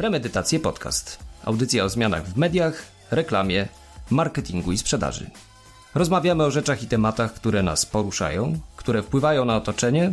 Premedytacje 0.00 0.60
Podcast. 0.60 1.18
Audycja 1.44 1.84
o 1.84 1.88
zmianach 1.88 2.26
w 2.26 2.36
mediach, 2.36 2.82
reklamie, 3.10 3.68
marketingu 4.10 4.72
i 4.72 4.78
sprzedaży. 4.78 5.30
Rozmawiamy 5.94 6.44
o 6.44 6.50
rzeczach 6.50 6.82
i 6.82 6.86
tematach, 6.86 7.34
które 7.34 7.62
nas 7.62 7.86
poruszają, 7.86 8.58
które 8.76 9.02
wpływają 9.02 9.44
na 9.44 9.56
otoczenie, 9.56 10.12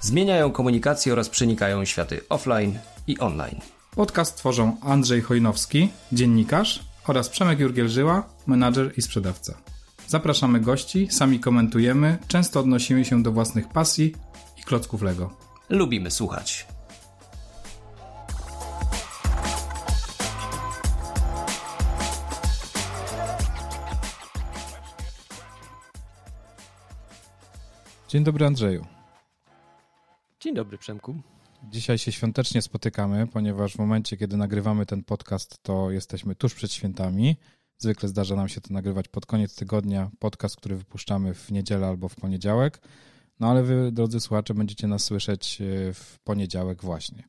zmieniają 0.00 0.50
komunikację 0.50 1.12
oraz 1.12 1.28
przenikają 1.28 1.84
światy 1.84 2.20
offline 2.28 2.78
i 3.06 3.18
online. 3.18 3.60
Podcast 3.96 4.36
tworzą 4.36 4.76
Andrzej 4.82 5.22
Chojnowski, 5.22 5.88
dziennikarz 6.12 6.80
oraz 7.06 7.28
Przemek 7.28 7.58
Jurgiel-Żyła, 7.58 8.22
menadżer 8.46 8.92
i 8.96 9.02
sprzedawca. 9.02 9.54
Zapraszamy 10.06 10.60
gości, 10.60 11.08
sami 11.10 11.40
komentujemy, 11.40 12.18
często 12.28 12.60
odnosimy 12.60 13.04
się 13.04 13.22
do 13.22 13.32
własnych 13.32 13.68
pasji 13.68 14.14
i 14.58 14.62
klocków 14.62 15.02
Lego. 15.02 15.30
Lubimy 15.68 16.10
słuchać. 16.10 16.71
Dzień 28.12 28.24
dobry 28.24 28.46
Andrzeju. 28.46 28.86
Dzień 30.40 30.54
dobry 30.54 30.78
Przemku. 30.78 31.14
Dzisiaj 31.70 31.98
się 31.98 32.12
świątecznie 32.12 32.62
spotykamy, 32.62 33.26
ponieważ 33.26 33.74
w 33.74 33.78
momencie, 33.78 34.16
kiedy 34.16 34.36
nagrywamy 34.36 34.86
ten 34.86 35.04
podcast, 35.04 35.62
to 35.62 35.90
jesteśmy 35.90 36.34
tuż 36.34 36.54
przed 36.54 36.72
świętami. 36.72 37.36
Zwykle 37.78 38.08
zdarza 38.08 38.36
nam 38.36 38.48
się 38.48 38.60
to 38.60 38.74
nagrywać 38.74 39.08
pod 39.08 39.26
koniec 39.26 39.54
tygodnia, 39.54 40.10
podcast, 40.18 40.56
który 40.56 40.76
wypuszczamy 40.76 41.34
w 41.34 41.50
niedzielę 41.50 41.86
albo 41.86 42.08
w 42.08 42.16
poniedziałek. 42.16 42.80
No 43.40 43.50
ale 43.50 43.62
wy, 43.62 43.92
drodzy 43.92 44.20
słuchacze, 44.20 44.54
będziecie 44.54 44.86
nas 44.86 45.04
słyszeć 45.04 45.60
e, 45.60 45.92
w 45.92 46.18
poniedziałek 46.24 46.82
właśnie. 46.82 47.24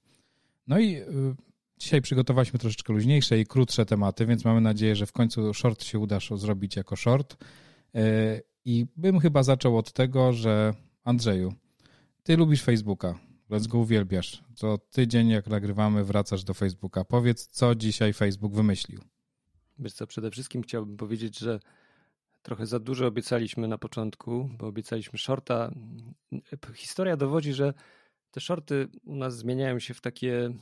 No 0.67 0.79
i 0.79 0.95
y, 0.95 1.05
dzisiaj 1.77 2.01
przygotowaliśmy 2.01 2.59
troszeczkę 2.59 2.93
luźniejsze 2.93 3.39
i 3.39 3.45
krótsze 3.45 3.85
tematy, 3.85 4.25
więc 4.25 4.45
mamy 4.45 4.61
nadzieję, 4.61 4.95
że 4.95 5.05
w 5.05 5.11
końcu 5.11 5.53
short 5.53 5.83
się 5.83 5.99
uda 5.99 6.19
zrobić 6.35 6.75
jako 6.75 6.95
short. 6.95 7.37
I 8.65 8.85
bym 8.95 9.19
chyba 9.19 9.43
zaczął 9.43 9.77
od 9.77 9.93
tego, 9.93 10.33
że 10.33 10.73
Andrzeju, 11.03 11.53
ty 12.23 12.37
lubisz 12.37 12.63
Facebooka, 12.63 13.19
let's 13.49 13.67
go 13.67 13.77
uwielbiasz. 13.77 14.43
Co 14.55 14.77
tydzień, 14.77 15.29
jak 15.29 15.47
nagrywamy, 15.47 16.03
wracasz 16.03 16.43
do 16.43 16.53
Facebooka. 16.53 17.05
Powiedz, 17.05 17.47
co 17.47 17.75
dzisiaj 17.75 18.13
Facebook 18.13 18.55
wymyślił. 18.55 19.01
Wiesz 19.79 19.93
co, 19.93 20.07
przede 20.07 20.31
wszystkim 20.31 20.61
chciałbym 20.61 20.97
powiedzieć, 20.97 21.39
że 21.39 21.59
trochę 22.41 22.65
za 22.65 22.79
dużo 22.79 23.07
obiecaliśmy 23.07 23.67
na 23.67 23.77
początku, 23.77 24.49
bo 24.57 24.67
obiecaliśmy 24.67 25.19
shorta. 25.19 25.71
Historia 26.75 27.17
dowodzi, 27.17 27.53
że 27.53 27.73
te 28.31 28.41
shorty 28.41 28.87
u 29.03 29.15
nas 29.15 29.37
zmieniają 29.37 29.79
się 29.79 29.93
w 29.93 30.01
takie 30.01 30.53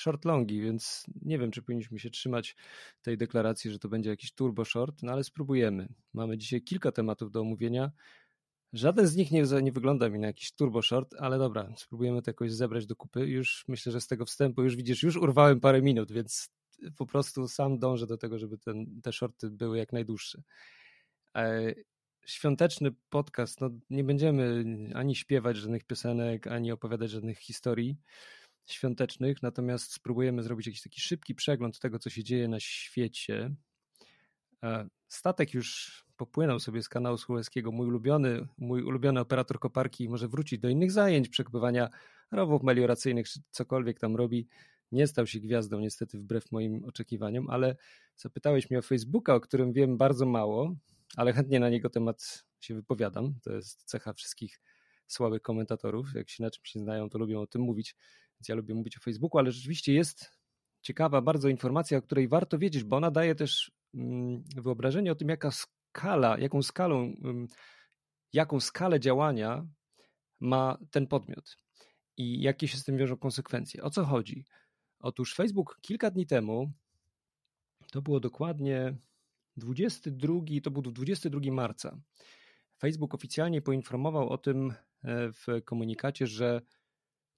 short 0.00 0.24
longi, 0.24 0.60
więc 0.60 1.06
nie 1.22 1.38
wiem, 1.38 1.50
czy 1.50 1.62
powinniśmy 1.62 1.98
się 1.98 2.10
trzymać 2.10 2.56
tej 3.02 3.18
deklaracji, 3.18 3.70
że 3.70 3.78
to 3.78 3.88
będzie 3.88 4.10
jakiś 4.10 4.32
turbo 4.32 4.64
short, 4.64 5.02
no 5.02 5.12
ale 5.12 5.24
spróbujemy. 5.24 5.88
Mamy 6.14 6.38
dzisiaj 6.38 6.62
kilka 6.62 6.92
tematów 6.92 7.30
do 7.30 7.40
omówienia. 7.40 7.90
Żaden 8.72 9.06
z 9.06 9.16
nich 9.16 9.30
nie, 9.30 9.42
nie 9.62 9.72
wygląda 9.72 10.08
mi 10.08 10.18
na 10.18 10.26
jakiś 10.26 10.52
turbo 10.52 10.82
short, 10.82 11.14
ale 11.18 11.38
dobra, 11.38 11.74
spróbujemy 11.76 12.22
to 12.22 12.30
jakoś 12.30 12.52
zebrać 12.52 12.86
do 12.86 12.96
kupy. 12.96 13.26
Już 13.26 13.64
myślę, 13.68 13.92
że 13.92 14.00
z 14.00 14.06
tego 14.06 14.24
wstępu 14.24 14.62
już 14.62 14.76
widzisz, 14.76 15.02
już 15.02 15.16
urwałem 15.16 15.60
parę 15.60 15.82
minut, 15.82 16.12
więc 16.12 16.50
po 16.96 17.06
prostu 17.06 17.48
sam 17.48 17.78
dążę 17.78 18.06
do 18.06 18.16
tego, 18.18 18.38
żeby 18.38 18.58
ten, 18.58 19.00
te 19.02 19.12
shorty 19.12 19.50
były 19.50 19.78
jak 19.78 19.92
najdłuższe. 19.92 20.42
E, 21.36 21.74
świąteczny 22.26 22.90
podcast, 23.10 23.60
no 23.60 23.70
nie 23.90 24.04
będziemy 24.04 24.64
ani 24.94 25.16
śpiewać 25.16 25.56
żadnych 25.56 25.84
piosenek, 25.84 26.46
ani 26.46 26.72
opowiadać 26.72 27.10
żadnych 27.10 27.38
historii 27.38 27.96
świątecznych, 28.66 29.42
natomiast 29.42 29.92
spróbujemy 29.92 30.42
zrobić 30.42 30.66
jakiś 30.66 30.82
taki 30.82 31.00
szybki 31.00 31.34
przegląd 31.34 31.78
tego, 31.78 31.98
co 31.98 32.10
się 32.10 32.24
dzieje 32.24 32.48
na 32.48 32.60
świecie. 32.60 33.54
E, 34.62 34.88
statek 35.08 35.54
już 35.54 36.02
popłynął 36.16 36.60
sobie 36.60 36.82
z 36.82 36.88
kanału 36.88 37.18
Suezkiego. 37.18 37.72
Mój 37.72 37.86
ulubiony, 37.86 38.48
mój 38.58 38.82
ulubiony 38.82 39.20
operator 39.20 39.58
koparki 39.58 40.08
może 40.08 40.28
wrócić 40.28 40.60
do 40.60 40.68
innych 40.68 40.92
zajęć, 40.92 41.28
przekopywania 41.28 41.88
rowów 42.30 42.62
melioracyjnych, 42.62 43.28
czy 43.28 43.40
cokolwiek 43.50 44.00
tam 44.00 44.16
robi. 44.16 44.48
Nie 44.92 45.06
stał 45.06 45.26
się 45.26 45.40
gwiazdą, 45.40 45.80
niestety, 45.80 46.18
wbrew 46.18 46.52
moim 46.52 46.84
oczekiwaniom, 46.84 47.50
ale 47.50 47.76
zapytałeś 48.16 48.70
mnie 48.70 48.78
o 48.78 48.82
Facebooka, 48.82 49.34
o 49.34 49.40
którym 49.40 49.72
wiem 49.72 49.96
bardzo 49.98 50.26
mało, 50.26 50.74
ale 51.16 51.32
chętnie 51.32 51.60
na 51.60 51.68
niego 51.68 51.90
temat 51.90 52.44
się 52.60 52.74
wypowiadam. 52.74 53.34
To 53.42 53.52
jest 53.52 53.84
cecha 53.84 54.12
wszystkich 54.12 54.60
słabych 55.06 55.42
komentatorów. 55.42 56.14
Jak 56.14 56.30
się 56.30 56.42
na 56.42 56.50
czym 56.50 56.64
się 56.64 56.80
znają, 56.80 57.10
to 57.10 57.18
lubią 57.18 57.40
o 57.40 57.46
tym 57.46 57.62
mówić, 57.62 57.96
więc 58.42 58.48
ja 58.48 58.54
lubię 58.54 58.74
mówić 58.74 58.96
o 58.96 59.00
Facebooku, 59.00 59.38
ale 59.38 59.52
rzeczywiście 59.52 59.92
jest 59.92 60.30
ciekawa 60.80 61.20
bardzo 61.20 61.48
informacja, 61.48 61.98
o 61.98 62.02
której 62.02 62.28
warto 62.28 62.58
wiedzieć, 62.58 62.84
bo 62.84 62.96
ona 62.96 63.10
daje 63.10 63.34
też 63.34 63.70
mm, 63.94 64.44
wyobrażenie 64.56 65.12
o 65.12 65.14
tym, 65.14 65.28
jaka 65.28 65.50
skala, 65.50 66.38
jaką 66.38 66.62
skalą, 66.62 67.14
mm, 67.24 67.46
jaką 68.32 68.60
skalę 68.60 69.00
działania 69.00 69.66
ma 70.40 70.78
ten 70.90 71.06
podmiot 71.06 71.56
i 72.16 72.42
jakie 72.42 72.68
się 72.68 72.78
z 72.78 72.84
tym 72.84 72.98
wiążą 72.98 73.16
konsekwencje. 73.16 73.82
O 73.82 73.90
co 73.90 74.04
chodzi? 74.04 74.44
Otóż 75.00 75.34
Facebook 75.34 75.78
kilka 75.80 76.10
dni 76.10 76.26
temu, 76.26 76.72
to 77.92 78.02
było 78.02 78.20
dokładnie 78.20 78.96
22, 79.56 80.34
to 80.62 80.70
był 80.70 80.82
22 80.82 81.52
marca. 81.52 82.00
Facebook 82.78 83.14
oficjalnie 83.14 83.62
poinformował 83.62 84.28
o 84.28 84.38
tym 84.38 84.74
e, 85.02 85.32
w 85.32 85.46
komunikacie, 85.64 86.26
że 86.26 86.60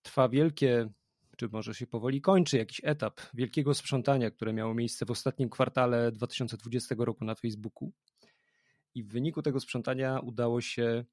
trwa 0.05 0.29
wielkie, 0.29 0.89
czy 1.37 1.49
może 1.49 1.75
się 1.75 1.87
powoli 1.87 2.21
kończy 2.21 2.57
jakiś 2.57 2.81
etap 2.85 3.21
wielkiego 3.35 3.75
sprzątania, 3.75 4.31
które 4.31 4.53
miało 4.53 4.75
miejsce 4.75 5.07
w 5.07 5.11
ostatnim 5.11 5.51
kwartale 5.51 6.13
2020 6.13 6.95
roku 6.99 7.25
na 7.25 7.35
Facebooku. 7.35 7.93
I 8.95 9.05
w 9.05 9.09
wyniku 9.09 9.43
tego 9.43 9.61
sprzątania 9.61 10.21
udało 10.21 10.61
się 10.61 11.05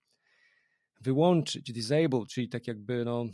wyłączyć, 1.01 1.71
disable, 1.73 2.25
czyli 2.29 2.49
tak 2.49 2.67
jakby 2.67 3.05
no, 3.05 3.25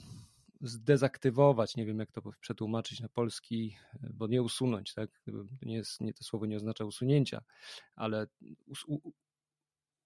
zdezaktywować, 0.62 1.76
nie 1.76 1.86
wiem 1.86 2.00
jak 2.00 2.12
to 2.12 2.22
przetłumaczyć 2.40 3.00
na 3.00 3.10
polski, 3.10 3.78
bo 4.14 4.28
nie 4.28 4.42
usunąć, 4.42 4.94
tak? 4.94 5.22
Nie, 5.62 5.76
jest, 5.76 6.02
nie 6.02 6.14
to 6.14 6.24
słowo 6.24 6.46
nie 6.46 6.56
oznacza 6.56 6.86
usunięcia, 6.86 7.42
ale 7.96 8.28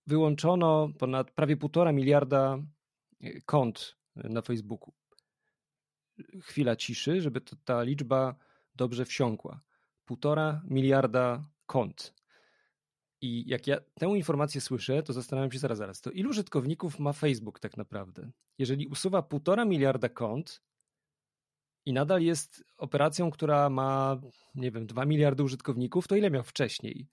wyłączono 0.07 0.89
ponad 0.99 1.31
prawie 1.31 1.57
półtora 1.57 1.91
miliarda 1.91 2.59
e, 3.21 3.41
kont 3.41 3.97
na 4.15 4.41
Facebooku. 4.41 4.93
Chwila 6.41 6.75
ciszy, 6.75 7.21
żeby 7.21 7.41
to, 7.41 7.55
ta 7.65 7.83
liczba 7.83 8.35
dobrze 8.75 9.05
wsiąkła. 9.05 9.61
Półtora 10.05 10.61
miliarda 10.67 11.43
kont. 11.65 12.13
I 13.21 13.49
jak 13.49 13.67
ja 13.67 13.77
tę 13.99 14.05
informację 14.05 14.61
słyszę, 14.61 15.03
to 15.03 15.13
zastanawiam 15.13 15.51
się 15.51 15.59
zaraz, 15.59 15.77
zaraz, 15.77 16.01
to 16.01 16.11
ilu 16.11 16.29
użytkowników 16.29 16.99
ma 16.99 17.13
Facebook 17.13 17.59
tak 17.59 17.77
naprawdę? 17.77 18.31
Jeżeli 18.57 18.87
usuwa 18.87 19.21
półtora 19.21 19.65
miliarda 19.65 20.09
kont 20.09 20.61
i 21.85 21.93
nadal 21.93 22.21
jest 22.21 22.63
operacją, 22.77 23.31
która 23.31 23.69
ma, 23.69 24.21
nie 24.55 24.71
wiem, 24.71 24.87
dwa 24.87 25.05
miliardy 25.05 25.43
użytkowników, 25.43 26.07
to 26.07 26.15
ile 26.15 26.31
miał 26.31 26.43
wcześniej? 26.43 27.07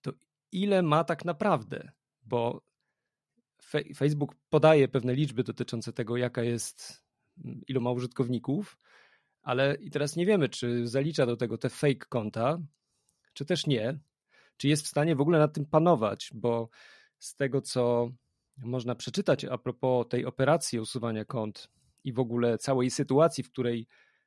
To 0.00 0.12
ile 0.52 0.82
ma 0.82 1.04
tak 1.04 1.24
naprawdę? 1.24 1.92
Bo 2.22 2.62
Facebook 3.96 4.34
podaje 4.50 4.88
pewne 4.88 5.14
liczby 5.14 5.42
dotyczące 5.42 5.92
tego, 5.92 6.16
jaka 6.16 6.42
jest, 6.42 7.05
ilu 7.68 7.80
ma 7.80 7.90
użytkowników, 7.90 8.76
ale 9.42 9.74
i 9.74 9.90
teraz 9.90 10.16
nie 10.16 10.26
wiemy, 10.26 10.48
czy 10.48 10.86
zalicza 10.86 11.26
do 11.26 11.36
tego 11.36 11.58
te 11.58 11.70
fake 11.70 12.06
konta, 12.08 12.58
czy 13.32 13.44
też 13.44 13.66
nie 13.66 13.98
czy 14.56 14.68
jest 14.68 14.84
w 14.84 14.88
stanie 14.88 15.16
w 15.16 15.20
ogóle 15.20 15.38
nad 15.38 15.52
tym 15.52 15.66
panować, 15.66 16.30
bo 16.34 16.68
z 17.18 17.34
tego, 17.34 17.60
co 17.60 18.10
można 18.58 18.94
przeczytać 18.94 19.44
a 19.44 19.58
propos 19.58 20.08
tej 20.08 20.26
operacji 20.26 20.80
usuwania 20.80 21.24
kont 21.24 21.68
i 22.04 22.12
w 22.12 22.18
ogóle 22.18 22.58
całej 22.58 22.90
sytuacji, 22.90 23.44
w 23.44 23.50
której 23.50 23.86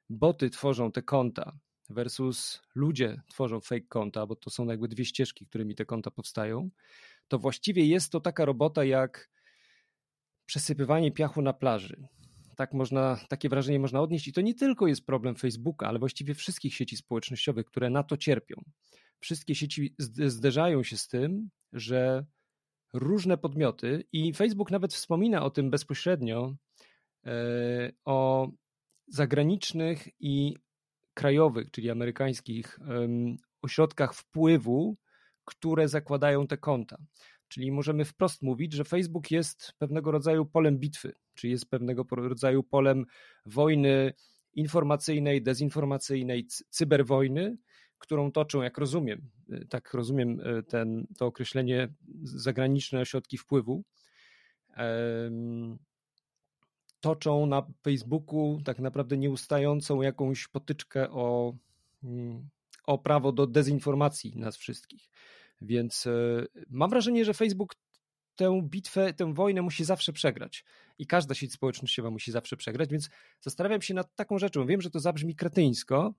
boty 0.09 0.49
tworzą 0.49 0.91
te 0.91 1.01
konta 1.01 1.57
versus 1.89 2.61
ludzie 2.75 3.21
tworzą 3.27 3.59
fake 3.59 3.87
konta, 3.87 4.25
bo 4.25 4.35
to 4.35 4.49
są 4.49 4.65
jakby 4.65 4.87
dwie 4.87 5.05
ścieżki, 5.05 5.45
którymi 5.45 5.75
te 5.75 5.85
konta 5.85 6.11
powstają, 6.11 6.69
to 7.27 7.39
właściwie 7.39 7.85
jest 7.85 8.11
to 8.11 8.19
taka 8.19 8.45
robota 8.45 8.83
jak 8.83 9.29
przesypywanie 10.45 11.11
piachu 11.11 11.41
na 11.41 11.53
plaży. 11.53 12.07
Tak 12.59 12.73
można, 12.73 13.19
takie 13.29 13.49
wrażenie 13.49 13.79
można 13.79 14.01
odnieść 14.01 14.27
i 14.27 14.33
to 14.33 14.41
nie 14.41 14.55
tylko 14.55 14.87
jest 14.87 15.05
problem 15.05 15.35
Facebooka, 15.35 15.87
ale 15.87 15.99
właściwie 15.99 16.33
wszystkich 16.35 16.75
sieci 16.75 16.97
społecznościowych, 16.97 17.65
które 17.65 17.89
na 17.89 18.03
to 18.03 18.17
cierpią 18.17 18.63
wszystkie 19.19 19.55
sieci 19.55 19.95
zderzają 20.27 20.83
się 20.83 20.97
z 20.97 21.07
tym, 21.07 21.49
że 21.73 22.25
różne 22.93 23.37
podmioty 23.37 24.03
i 24.11 24.33
Facebook 24.33 24.71
nawet 24.71 24.93
wspomina 24.93 25.43
o 25.43 25.49
tym 25.49 25.69
bezpośrednio, 25.69 26.55
e, 27.25 27.91
o 28.05 28.49
zagranicznych 29.07 30.07
i 30.19 30.55
krajowych, 31.13 31.71
czyli 31.71 31.89
amerykańskich 31.89 32.79
ośrodkach 33.61 34.13
wpływu, 34.13 34.97
które 35.45 35.87
zakładają 35.87 36.47
te 36.47 36.57
konta. 36.57 36.97
Czyli 37.49 37.71
możemy 37.71 38.05
wprost 38.05 38.41
mówić, 38.41 38.73
że 38.73 38.83
Facebook 38.83 39.31
jest 39.31 39.73
pewnego 39.77 40.11
rodzaju 40.11 40.45
polem 40.45 40.77
bitwy, 40.77 41.13
czy 41.33 41.47
jest 41.47 41.69
pewnego 41.69 42.05
rodzaju 42.11 42.63
polem 42.63 43.05
wojny 43.45 44.13
informacyjnej, 44.53 45.41
dezinformacyjnej, 45.41 46.47
cyberwojny, 46.69 47.57
którą 47.97 48.31
toczą, 48.31 48.61
jak 48.61 48.77
rozumiem, 48.77 49.29
tak 49.69 49.93
rozumiem 49.93 50.41
ten, 50.67 51.07
to 51.17 51.25
określenie 51.25 51.93
zagraniczne 52.23 52.99
ośrodki 52.99 53.37
wpływu, 53.37 53.83
toczą 56.99 57.45
na 57.45 57.67
Facebooku 57.83 58.61
tak 58.65 58.79
naprawdę 58.79 59.17
nieustającą 59.17 60.01
jakąś 60.01 60.47
potyczkę 60.47 61.11
o, 61.11 61.53
mm, 62.03 62.49
o 62.85 62.97
prawo 62.97 63.31
do 63.31 63.47
dezinformacji 63.47 64.33
nas 64.35 64.57
wszystkich. 64.57 65.09
Więc 65.61 66.07
e, 66.07 66.45
mam 66.69 66.89
wrażenie, 66.89 67.25
że 67.25 67.33
Facebook 67.33 67.75
tę 68.35 68.61
bitwę, 68.63 69.13
tę 69.13 69.33
wojnę 69.33 69.61
musi 69.61 69.85
zawsze 69.85 70.13
przegrać. 70.13 70.65
I 70.97 71.07
każda 71.07 71.35
sieć 71.35 71.53
społecznościowa 71.53 72.11
musi 72.11 72.31
zawsze 72.31 72.57
przegrać, 72.57 72.89
więc 72.89 73.09
zastanawiam 73.41 73.81
się 73.81 73.93
nad 73.93 74.15
taką 74.15 74.39
rzeczą. 74.39 74.65
Wiem, 74.65 74.81
że 74.81 74.89
to 74.89 74.99
zabrzmi 74.99 75.35
kretyńsko, 75.35 76.13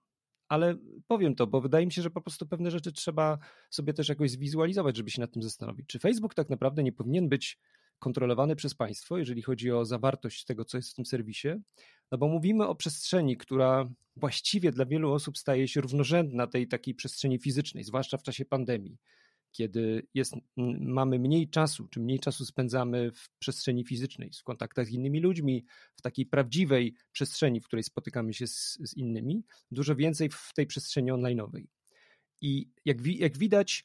ale 0.48 0.74
powiem 1.06 1.34
to, 1.34 1.46
bo 1.46 1.60
wydaje 1.60 1.86
mi 1.86 1.92
się, 1.92 2.02
że 2.02 2.10
po 2.10 2.20
prostu 2.20 2.46
pewne 2.46 2.70
rzeczy 2.70 2.92
trzeba 2.92 3.38
sobie 3.70 3.92
też 3.92 4.08
jakoś 4.08 4.30
zwizualizować, 4.30 4.96
żeby 4.96 5.10
się 5.10 5.20
nad 5.20 5.32
tym 5.32 5.42
zastanowić. 5.42 5.86
Czy 5.86 5.98
Facebook 5.98 6.34
tak 6.34 6.50
naprawdę 6.50 6.82
nie 6.82 6.92
powinien 6.92 7.28
być 7.28 7.58
kontrolowany 7.98 8.56
przez 8.56 8.74
państwo, 8.74 9.18
jeżeli 9.18 9.42
chodzi 9.42 9.72
o 9.72 9.84
zawartość 9.84 10.44
tego, 10.44 10.64
co 10.64 10.78
jest 10.78 10.90
w 10.90 10.94
tym 10.94 11.06
serwisie, 11.06 11.48
no 12.12 12.18
bo 12.18 12.28
mówimy 12.28 12.66
o 12.66 12.74
przestrzeni, 12.74 13.36
która 13.36 13.90
właściwie 14.16 14.72
dla 14.72 14.86
wielu 14.86 15.12
osób 15.12 15.38
staje 15.38 15.68
się 15.68 15.80
równorzędna 15.80 16.46
tej 16.46 16.68
takiej 16.68 16.94
przestrzeni 16.94 17.38
fizycznej, 17.38 17.84
zwłaszcza 17.84 18.18
w 18.18 18.22
czasie 18.22 18.44
pandemii, 18.44 18.98
kiedy 19.52 20.06
jest, 20.14 20.34
mamy 20.80 21.18
mniej 21.18 21.50
czasu, 21.50 21.88
czy 21.88 22.00
mniej 22.00 22.20
czasu 22.20 22.44
spędzamy 22.44 23.12
w 23.12 23.30
przestrzeni 23.38 23.84
fizycznej, 23.84 24.30
w 24.40 24.44
kontaktach 24.44 24.86
z 24.86 24.90
innymi 24.90 25.20
ludźmi, 25.20 25.64
w 25.96 26.02
takiej 26.02 26.26
prawdziwej 26.26 26.94
przestrzeni, 27.12 27.60
w 27.60 27.66
której 27.66 27.82
spotykamy 27.82 28.34
się 28.34 28.46
z, 28.46 28.78
z 28.84 28.96
innymi, 28.96 29.44
dużo 29.70 29.96
więcej 29.96 30.28
w 30.32 30.52
tej 30.54 30.66
przestrzeni 30.66 31.12
online'owej. 31.12 31.66
I 32.40 32.70
jak, 32.84 33.06
jak 33.06 33.38
widać, 33.38 33.84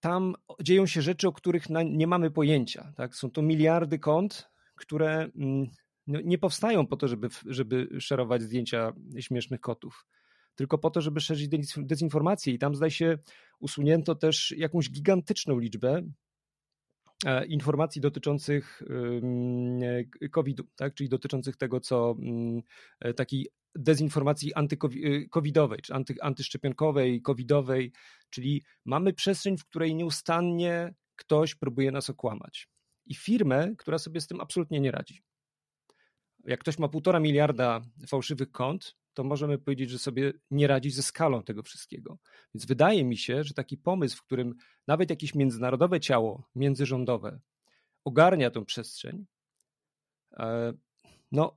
tam 0.00 0.34
dzieją 0.62 0.86
się 0.86 1.02
rzeczy, 1.02 1.28
o 1.28 1.32
których 1.32 1.66
nie 1.84 2.06
mamy 2.06 2.30
pojęcia. 2.30 2.92
Tak? 2.96 3.16
Są 3.16 3.30
to 3.30 3.42
miliardy 3.42 3.98
kont, 3.98 4.50
które 4.76 5.30
mm, 5.36 5.66
no, 6.06 6.20
nie 6.24 6.38
powstają 6.38 6.86
po 6.86 6.96
to, 6.96 7.08
żeby, 7.08 7.28
żeby 7.46 7.88
szerować 8.00 8.42
zdjęcia 8.42 8.92
śmiesznych 9.20 9.60
kotów, 9.60 10.06
tylko 10.54 10.78
po 10.78 10.90
to, 10.90 11.00
żeby 11.00 11.20
szerzyć 11.20 11.48
dezinformację. 11.76 12.54
I 12.54 12.58
tam 12.58 12.74
zdaje 12.74 12.90
się 12.90 13.18
usunięto 13.60 14.14
też 14.14 14.54
jakąś 14.56 14.90
gigantyczną 14.90 15.58
liczbę 15.58 16.02
e, 17.26 17.46
informacji 17.46 18.00
dotyczących 18.00 18.82
COVID-u, 20.30 20.64
tak? 20.76 20.94
czyli 20.94 21.08
dotyczących 21.08 21.56
tego, 21.56 21.80
co 21.80 22.16
mm, 22.18 22.62
e, 23.00 23.14
taki 23.14 23.48
dezinformacji 23.74 24.54
antykowidowej, 24.54 25.78
czy 25.82 25.94
anty, 25.94 26.14
antyszczepionkowej, 26.20 27.22
covidowej, 27.22 27.92
czyli 28.30 28.62
mamy 28.84 29.12
przestrzeń, 29.12 29.58
w 29.58 29.64
której 29.64 29.94
nieustannie 29.94 30.94
ktoś 31.16 31.54
próbuje 31.54 31.92
nas 31.92 32.10
okłamać. 32.10 32.68
I 33.06 33.14
firmę, 33.14 33.74
która 33.78 33.98
sobie 33.98 34.20
z 34.20 34.26
tym 34.26 34.40
absolutnie 34.40 34.80
nie 34.80 34.90
radzi. 34.90 35.22
Jak 36.44 36.60
ktoś 36.60 36.78
ma 36.78 36.88
półtora 36.88 37.20
miliarda 37.20 37.80
fałszywych 38.08 38.52
kont, 38.52 38.96
to 39.14 39.24
możemy 39.24 39.58
powiedzieć, 39.58 39.90
że 39.90 39.98
sobie 39.98 40.32
nie 40.50 40.66
radzi 40.66 40.90
ze 40.90 41.02
skalą 41.02 41.42
tego 41.42 41.62
wszystkiego. 41.62 42.18
Więc 42.54 42.66
wydaje 42.66 43.04
mi 43.04 43.16
się, 43.16 43.44
że 43.44 43.54
taki 43.54 43.78
pomysł, 43.78 44.16
w 44.16 44.22
którym 44.22 44.54
nawet 44.86 45.10
jakieś 45.10 45.34
międzynarodowe 45.34 46.00
ciało 46.00 46.48
międzyrządowe 46.54 47.40
ogarnia 48.04 48.50
tą 48.50 48.64
przestrzeń, 48.64 49.26
e, 50.32 50.72
no, 51.32 51.56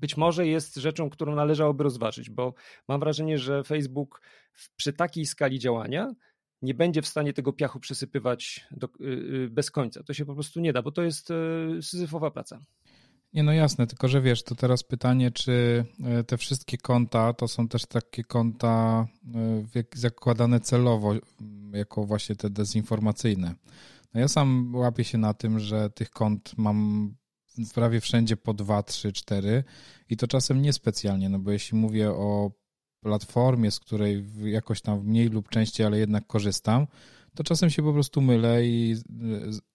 być 0.00 0.16
może 0.16 0.46
jest 0.46 0.76
rzeczą, 0.76 1.10
którą 1.10 1.34
należałoby 1.34 1.84
rozważyć, 1.84 2.30
bo 2.30 2.54
mam 2.88 3.00
wrażenie, 3.00 3.38
że 3.38 3.64
Facebook 3.64 4.22
przy 4.76 4.92
takiej 4.92 5.26
skali 5.26 5.58
działania 5.58 6.14
nie 6.62 6.74
będzie 6.74 7.02
w 7.02 7.08
stanie 7.08 7.32
tego 7.32 7.52
piachu 7.52 7.80
przesypywać 7.80 8.66
do, 8.70 8.86
y, 8.86 9.04
y, 9.04 9.48
bez 9.50 9.70
końca. 9.70 10.02
To 10.02 10.14
się 10.14 10.24
po 10.24 10.34
prostu 10.34 10.60
nie 10.60 10.72
da, 10.72 10.82
bo 10.82 10.92
to 10.92 11.02
jest 11.02 11.30
y, 11.30 11.34
syzyfowa 11.82 12.30
praca. 12.30 12.60
Nie, 13.32 13.42
no 13.42 13.52
jasne, 13.52 13.86
tylko 13.86 14.08
że 14.08 14.20
wiesz, 14.20 14.42
to 14.42 14.54
teraz 14.54 14.82
pytanie, 14.82 15.30
czy 15.30 15.84
te 16.26 16.36
wszystkie 16.36 16.78
konta 16.78 17.32
to 17.32 17.48
są 17.48 17.68
też 17.68 17.86
takie 17.86 18.24
konta 18.24 19.06
zakładane 19.94 20.60
celowo, 20.60 21.14
jako 21.72 22.04
właśnie 22.04 22.36
te 22.36 22.50
dezinformacyjne. 22.50 23.54
No 24.14 24.20
ja 24.20 24.28
sam 24.28 24.74
łapię 24.74 25.04
się 25.04 25.18
na 25.18 25.34
tym, 25.34 25.58
że 25.58 25.90
tych 25.90 26.10
kont 26.10 26.52
mam 26.56 27.14
prawie 27.74 28.00
wszędzie 28.00 28.36
po 28.36 28.54
2, 28.54 28.82
3, 28.82 29.12
4 29.12 29.64
i 30.10 30.16
to 30.16 30.26
czasem 30.26 30.62
niespecjalnie, 30.62 31.28
no 31.28 31.38
bo 31.38 31.50
jeśli 31.50 31.78
mówię 31.78 32.10
o 32.10 32.50
platformie, 33.00 33.70
z 33.70 33.80
której 33.80 34.26
jakoś 34.44 34.80
tam 34.80 35.04
mniej 35.04 35.28
lub 35.28 35.48
częściej, 35.48 35.86
ale 35.86 35.98
jednak 35.98 36.26
korzystam, 36.26 36.86
to 37.34 37.44
czasem 37.44 37.70
się 37.70 37.82
po 37.82 37.92
prostu 37.92 38.20
mylę 38.20 38.66
i 38.66 38.96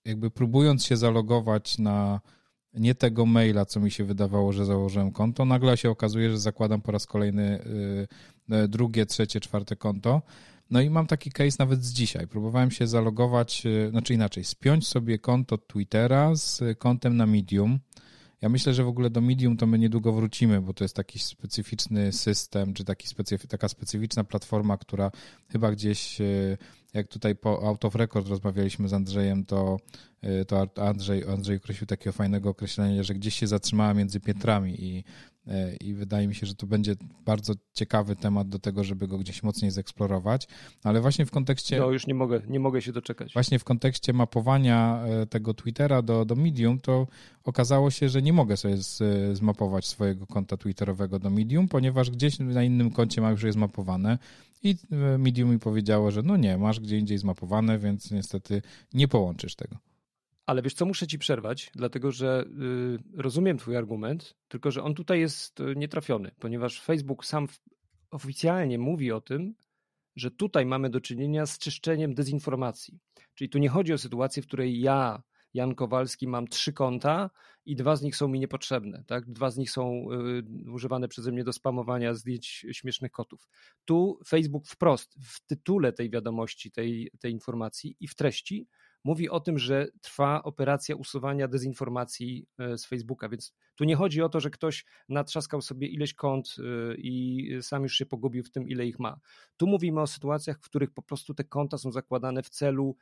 jakby 0.06 0.32
próbując 0.32 0.86
się 0.86 0.98
zalogować 0.98 1.78
na 1.78 2.22
nie 2.74 2.96
tego 2.96 3.26
maila, 3.26 3.66
co 3.66 3.80
mi 3.80 3.92
się 3.92 4.04
wydawało, 4.04 4.54
że 4.54 4.66
założyłem 4.66 5.12
konto, 5.12 5.46
nagle 5.46 5.78
się 5.78 5.90
okazuje, 5.90 6.30
że 6.30 6.40
zakładam 6.40 6.82
po 6.82 6.92
raz 6.92 7.06
kolejny 7.06 7.60
y, 8.50 8.56
y, 8.56 8.68
drugie, 8.68 9.06
trzecie, 9.06 9.40
czwarte 9.40 9.76
konto 9.76 10.22
no 10.74 10.82
i 10.82 10.90
mam 10.90 11.08
taki 11.08 11.32
case 11.32 11.56
nawet 11.60 11.86
z 11.86 11.94
dzisiaj. 11.94 12.28
Próbowałem 12.28 12.72
się 12.72 12.88
zalogować, 12.88 13.64
e, 13.66 13.90
znaczy 13.90 14.14
inaczej, 14.14 14.44
spiąć 14.44 14.88
sobie 14.88 15.20
konto 15.20 15.58
Twittera 15.58 16.36
z 16.36 16.62
kontem 16.78 17.18
na 17.18 17.26
Medium. 17.26 17.80
Ja 18.44 18.50
myślę, 18.50 18.74
że 18.74 18.84
w 18.84 18.88
ogóle 18.88 19.10
do 19.10 19.22
Medium 19.22 19.58
to 19.58 19.68
my 19.68 19.80
niedługo 19.80 20.14
wrócimy, 20.14 20.62
bo 20.62 20.74
to 20.74 20.84
jest 20.84 20.96
taki 20.96 21.20
specyficzny 21.20 22.12
system, 22.12 22.74
czy 22.74 22.84
taki 22.84 23.08
specyf 23.08 23.48
taka 23.48 23.70
specyficzna 23.70 24.24
platforma, 24.24 24.78
która 24.78 25.12
chyba 25.50 25.72
gdzieś, 25.72 26.22
e, 26.22 26.58
jak 26.94 27.08
tutaj 27.08 27.36
po 27.36 27.68
Out 27.68 27.86
of 27.86 27.96
Record 27.96 28.28
rozmawialiśmy 28.28 28.90
z 28.90 28.94
Andrzejem, 28.94 29.46
to, 29.46 29.78
e, 30.22 30.46
to 30.46 30.68
Andrzej, 30.88 31.24
Andrzej 31.24 31.58
określił 31.58 31.88
takiego 31.88 32.12
fajnego 32.12 32.50
określenia, 32.50 33.04
że 33.04 33.14
gdzieś 33.14 33.36
się 33.36 33.48
zatrzymała 33.48 33.94
między 33.94 34.20
piętrami 34.20 34.84
i 34.84 35.04
i 35.82 35.94
wydaje 35.94 36.28
mi 36.28 36.36
się, 36.36 36.46
że 36.48 36.56
to 36.56 36.68
będzie 36.68 36.96
bardzo 37.26 37.54
ciekawy 37.74 38.16
temat 38.16 38.50
do 38.50 38.60
tego, 38.60 38.84
żeby 38.84 39.08
go 39.08 39.18
gdzieś 39.18 39.44
mocniej 39.44 39.72
zeksplorować, 39.72 40.48
ale 40.84 41.02
właśnie 41.02 41.26
w 41.26 41.32
kontekście... 41.32 41.80
No 41.80 41.92
już 41.92 42.08
nie 42.08 42.14
mogę, 42.14 42.42
nie 42.48 42.60
mogę 42.60 42.82
się 42.82 42.92
doczekać. 42.92 43.34
Właśnie 43.34 43.60
w 43.60 43.64
kontekście 43.64 44.14
mapowania 44.14 45.04
e, 45.06 45.26
tego 45.26 45.54
Twittera 45.54 46.02
do, 46.02 46.26
do 46.26 46.36
Medium, 46.36 46.80
to 46.80 47.08
okazało 47.44 47.92
się, 47.92 48.10
że 48.10 48.22
nie 48.22 48.34
mogę 48.34 48.58
sobie 48.58 48.78
z, 48.78 49.04
zmapować 49.38 49.88
swojego 49.88 50.28
konta 50.28 50.58
Twitterowego 50.58 51.20
do 51.20 51.30
Medium, 51.30 51.68
ponieważ 51.68 52.12
gdzieś 52.12 52.40
na 52.40 52.64
innym 52.64 52.92
koncie 52.92 53.22
ma 53.22 53.32
już 53.32 53.44
je 53.44 53.52
zmapowane 53.52 54.18
i 54.64 54.76
e, 54.92 55.18
Medium 55.18 55.52
mi 55.52 55.60
powiedziało, 55.60 56.12
że 56.12 56.22
no 56.22 56.38
nie, 56.38 56.58
masz 56.58 56.80
gdzie 56.80 56.98
indziej 56.98 57.18
zmapowane, 57.18 57.80
więc 57.80 58.12
niestety 58.12 58.62
nie 58.94 59.08
połączysz 59.08 59.56
tego. 59.56 59.78
Ale 60.46 60.62
wiesz 60.62 60.74
co, 60.74 60.86
muszę 60.86 61.08
ci 61.08 61.20
przerwać, 61.20 61.72
dlatego 61.76 62.12
że 62.12 62.46
y, 62.46 63.22
rozumiem 63.22 63.58
twój 63.58 63.78
argument, 63.78 64.36
tylko 64.48 64.72
że 64.72 64.84
on 64.84 64.94
tutaj 64.94 65.20
jest 65.20 65.60
y, 65.60 65.76
nietrafiony, 65.76 66.32
ponieważ 66.40 66.82
Facebook 66.82 67.26
sam 67.26 67.48
oficjalnie 68.12 68.80
mówi 68.80 69.12
o 69.12 69.22
tym, 69.22 69.56
że 70.16 70.32
tutaj 70.32 70.66
mamy 70.66 70.90
do 70.90 71.02
czynienia 71.02 71.46
z 71.46 71.58
czyszczeniem 71.58 72.14
dezinformacji. 72.14 73.00
Czyli 73.34 73.50
tu 73.50 73.60
nie 73.60 73.70
chodzi 73.70 73.94
o 73.94 73.98
sytuację, 73.98 74.44
w 74.44 74.48
której 74.48 74.80
ja, 74.80 75.24
Jan 75.54 75.76
Kowalski, 75.76 76.28
mam 76.28 76.48
trzy 76.48 76.74
konta 76.74 77.30
i 77.66 77.76
dwa 77.76 77.96
z 77.96 78.02
nich 78.02 78.16
są 78.16 78.28
mi 78.28 78.40
niepotrzebne. 78.40 79.04
Tak? 79.08 79.32
Dwa 79.32 79.52
z 79.52 79.58
nich 79.58 79.72
są 79.72 80.08
y, 80.66 80.72
używane 80.72 81.08
przeze 81.08 81.32
mnie 81.32 81.44
do 81.44 81.54
spamowania 81.54 82.14
zdjęć 82.14 82.66
śmiesznych 82.72 83.12
kotów. 83.12 83.48
Tu 83.86 84.20
Facebook 84.28 84.68
wprost 84.68 85.16
w 85.22 85.46
tytule 85.46 85.94
tej 85.94 86.10
wiadomości, 86.10 86.72
tej, 86.72 87.12
tej 87.20 87.32
informacji 87.32 87.96
i 88.00 88.08
w 88.08 88.16
treści 88.16 88.68
mówi 89.04 89.30
o 89.30 89.40
tym, 89.40 89.60
że 89.60 89.88
trwa 90.02 90.44
operacja 90.44 90.96
usuwania 90.96 91.48
dezinformacji 91.48 92.46
e, 92.60 92.78
z 92.78 92.86
Facebooka, 92.86 93.30
więc 93.30 93.54
tu 93.76 93.84
nie 93.84 93.96
chodzi 93.96 94.22
o 94.22 94.30
to, 94.30 94.40
że 94.40 94.50
ktoś 94.50 94.86
natrzaskał 95.10 95.62
sobie 95.62 95.88
ileś 95.88 96.14
kont 96.14 96.56
e, 96.60 96.96
i 96.96 97.50
sam 97.62 97.84
już 97.84 97.94
się 97.94 98.06
pogubił 98.06 98.44
w 98.44 98.52
tym, 98.52 98.68
ile 98.68 98.86
ich 98.86 99.00
ma. 99.00 99.20
Tu 99.58 99.68
mówimy 99.68 100.02
o 100.02 100.08
sytuacjach, 100.08 100.58
w 100.58 100.62
których 100.62 100.92
po 100.92 101.02
prostu 101.02 101.34
te 101.34 101.44
konta 101.44 101.78
są 101.78 101.92
zakładane 101.92 102.44
w 102.44 102.50
celu 102.50 102.96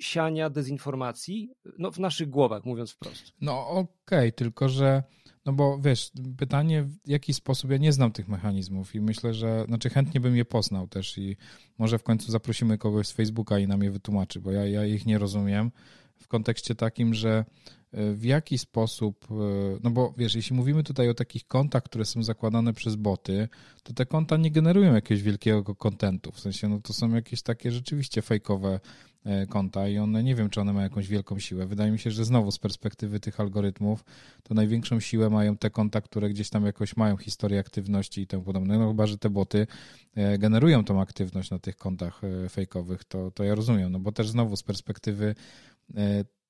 siania 0.00 0.50
dezinformacji 0.50 1.50
no, 1.78 1.90
w 1.90 1.98
naszych 1.98 2.30
głowach, 2.30 2.64
mówiąc 2.64 2.92
wprost. 2.92 3.32
No 3.40 3.68
okej, 3.68 3.88
okay, 4.06 4.32
tylko 4.32 4.68
że 4.68 5.02
no 5.48 5.52
bo 5.52 5.78
wiesz, 5.78 6.10
pytanie 6.36 6.82
w 6.82 7.08
jaki 7.08 7.34
sposób, 7.34 7.70
ja 7.70 7.76
nie 7.76 7.92
znam 7.92 8.12
tych 8.12 8.28
mechanizmów 8.28 8.94
i 8.94 9.00
myślę, 9.00 9.34
że, 9.34 9.64
znaczy 9.68 9.90
chętnie 9.90 10.20
bym 10.20 10.36
je 10.36 10.44
poznał 10.44 10.88
też 10.88 11.18
i 11.18 11.36
może 11.78 11.98
w 11.98 12.02
końcu 12.02 12.32
zaprosimy 12.32 12.78
kogoś 12.78 13.08
z 13.08 13.12
Facebooka 13.12 13.58
i 13.58 13.66
nam 13.66 13.82
je 13.82 13.90
wytłumaczy, 13.90 14.40
bo 14.40 14.52
ja, 14.52 14.66
ja 14.66 14.86
ich 14.86 15.06
nie 15.06 15.18
rozumiem 15.18 15.70
w 16.18 16.28
kontekście 16.28 16.74
takim, 16.74 17.14
że 17.14 17.44
w 17.92 18.24
jaki 18.24 18.58
sposób, 18.58 19.26
e, 19.30 19.34
no 19.82 19.90
bo 19.90 20.14
wiesz, 20.16 20.34
jeśli 20.34 20.56
mówimy 20.56 20.82
tutaj 20.82 21.08
o 21.08 21.14
takich 21.14 21.46
kontach, 21.46 21.82
które 21.82 22.04
są 22.04 22.22
zakładane 22.22 22.72
przez 22.72 22.96
boty, 22.96 23.48
to 23.82 23.92
te 23.92 24.06
konta 24.06 24.36
nie 24.36 24.50
generują 24.50 24.94
jakiegoś 24.94 25.22
wielkiego 25.22 25.74
kontentu, 25.74 26.32
w 26.32 26.40
sensie, 26.40 26.68
no 26.68 26.80
to 26.80 26.92
są 26.92 27.14
jakieś 27.14 27.42
takie 27.42 27.72
rzeczywiście 27.72 28.22
fejkowe 28.22 28.80
e, 29.24 29.46
konta 29.46 29.88
i 29.88 29.98
one, 29.98 30.22
nie 30.22 30.34
wiem, 30.34 30.50
czy 30.50 30.60
one 30.60 30.72
mają 30.72 30.84
jakąś 30.84 31.08
wielką 31.08 31.38
siłę. 31.38 31.66
Wydaje 31.66 31.90
mi 31.90 31.98
się, 31.98 32.10
że 32.10 32.24
znowu 32.24 32.50
z 32.50 32.58
perspektywy 32.58 33.20
tych 33.20 33.40
algorytmów, 33.40 34.04
to 34.42 34.54
największą 34.54 35.00
siłę 35.00 35.30
mają 35.30 35.56
te 35.56 35.70
konta, 35.70 36.00
które 36.00 36.30
gdzieś 36.30 36.50
tam 36.50 36.66
jakoś 36.66 36.96
mają 36.96 37.16
historię 37.16 37.60
aktywności 37.60 38.20
i 38.20 38.26
tym 38.26 38.42
podobne, 38.42 38.78
no 38.78 38.88
chyba, 38.88 39.06
że 39.06 39.18
te 39.18 39.30
boty 39.30 39.66
e, 40.14 40.38
generują 40.38 40.84
tą 40.84 41.00
aktywność 41.00 41.50
na 41.50 41.58
tych 41.58 41.76
kontach 41.76 42.20
fejkowych, 42.50 43.04
to, 43.04 43.30
to 43.30 43.44
ja 43.44 43.54
rozumiem, 43.54 43.92
no 43.92 43.98
bo 43.98 44.12
też 44.12 44.30
znowu 44.30 44.56
z 44.56 44.62
perspektywy 44.62 45.34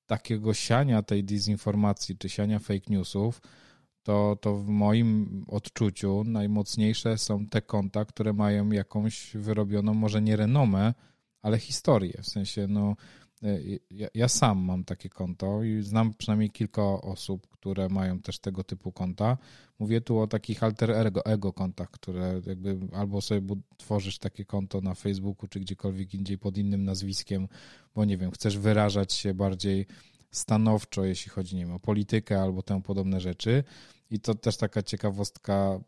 takiego 0.09 0.53
siania 0.53 1.03
tej 1.03 1.23
dezinformacji 1.23 2.17
czy 2.17 2.29
siania 2.29 2.59
fake 2.59 2.89
newsów, 2.89 3.41
to, 4.03 4.37
to 4.41 4.55
w 4.55 4.67
moim 4.67 5.43
odczuciu 5.47 6.23
najmocniejsze 6.23 7.17
są 7.17 7.45
te 7.45 7.61
konta, 7.61 8.05
które 8.05 8.33
mają 8.33 8.71
jakąś 8.71 9.31
wyrobioną, 9.35 9.93
może 9.93 10.21
nie 10.21 10.35
renomę, 10.35 10.93
ale 11.41 11.57
historię. 11.57 12.19
W 12.21 12.27
sensie, 12.27 12.67
no, 12.67 12.95
ja, 13.91 14.07
ja, 14.13 14.27
sam 14.27 14.59
mam 14.59 14.83
takie 14.83 15.09
konto 15.09 15.63
i 15.63 15.81
znam 15.81 16.13
przynajmniej 16.13 16.49
kilka 16.49 16.83
osób, 16.83 17.47
które 17.47 17.89
mają 17.89 18.19
też 18.19 18.39
tego 18.39 18.63
typu 18.63 18.91
konta. 18.91 19.37
Mówię 19.79 20.01
tu 20.01 20.19
o 20.19 20.27
takich 20.27 20.63
alter 20.63 20.91
ego, 20.91 21.25
ego 21.25 21.53
kontach, 21.53 21.91
które 21.91 22.41
jakby 22.45 22.77
albo 22.93 23.21
sobie 23.21 23.55
tworzysz 23.77 24.17
takie 24.17 24.45
konto 24.45 24.81
na 24.81 24.93
Facebooku 24.93 25.47
czy 25.47 25.59
gdziekolwiek 25.59 26.13
indziej 26.13 26.37
pod 26.37 26.57
innym 26.57 26.83
nazwiskiem, 26.83 27.47
bo 27.95 28.05
nie 28.05 28.17
wiem, 28.17 28.31
chcesz 28.31 28.57
wyrażać 28.57 29.13
się 29.13 29.33
bardziej 29.33 29.85
stanowczo, 30.31 31.03
jeśli 31.03 31.31
chodzi 31.31 31.55
nie 31.55 31.65
wiem, 31.65 31.75
o 31.75 31.79
politykę 31.79 32.41
albo 32.41 32.61
temu 32.61 32.81
podobne 32.81 33.21
rzeczy. 33.21 33.63
I 34.11 34.19
to 34.19 34.35
też 34.35 34.57
taka 34.57 34.83
ciekawostka 34.83 35.79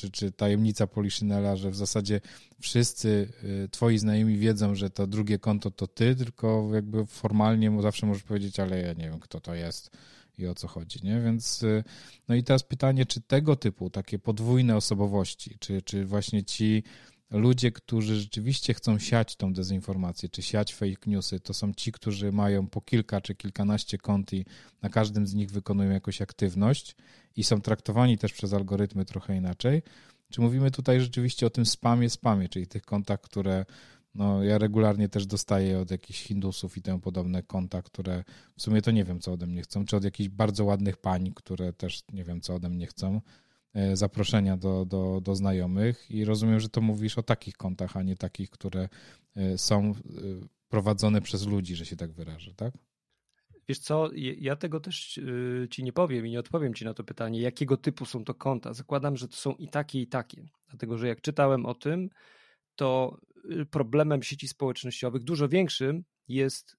czy, 0.00 0.10
czy 0.10 0.32
tajemnica 0.32 0.86
Poliszynela, 0.86 1.56
że 1.56 1.70
w 1.70 1.76
zasadzie 1.76 2.20
wszyscy 2.60 3.28
y, 3.44 3.68
twoi 3.68 3.98
znajomi 3.98 4.38
wiedzą, 4.38 4.74
że 4.74 4.90
to 4.90 5.06
drugie 5.06 5.38
konto 5.38 5.70
to 5.70 5.86
ty, 5.86 6.16
tylko 6.16 6.70
jakby 6.74 7.06
formalnie 7.06 7.82
zawsze 7.82 8.06
możesz 8.06 8.22
powiedzieć, 8.22 8.60
ale 8.60 8.80
ja 8.80 8.92
nie 8.92 9.10
wiem, 9.10 9.20
kto 9.20 9.40
to 9.40 9.54
jest 9.54 9.90
i 10.38 10.46
o 10.46 10.54
co 10.54 10.68
chodzi, 10.68 10.98
nie? 11.02 11.20
Więc 11.20 11.62
y, 11.62 11.84
no 12.28 12.34
i 12.34 12.44
teraz 12.44 12.62
pytanie, 12.62 13.06
czy 13.06 13.20
tego 13.20 13.56
typu 13.56 13.90
takie 13.90 14.18
podwójne 14.18 14.76
osobowości, 14.76 15.56
czy, 15.58 15.82
czy 15.82 16.04
właśnie 16.04 16.44
ci 16.44 16.82
ludzie, 17.30 17.72
którzy 17.72 18.20
rzeczywiście 18.20 18.74
chcą 18.74 18.98
siać 18.98 19.36
tą 19.36 19.52
dezinformację, 19.52 20.28
czy 20.28 20.42
siać 20.42 20.74
fake 20.74 21.06
newsy, 21.06 21.40
to 21.40 21.54
są 21.54 21.74
ci, 21.74 21.92
którzy 21.92 22.32
mają 22.32 22.66
po 22.66 22.80
kilka 22.80 23.20
czy 23.20 23.34
kilkanaście 23.34 23.98
kont 23.98 24.32
i 24.32 24.44
na 24.82 24.88
każdym 24.88 25.26
z 25.26 25.34
nich 25.34 25.50
wykonują 25.50 25.90
jakąś 25.90 26.22
aktywność 26.22 26.96
i 27.36 27.44
są 27.44 27.60
traktowani 27.60 28.18
też 28.18 28.32
przez 28.32 28.52
algorytmy 28.52 29.04
trochę 29.04 29.36
inaczej. 29.36 29.82
Czy 30.30 30.40
mówimy 30.40 30.70
tutaj 30.70 31.00
rzeczywiście 31.00 31.46
o 31.46 31.50
tym 31.50 31.66
spamie, 31.66 32.10
spamie, 32.10 32.48
czyli 32.48 32.66
tych 32.66 32.82
kontach, 32.82 33.20
które 33.20 33.64
no, 34.14 34.44
ja 34.44 34.58
regularnie 34.58 35.08
też 35.08 35.26
dostaję 35.26 35.78
od 35.78 35.90
jakichś 35.90 36.22
Hindusów 36.22 36.76
i 36.76 36.82
temu 36.82 37.00
podobne 37.00 37.42
konta, 37.42 37.82
które 37.82 38.24
w 38.56 38.62
sumie 38.62 38.82
to 38.82 38.90
nie 38.90 39.04
wiem, 39.04 39.20
co 39.20 39.32
ode 39.32 39.46
mnie 39.46 39.62
chcą, 39.62 39.84
czy 39.84 39.96
od 39.96 40.04
jakichś 40.04 40.28
bardzo 40.28 40.64
ładnych 40.64 40.96
pań, 40.96 41.32
które 41.34 41.72
też 41.72 42.02
nie 42.12 42.24
wiem, 42.24 42.40
co 42.40 42.54
ode 42.54 42.68
mnie 42.68 42.86
chcą 42.86 43.20
zaproszenia 43.92 44.56
do, 44.56 44.84
do, 44.84 45.20
do 45.20 45.34
znajomych 45.34 46.10
i 46.10 46.24
rozumiem, 46.24 46.60
że 46.60 46.68
to 46.68 46.80
mówisz 46.80 47.18
o 47.18 47.22
takich 47.22 47.56
kontach, 47.56 47.96
a 47.96 48.02
nie 48.02 48.16
takich, 48.16 48.50
które 48.50 48.88
e, 49.36 49.58
są 49.58 49.90
e, 49.90 49.94
prowadzone 50.68 51.20
przez 51.20 51.46
ludzi, 51.46 51.76
że 51.76 51.86
się 51.86 51.96
tak 51.96 52.12
wyrażę, 52.12 52.54
tak? 52.54 52.74
Wiesz 53.68 53.78
co, 53.78 54.10
ja 54.14 54.56
tego 54.56 54.80
też 54.80 55.20
ci 55.70 55.84
nie 55.84 55.92
powiem 55.92 56.26
i 56.26 56.30
nie 56.30 56.40
odpowiem 56.40 56.74
ci 56.74 56.84
na 56.84 56.94
to 56.94 57.04
pytanie, 57.04 57.40
jakiego 57.40 57.76
typu 57.76 58.04
są 58.04 58.24
to 58.24 58.34
konta. 58.34 58.72
Zakładam, 58.72 59.16
że 59.16 59.28
to 59.28 59.36
są 59.36 59.52
i 59.52 59.68
takie, 59.68 60.00
i 60.00 60.06
takie. 60.06 60.46
Dlatego, 60.68 60.98
że 60.98 61.08
jak 61.08 61.20
czytałem 61.20 61.66
o 61.66 61.74
tym, 61.74 62.08
to 62.76 63.20
problemem 63.70 64.22
sieci 64.22 64.48
społecznościowych, 64.48 65.22
dużo 65.22 65.48
większym, 65.48 66.04
jest 66.28 66.76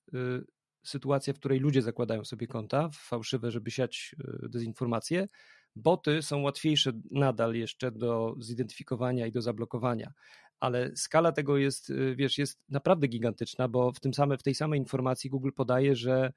sytuacja, 0.84 1.34
w 1.34 1.40
której 1.40 1.60
ludzie 1.60 1.82
zakładają 1.82 2.26
sobie 2.26 2.48
konta 2.48 2.90
fałszywe, 2.94 3.52
żeby 3.52 3.72
siać 3.72 4.16
dezinformacje, 4.50 5.28
Boty 5.76 6.22
są 6.22 6.42
łatwiejsze 6.42 6.92
nadal 7.12 7.56
jeszcze 7.56 7.92
do 7.92 8.36
zidentyfikowania 8.40 9.28
i 9.28 9.32
do 9.32 9.42
zablokowania, 9.42 10.14
ale 10.60 10.92
skala 10.96 11.32
tego 11.32 11.58
jest, 11.58 11.90
y, 11.90 12.16
wiesz, 12.16 12.38
jest 12.38 12.60
naprawdę 12.70 13.08
gigantyczna, 13.08 13.68
bo 13.68 13.92
w, 13.92 14.00
tym 14.00 14.14
same, 14.14 14.38
w 14.38 14.44
tej 14.44 14.56
samej 14.56 14.80
informacji 14.80 15.30
Google 15.30 15.50
podaje, 15.56 15.96
że 15.96 16.26
e, 16.26 16.32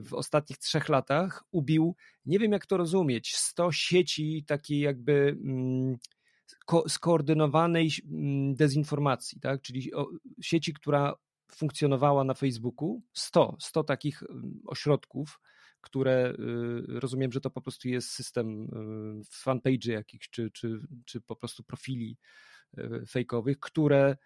w 0.00 0.10
ostatnich 0.12 0.58
trzech 0.58 0.88
latach 0.88 1.44
ubił, 1.50 1.96
nie 2.26 2.38
wiem 2.38 2.52
jak 2.52 2.66
to 2.66 2.76
rozumieć, 2.76 3.36
100 3.36 3.72
sieci 3.72 4.44
takiej 4.46 4.80
jakby 4.80 5.36
mm, 5.44 5.96
ko 6.66 6.88
skoordynowanej 6.88 7.90
mm, 8.10 8.54
dezinformacji, 8.54 9.40
tak? 9.40 9.62
czyli 9.62 9.90
sieci, 10.42 10.74
która 10.74 11.14
funkcjonowała 11.52 12.24
na 12.24 12.34
Facebooku, 12.34 13.02
100, 13.12 13.56
100 13.60 13.84
takich 13.84 14.22
mm, 14.22 14.60
ośrodków, 14.66 15.40
które 15.80 16.32
y, 16.32 17.00
rozumiem, 17.00 17.32
że 17.32 17.40
to 17.40 17.50
po 17.50 17.60
prostu 17.60 17.88
jest 17.88 18.10
system 18.10 18.64
y, 19.20 19.24
fanpage 19.30 19.92
jakichś, 19.92 20.28
czy, 20.30 20.50
czy, 20.50 20.80
czy 21.04 21.20
po 21.20 21.36
prostu 21.36 21.62
profili 21.62 22.18
y, 22.78 23.06
fejkowych, 23.06 23.60
które 23.60 24.16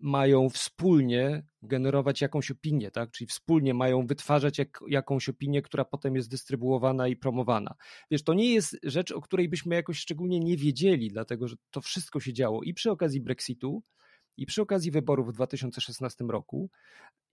mają 0.00 0.48
wspólnie 0.48 1.46
generować 1.62 2.20
jakąś 2.20 2.50
opinię, 2.50 2.90
tak? 2.90 3.10
czyli 3.10 3.28
wspólnie 3.28 3.74
mają 3.74 4.06
wytwarzać 4.06 4.58
jak, 4.58 4.80
jakąś 4.88 5.28
opinię, 5.28 5.62
która 5.62 5.84
potem 5.84 6.16
jest 6.16 6.30
dystrybuowana 6.30 7.08
i 7.08 7.16
promowana. 7.16 7.74
Wiesz, 8.10 8.22
to 8.22 8.34
nie 8.34 8.54
jest 8.54 8.78
rzecz, 8.82 9.12
o 9.12 9.20
której 9.20 9.48
byśmy 9.48 9.74
jakoś 9.74 9.98
szczególnie 9.98 10.40
nie 10.40 10.56
wiedzieli, 10.56 11.08
dlatego 11.08 11.48
że 11.48 11.56
to 11.70 11.80
wszystko 11.80 12.20
się 12.20 12.32
działo 12.32 12.62
i 12.62 12.74
przy 12.74 12.90
okazji 12.90 13.20
Brexitu, 13.20 13.82
i 14.36 14.46
przy 14.46 14.62
okazji 14.62 14.90
wyborów 14.90 15.28
w 15.28 15.32
2016 15.32 16.24
roku. 16.24 16.70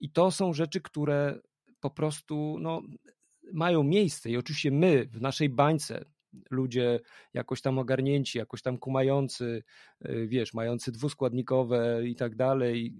I 0.00 0.10
to 0.10 0.30
są 0.30 0.52
rzeczy, 0.52 0.80
które 0.80 1.40
po 1.80 1.90
prostu 1.90 2.56
no, 2.60 2.82
mają 3.52 3.82
miejsce 3.82 4.30
i 4.30 4.36
oczywiście 4.36 4.70
my 4.70 5.06
w 5.06 5.20
naszej 5.20 5.48
bańce, 5.48 6.04
ludzie 6.50 7.00
jakoś 7.34 7.62
tam 7.62 7.78
ogarnięci, 7.78 8.38
jakoś 8.38 8.62
tam 8.62 8.78
kumający, 8.78 9.62
y, 10.08 10.26
wiesz, 10.28 10.54
mający 10.54 10.92
dwuskładnikowe 10.92 12.08
i 12.08 12.16
tak 12.16 12.36
dalej, 12.36 12.94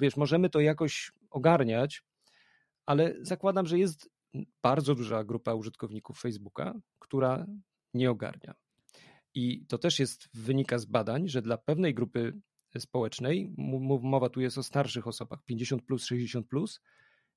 wiesz, 0.00 0.16
możemy 0.16 0.50
to 0.50 0.60
jakoś 0.60 1.12
ogarniać, 1.30 2.02
ale 2.86 3.14
zakładam, 3.20 3.66
że 3.66 3.78
jest 3.78 4.10
bardzo 4.62 4.94
duża 4.94 5.24
grupa 5.24 5.54
użytkowników 5.54 6.20
Facebooka, 6.20 6.74
która 6.98 7.46
nie 7.94 8.10
ogarnia. 8.10 8.54
I 9.34 9.66
to 9.66 9.78
też 9.78 9.98
jest, 9.98 10.28
wynika 10.34 10.78
z 10.78 10.84
badań, 10.84 11.28
że 11.28 11.42
dla 11.42 11.58
pewnej 11.58 11.94
grupy 11.94 12.32
społecznej, 12.78 13.54
mowa 14.02 14.28
tu 14.28 14.40
jest 14.40 14.58
o 14.58 14.62
starszych 14.62 15.06
osobach, 15.06 15.42
50 15.44 15.82
plus, 15.82 16.04
60 16.04 16.48
plus, 16.48 16.80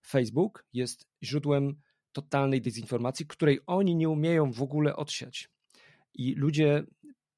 Facebook 0.07 0.65
jest 0.73 1.07
źródłem 1.23 1.75
totalnej 2.15 2.61
dezinformacji, 2.61 3.25
której 3.27 3.59
oni 3.67 3.95
nie 3.95 4.09
umieją 4.09 4.51
w 4.51 4.61
ogóle 4.61 4.95
odsiać. 4.95 5.49
I 6.13 6.35
ludzie 6.35 6.83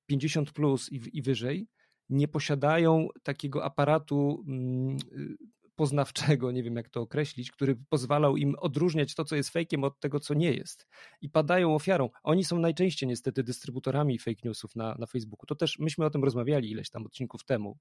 50 0.06 0.52
plus 0.52 0.92
i, 0.92 1.02
i 1.14 1.22
wyżej 1.22 1.68
nie 2.10 2.28
posiadają 2.28 3.08
takiego 3.24 3.64
aparatu 3.64 4.44
mm, 4.48 4.98
poznawczego, 5.76 6.52
nie 6.52 6.64
wiem 6.64 6.76
jak 6.76 6.90
to 6.90 7.02
określić, 7.02 7.52
który 7.52 7.76
pozwalał 7.90 8.38
im 8.38 8.56
odróżniać 8.60 9.16
to, 9.16 9.26
co 9.26 9.36
jest 9.36 9.50
fejkiem 9.50 9.84
od 9.84 10.00
tego, 10.00 10.20
co 10.20 10.34
nie 10.34 10.54
jest. 10.54 10.88
I 11.22 11.30
padają 11.30 11.76
ofiarą. 11.76 12.10
Oni 12.24 12.44
są 12.44 12.60
najczęściej 12.60 13.10
niestety 13.10 13.44
dystrybutorami 13.44 14.20
fake 14.20 14.42
newsów 14.44 14.76
na, 14.76 14.96
na 15.00 15.06
Facebooku. 15.06 15.46
To 15.46 15.56
też 15.56 15.80
myśmy 15.80 16.06
o 16.06 16.10
tym 16.10 16.24
rozmawiali 16.24 16.72
ileś 16.72 16.90
tam 16.90 17.06
odcinków 17.06 17.44
temu. 17.46 17.78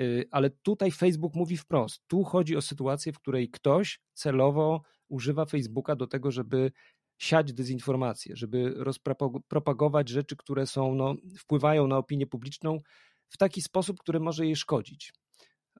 Y, 0.00 0.24
ale 0.30 0.50
tutaj 0.50 0.90
Facebook 0.90 1.34
mówi 1.34 1.56
wprost. 1.56 2.02
Tu 2.06 2.24
chodzi 2.24 2.56
o 2.56 2.62
sytuację, 2.62 3.12
w 3.12 3.18
której 3.18 3.50
ktoś 3.50 4.00
celowo 4.14 4.82
używa 5.08 5.46
Facebooka 5.46 5.96
do 5.96 6.06
tego, 6.06 6.30
żeby 6.30 6.72
siać 7.18 7.52
dezinformację, 7.52 8.36
żeby 8.36 8.74
rozpropagować 8.76 10.08
rzeczy, 10.08 10.36
które 10.36 10.66
są, 10.66 10.94
no, 10.94 11.14
wpływają 11.38 11.86
na 11.86 11.96
opinię 11.96 12.26
publiczną 12.26 12.78
w 13.28 13.36
taki 13.36 13.62
sposób, 13.62 14.00
który 14.00 14.20
może 14.20 14.46
jej 14.46 14.56
szkodzić. 14.56 15.12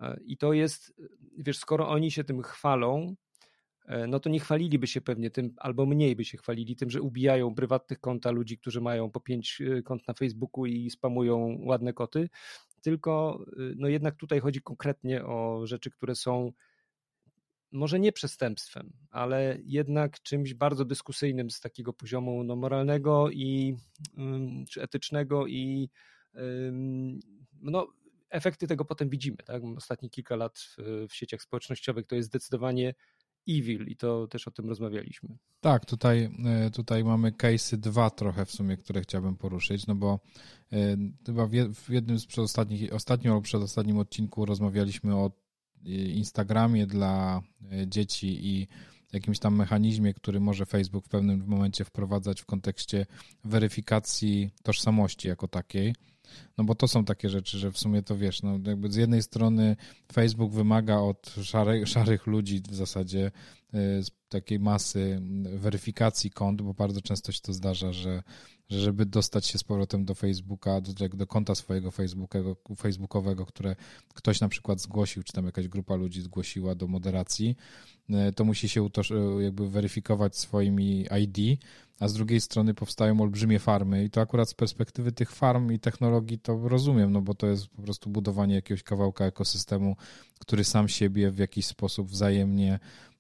E, 0.01 0.21
I 0.25 0.37
to 0.37 0.53
jest, 0.53 0.95
wiesz, 1.39 1.59
skoro 1.59 1.89
oni 1.89 2.11
się 2.11 2.25
tym 2.25 2.43
chwalą, 2.43 3.15
e, 3.87 4.07
no 4.07 4.21
to 4.21 4.31
nie 4.31 4.41
chwaliliby 4.41 4.87
się 4.87 5.01
pewnie 5.01 5.31
tym, 5.31 5.55
albo 5.57 5.87
mniej 5.87 6.17
by 6.17 6.25
się 6.25 6.39
chwalili 6.39 6.77
tym, 6.77 6.91
że 6.91 7.03
ubijają 7.03 7.55
prywatnych 7.55 8.01
konta 8.01 8.31
ludzi, 8.31 8.59
którzy 8.59 8.81
mają 8.81 9.11
po 9.11 9.21
pięć 9.21 9.61
e, 9.61 9.83
kont 9.83 10.09
na 10.09 10.15
Facebooku 10.15 10.67
i 10.67 10.91
spamują 10.91 11.59
ładne 11.61 11.93
koty, 11.93 12.29
tylko 12.83 13.45
no 13.77 13.89
jednak 13.89 14.17
tutaj 14.17 14.41
chodzi 14.41 14.61
konkretnie 14.63 15.25
o 15.25 15.67
rzeczy, 15.67 15.91
które 15.91 16.15
są 16.15 16.53
może 17.73 18.01
nie 18.01 18.13
przestępstwem, 18.13 18.93
ale 19.11 19.59
jednak 19.65 20.21
czymś 20.23 20.55
bardzo 20.55 20.85
dyskusyjnym 20.85 21.51
z 21.51 21.61
takiego 21.61 21.93
poziomu 21.93 22.45
no, 22.45 22.57
moralnego 22.57 23.31
i 23.31 23.77
czy 24.71 24.83
etycznego 24.83 25.47
i 25.47 25.91
no, 27.61 27.87
efekty 28.31 28.67
tego 28.67 28.85
potem 28.85 29.09
widzimy. 29.09 29.37
Tak? 29.37 29.63
Ostatnie 29.77 30.11
kilka 30.11 30.37
lat 30.37 30.59
w, 30.59 30.77
w 31.09 31.15
sieciach 31.15 31.43
społecznościowych 31.43 32.07
to 32.07 32.17
jest 32.17 32.29
zdecydowanie 32.29 32.95
evil 33.49 33.87
i 33.87 33.97
to 33.97 34.27
też 34.27 34.49
o 34.49 34.51
tym 34.51 34.69
rozmawialiśmy. 34.69 35.39
Tak, 35.61 35.87
tutaj, 35.87 36.31
e, 36.47 36.71
tutaj 36.71 37.05
mamy 37.05 37.33
case'y 37.33 37.77
dwa 37.77 38.11
trochę 38.11 38.47
w 38.47 38.51
sumie, 38.51 38.77
które 38.77 39.01
chciałbym 39.01 39.37
poruszyć, 39.37 39.87
no 39.87 39.95
bo 39.95 40.21
e, 40.73 40.97
chyba 41.27 41.47
w 41.75 41.91
jednym 41.91 42.19
z 42.19 42.27
przedostatnich, 42.27 42.93
ostatnim 42.93 43.33
albo 43.33 43.43
przedostatnim 43.43 43.99
odcinku 43.99 44.45
rozmawialiśmy 44.45 45.17
o 45.17 45.31
Instagramie 46.15 46.87
dla 46.87 47.41
dzieci 47.87 48.47
i 48.47 48.69
jakimś 49.13 49.39
tam 49.39 49.57
mechanizmie, 49.57 50.15
który 50.15 50.41
może 50.41 50.67
Facebook 50.67 51.05
w 51.05 51.09
pewnym 51.09 51.45
momencie 51.47 51.85
wprowadzać 51.85 52.41
w 52.41 52.47
kontekście 52.47 53.07
weryfikacji 53.45 54.51
tożsamości 54.63 55.29
jako 55.29 55.49
takiej. 55.49 55.95
No 56.59 56.65
bo 56.65 56.75
to 56.75 56.89
są 56.89 57.05
takie 57.05 57.29
rzeczy, 57.29 57.59
że 57.59 57.73
w 57.73 57.79
sumie 57.79 58.03
to 58.03 58.17
wiesz, 58.17 58.43
no 58.43 58.59
jakby 58.67 58.93
z 58.93 58.97
jednej 58.97 59.23
strony 59.23 59.77
Facebook 60.13 60.53
wymaga 60.53 60.97
od 60.97 61.35
szarych, 61.85 62.27
ludzi 62.27 62.63
w 62.71 62.75
zasadzie 62.75 63.27
y, 63.27 63.31
z 63.73 64.11
takiej 64.29 64.61
masy 64.61 65.21
weryfikacji 65.57 66.31
kont, 66.31 66.63
bo 66.63 66.75
bardzo 66.75 67.01
często 67.03 67.33
się 67.33 67.41
to 67.41 67.53
zdarza, 67.53 67.93
że, 67.93 68.23
że 68.69 68.81
żeby 68.81 69.07
dostać 69.07 69.47
się 69.47 69.59
z 69.59 69.65
powrotem 69.65 70.05
do 70.05 70.15
Facebooka, 70.15 70.81
do, 70.81 71.09
do 71.09 71.27
konta 71.27 71.55
swojego 71.55 71.91
Facebookowego, 71.91 72.57
facebookowego, 72.77 73.47
które 73.47 73.77
ktoś 74.15 74.41
na 74.41 74.49
przykład 74.49 74.81
zgłosił, 74.81 75.23
czy 75.23 75.33
tam 75.33 75.47
jakaś 75.47 75.69
grupa 75.69 75.95
ludzi 75.95 76.23
zgłosiła 76.23 76.75
do 76.75 76.87
moderacji, 76.87 77.57
y, 78.11 78.33
to 78.33 78.45
musi 78.45 78.69
się 78.69 78.87
y, 79.39 79.43
jakby 79.43 79.69
weryfikować 79.69 80.37
swoimi 80.37 81.07
ID, 81.23 81.61
a 82.01 82.09
z 82.09 82.15
drugiej 82.15 82.41
strony 82.41 82.75
powstają 82.75 83.21
olbrzymie 83.21 83.59
farmy 83.59 84.05
i 84.05 84.11
to 84.11 84.21
akurat 84.21 84.49
z 84.49 84.55
perspektywy 84.55 85.13
tych 85.13 85.33
farm 85.33 85.73
i 85.73 85.79
technologii 85.79 86.39
to 86.39 86.69
rozumiem, 86.69 87.13
no 87.13 87.23
bo 87.23 87.35
to 87.35 87.47
jest 87.47 87.69
po 87.69 87.83
prostu 87.83 88.11
budowanie 88.11 88.55
jakiegoś 88.55 88.83
kawałka 88.83 89.25
ekosystemu, 89.25 89.97
który 90.39 90.65
sam 90.65 90.89
siebie 90.89 91.31
w 91.31 91.39
jakiś 91.39 91.67
sposób 91.67 92.09
wzajemnie 92.09 92.75
y, 92.75 93.18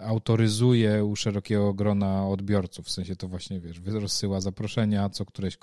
autoryzuje 0.00 1.04
u 1.04 1.16
szerokiego 1.16 1.74
grona 1.74 2.28
odbiorców, 2.28 2.86
w 2.86 2.90
sensie 2.90 3.16
to 3.16 3.28
właśnie, 3.28 3.60
wiesz, 3.60 3.80
rozsyła 3.84 4.40
zaproszenia, 4.40 5.10
co 5.10 5.24
któreś 5.24 5.56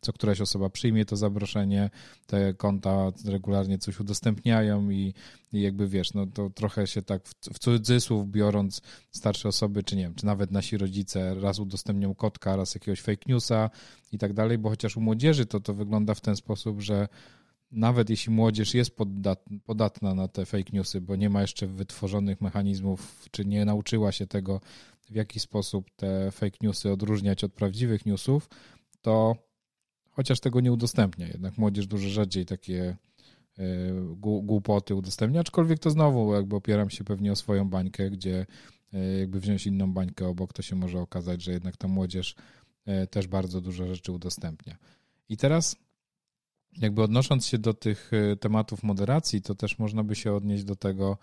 co 0.00 0.12
któraś 0.12 0.40
osoba 0.40 0.70
przyjmie 0.70 1.04
to 1.04 1.16
zaproszenie, 1.16 1.90
te 2.26 2.54
konta 2.54 3.12
regularnie 3.24 3.78
coś 3.78 4.00
udostępniają 4.00 4.90
i, 4.90 5.14
i 5.52 5.60
jakby 5.60 5.88
wiesz, 5.88 6.14
no 6.14 6.26
to 6.26 6.50
trochę 6.50 6.86
się 6.86 7.02
tak 7.02 7.22
w, 7.24 7.34
w 7.54 7.58
cudzysłów 7.58 8.30
biorąc 8.30 8.82
starsze 9.10 9.48
osoby, 9.48 9.82
czy 9.82 9.96
nie 9.96 10.02
wiem, 10.02 10.14
czy 10.14 10.26
nawet 10.26 10.50
nasi 10.50 10.76
rodzice 10.76 11.34
raz 11.34 11.58
udostępnią 11.58 12.14
kotka, 12.14 12.56
raz 12.56 12.74
jakiegoś 12.74 13.00
fake 13.00 13.22
newsa 13.26 13.70
i 14.12 14.18
tak 14.18 14.32
dalej, 14.32 14.58
bo 14.58 14.68
chociaż 14.68 14.96
u 14.96 15.00
młodzieży 15.00 15.46
to 15.46 15.60
to 15.60 15.74
wygląda 15.74 16.14
w 16.14 16.20
ten 16.20 16.36
sposób, 16.36 16.80
że 16.80 17.08
nawet 17.70 18.10
jeśli 18.10 18.32
młodzież 18.32 18.74
jest 18.74 18.96
podatna 19.64 20.14
na 20.14 20.28
te 20.28 20.46
fake 20.46 20.70
newsy, 20.72 21.00
bo 21.00 21.16
nie 21.16 21.30
ma 21.30 21.40
jeszcze 21.40 21.66
wytworzonych 21.66 22.40
mechanizmów, 22.40 23.28
czy 23.30 23.44
nie 23.44 23.64
nauczyła 23.64 24.12
się 24.12 24.26
tego, 24.26 24.60
w 25.10 25.14
jaki 25.14 25.40
sposób 25.40 25.90
te 25.96 26.30
fake 26.30 26.56
newsy 26.62 26.92
odróżniać 26.92 27.44
od 27.44 27.52
prawdziwych 27.52 28.06
newsów, 28.06 28.48
to 29.02 29.36
chociaż 30.10 30.40
tego 30.40 30.60
nie 30.60 30.72
udostępnia. 30.72 31.26
Jednak 31.26 31.58
młodzież 31.58 31.86
dużo 31.86 32.08
rzadziej 32.08 32.46
takie 32.46 32.96
e, 33.58 33.64
głupoty 34.16 34.94
udostępnia, 34.94 35.40
aczkolwiek 35.40 35.78
to 35.78 35.90
znowu 35.90 36.34
jakby 36.34 36.56
opieram 36.56 36.90
się 36.90 37.04
pewnie 37.04 37.32
o 37.32 37.36
swoją 37.36 37.68
bańkę, 37.68 38.10
gdzie 38.10 38.46
e, 38.92 39.18
jakby 39.18 39.40
wziąć 39.40 39.66
inną 39.66 39.92
bańkę 39.92 40.26
obok, 40.26 40.52
to 40.52 40.62
się 40.62 40.76
może 40.76 41.00
okazać, 41.00 41.42
że 41.42 41.52
jednak 41.52 41.76
ta 41.76 41.88
młodzież 41.88 42.34
e, 42.86 43.06
też 43.06 43.26
bardzo 43.26 43.60
dużo 43.60 43.86
rzeczy 43.86 44.12
udostępnia. 44.12 44.76
I 45.28 45.36
teraz 45.36 45.76
jakby 46.76 47.02
odnosząc 47.02 47.46
się 47.46 47.58
do 47.58 47.74
tych 47.74 48.10
tematów 48.40 48.82
moderacji, 48.82 49.42
to 49.42 49.54
też 49.54 49.78
można 49.78 50.04
by 50.04 50.14
się 50.14 50.32
odnieść 50.32 50.64
do 50.64 50.76
tego, 50.76 51.18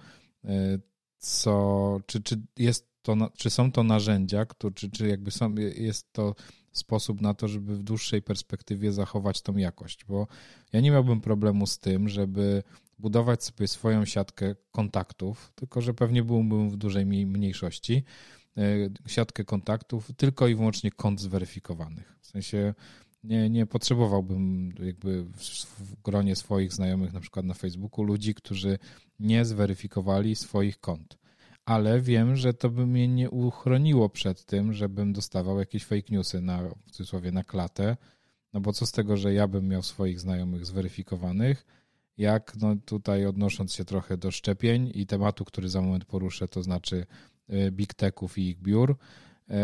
co, 1.17 1.97
czy, 2.05 2.21
czy 2.21 2.41
jest 2.57 2.95
to, 3.01 3.15
czy 3.37 3.49
są 3.49 3.71
to 3.71 3.83
narzędzia, 3.83 4.45
czy, 4.75 4.89
czy 4.89 5.07
jakby 5.07 5.31
są, 5.31 5.55
jest 5.75 6.13
to 6.13 6.35
sposób 6.71 7.21
na 7.21 7.33
to, 7.33 7.47
żeby 7.47 7.75
w 7.75 7.83
dłuższej 7.83 8.21
perspektywie 8.21 8.91
zachować 8.91 9.41
tą 9.41 9.57
jakość, 9.57 10.05
bo 10.05 10.27
ja 10.73 10.81
nie 10.81 10.91
miałbym 10.91 11.21
problemu 11.21 11.67
z 11.67 11.79
tym, 11.79 12.09
żeby 12.09 12.63
budować 12.99 13.43
sobie 13.43 13.67
swoją 13.67 14.05
siatkę 14.05 14.55
kontaktów, 14.71 15.51
tylko 15.55 15.81
że 15.81 15.93
pewnie 15.93 16.23
byłbym 16.23 16.69
w 16.69 16.77
dużej 16.77 17.05
mniejszości, 17.05 18.03
e, 18.57 18.61
siatkę 19.07 19.43
kontaktów 19.43 20.11
tylko 20.17 20.47
i 20.47 20.55
wyłącznie 20.55 20.91
kont 20.91 21.21
zweryfikowanych. 21.21 22.17
W 22.21 22.27
sensie 22.27 22.73
nie, 23.25 23.49
nie 23.49 23.65
potrzebowałbym 23.65 24.73
jakby 24.79 25.23
w, 25.23 25.39
w 25.79 26.01
gronie 26.01 26.35
swoich 26.35 26.73
znajomych, 26.73 27.13
na 27.13 27.19
przykład 27.19 27.45
na 27.45 27.53
Facebooku, 27.53 28.03
ludzi, 28.03 28.35
którzy 28.35 28.79
nie 29.19 29.45
zweryfikowali 29.45 30.35
swoich 30.35 30.79
kont. 30.79 31.17
Ale 31.65 32.01
wiem, 32.01 32.35
że 32.35 32.53
to 32.53 32.69
by 32.69 32.87
mnie 32.87 33.07
nie 33.07 33.29
uchroniło 33.29 34.09
przed 34.09 34.45
tym, 34.45 34.73
żebym 34.73 35.13
dostawał 35.13 35.59
jakieś 35.59 35.85
fake 35.85 36.07
newsy 36.09 36.41
na, 36.41 36.61
w 36.85 36.91
cudzysłowie, 36.91 37.31
na 37.31 37.43
klatę, 37.43 37.97
no 38.53 38.61
bo 38.61 38.73
co 38.73 38.85
z 38.85 38.91
tego, 38.91 39.17
że 39.17 39.33
ja 39.33 39.47
bym 39.47 39.67
miał 39.67 39.83
swoich 39.83 40.19
znajomych 40.19 40.65
zweryfikowanych, 40.65 41.65
jak 42.17 42.55
no 42.61 42.75
tutaj 42.85 43.25
odnosząc 43.25 43.73
się 43.73 43.85
trochę 43.85 44.17
do 44.17 44.31
szczepień 44.31 44.91
i 44.93 45.05
tematu, 45.05 45.45
który 45.45 45.69
za 45.69 45.81
moment 45.81 46.05
poruszę, 46.05 46.47
to 46.47 46.63
znaczy 46.63 47.05
y, 47.49 47.71
big 47.71 47.93
techów 47.93 48.37
i 48.37 48.49
ich 48.49 48.61
biur, 48.61 48.91
y, 48.91 49.55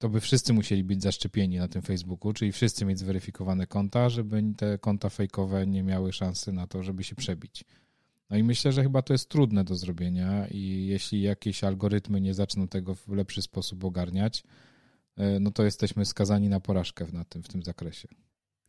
to 0.00 0.08
by 0.08 0.20
wszyscy 0.20 0.52
musieli 0.52 0.84
być 0.84 1.02
zaszczepieni 1.02 1.58
na 1.58 1.68
tym 1.68 1.82
Facebooku, 1.82 2.32
czyli 2.32 2.52
wszyscy 2.52 2.84
mieć 2.84 2.98
zweryfikowane 2.98 3.66
konta, 3.66 4.08
żeby 4.08 4.42
te 4.56 4.78
konta 4.78 5.08
fejkowe 5.08 5.66
nie 5.66 5.82
miały 5.82 6.12
szansy 6.12 6.52
na 6.52 6.66
to, 6.66 6.82
żeby 6.82 7.04
się 7.04 7.14
przebić. 7.14 7.64
No 8.30 8.36
i 8.36 8.42
myślę, 8.42 8.72
że 8.72 8.82
chyba 8.82 9.02
to 9.02 9.14
jest 9.14 9.28
trudne 9.28 9.64
do 9.64 9.74
zrobienia 9.74 10.48
i 10.48 10.86
jeśli 10.86 11.22
jakieś 11.22 11.64
algorytmy 11.64 12.20
nie 12.20 12.34
zaczną 12.34 12.68
tego 12.68 12.94
w 12.94 13.08
lepszy 13.08 13.42
sposób 13.42 13.84
ogarniać, 13.84 14.44
e, 15.16 15.40
no 15.40 15.50
to 15.50 15.64
jesteśmy 15.64 16.04
skazani 16.04 16.48
na 16.48 16.60
porażkę 16.60 17.06
na 17.12 17.24
tym, 17.24 17.42
w 17.42 17.48
tym 17.48 17.62
zakresie. 17.62 18.08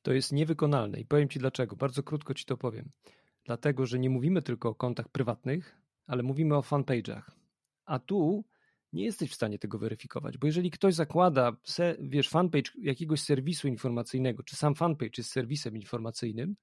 To 0.01 0.13
jest 0.13 0.31
niewykonalne 0.31 0.99
i 0.99 1.05
powiem 1.05 1.29
Ci 1.29 1.39
dlaczego. 1.39 1.75
Bardzo 1.75 2.03
krótko 2.03 2.33
Ci 2.33 2.45
to 2.45 2.57
powiem. 2.57 2.89
Dlatego, 3.45 3.85
że 3.85 3.99
nie 3.99 4.09
mówimy 4.09 4.41
tylko 4.41 4.69
o 4.69 4.75
kontach 4.75 5.09
prywatnych, 5.09 5.77
ale 6.07 6.23
mówimy 6.23 6.57
o 6.57 6.61
fanpage'ach. 6.61 7.23
A 7.85 7.99
tu 7.99 8.43
nie 8.93 9.05
jesteś 9.05 9.31
w 9.31 9.35
stanie 9.35 9.59
tego 9.59 9.79
weryfikować, 9.79 10.37
bo 10.37 10.47
jeżeli 10.47 10.71
ktoś 10.71 10.93
zakłada, 10.93 11.57
wiesz, 11.99 12.29
fanpage 12.29 12.71
jakiegoś 12.81 13.21
serwisu 13.21 13.67
informacyjnego, 13.67 14.43
czy 14.43 14.55
sam 14.55 14.75
fanpage 14.75 15.11
jest 15.17 15.31
serwisem 15.31 15.75
informacyjnym, 15.75 16.55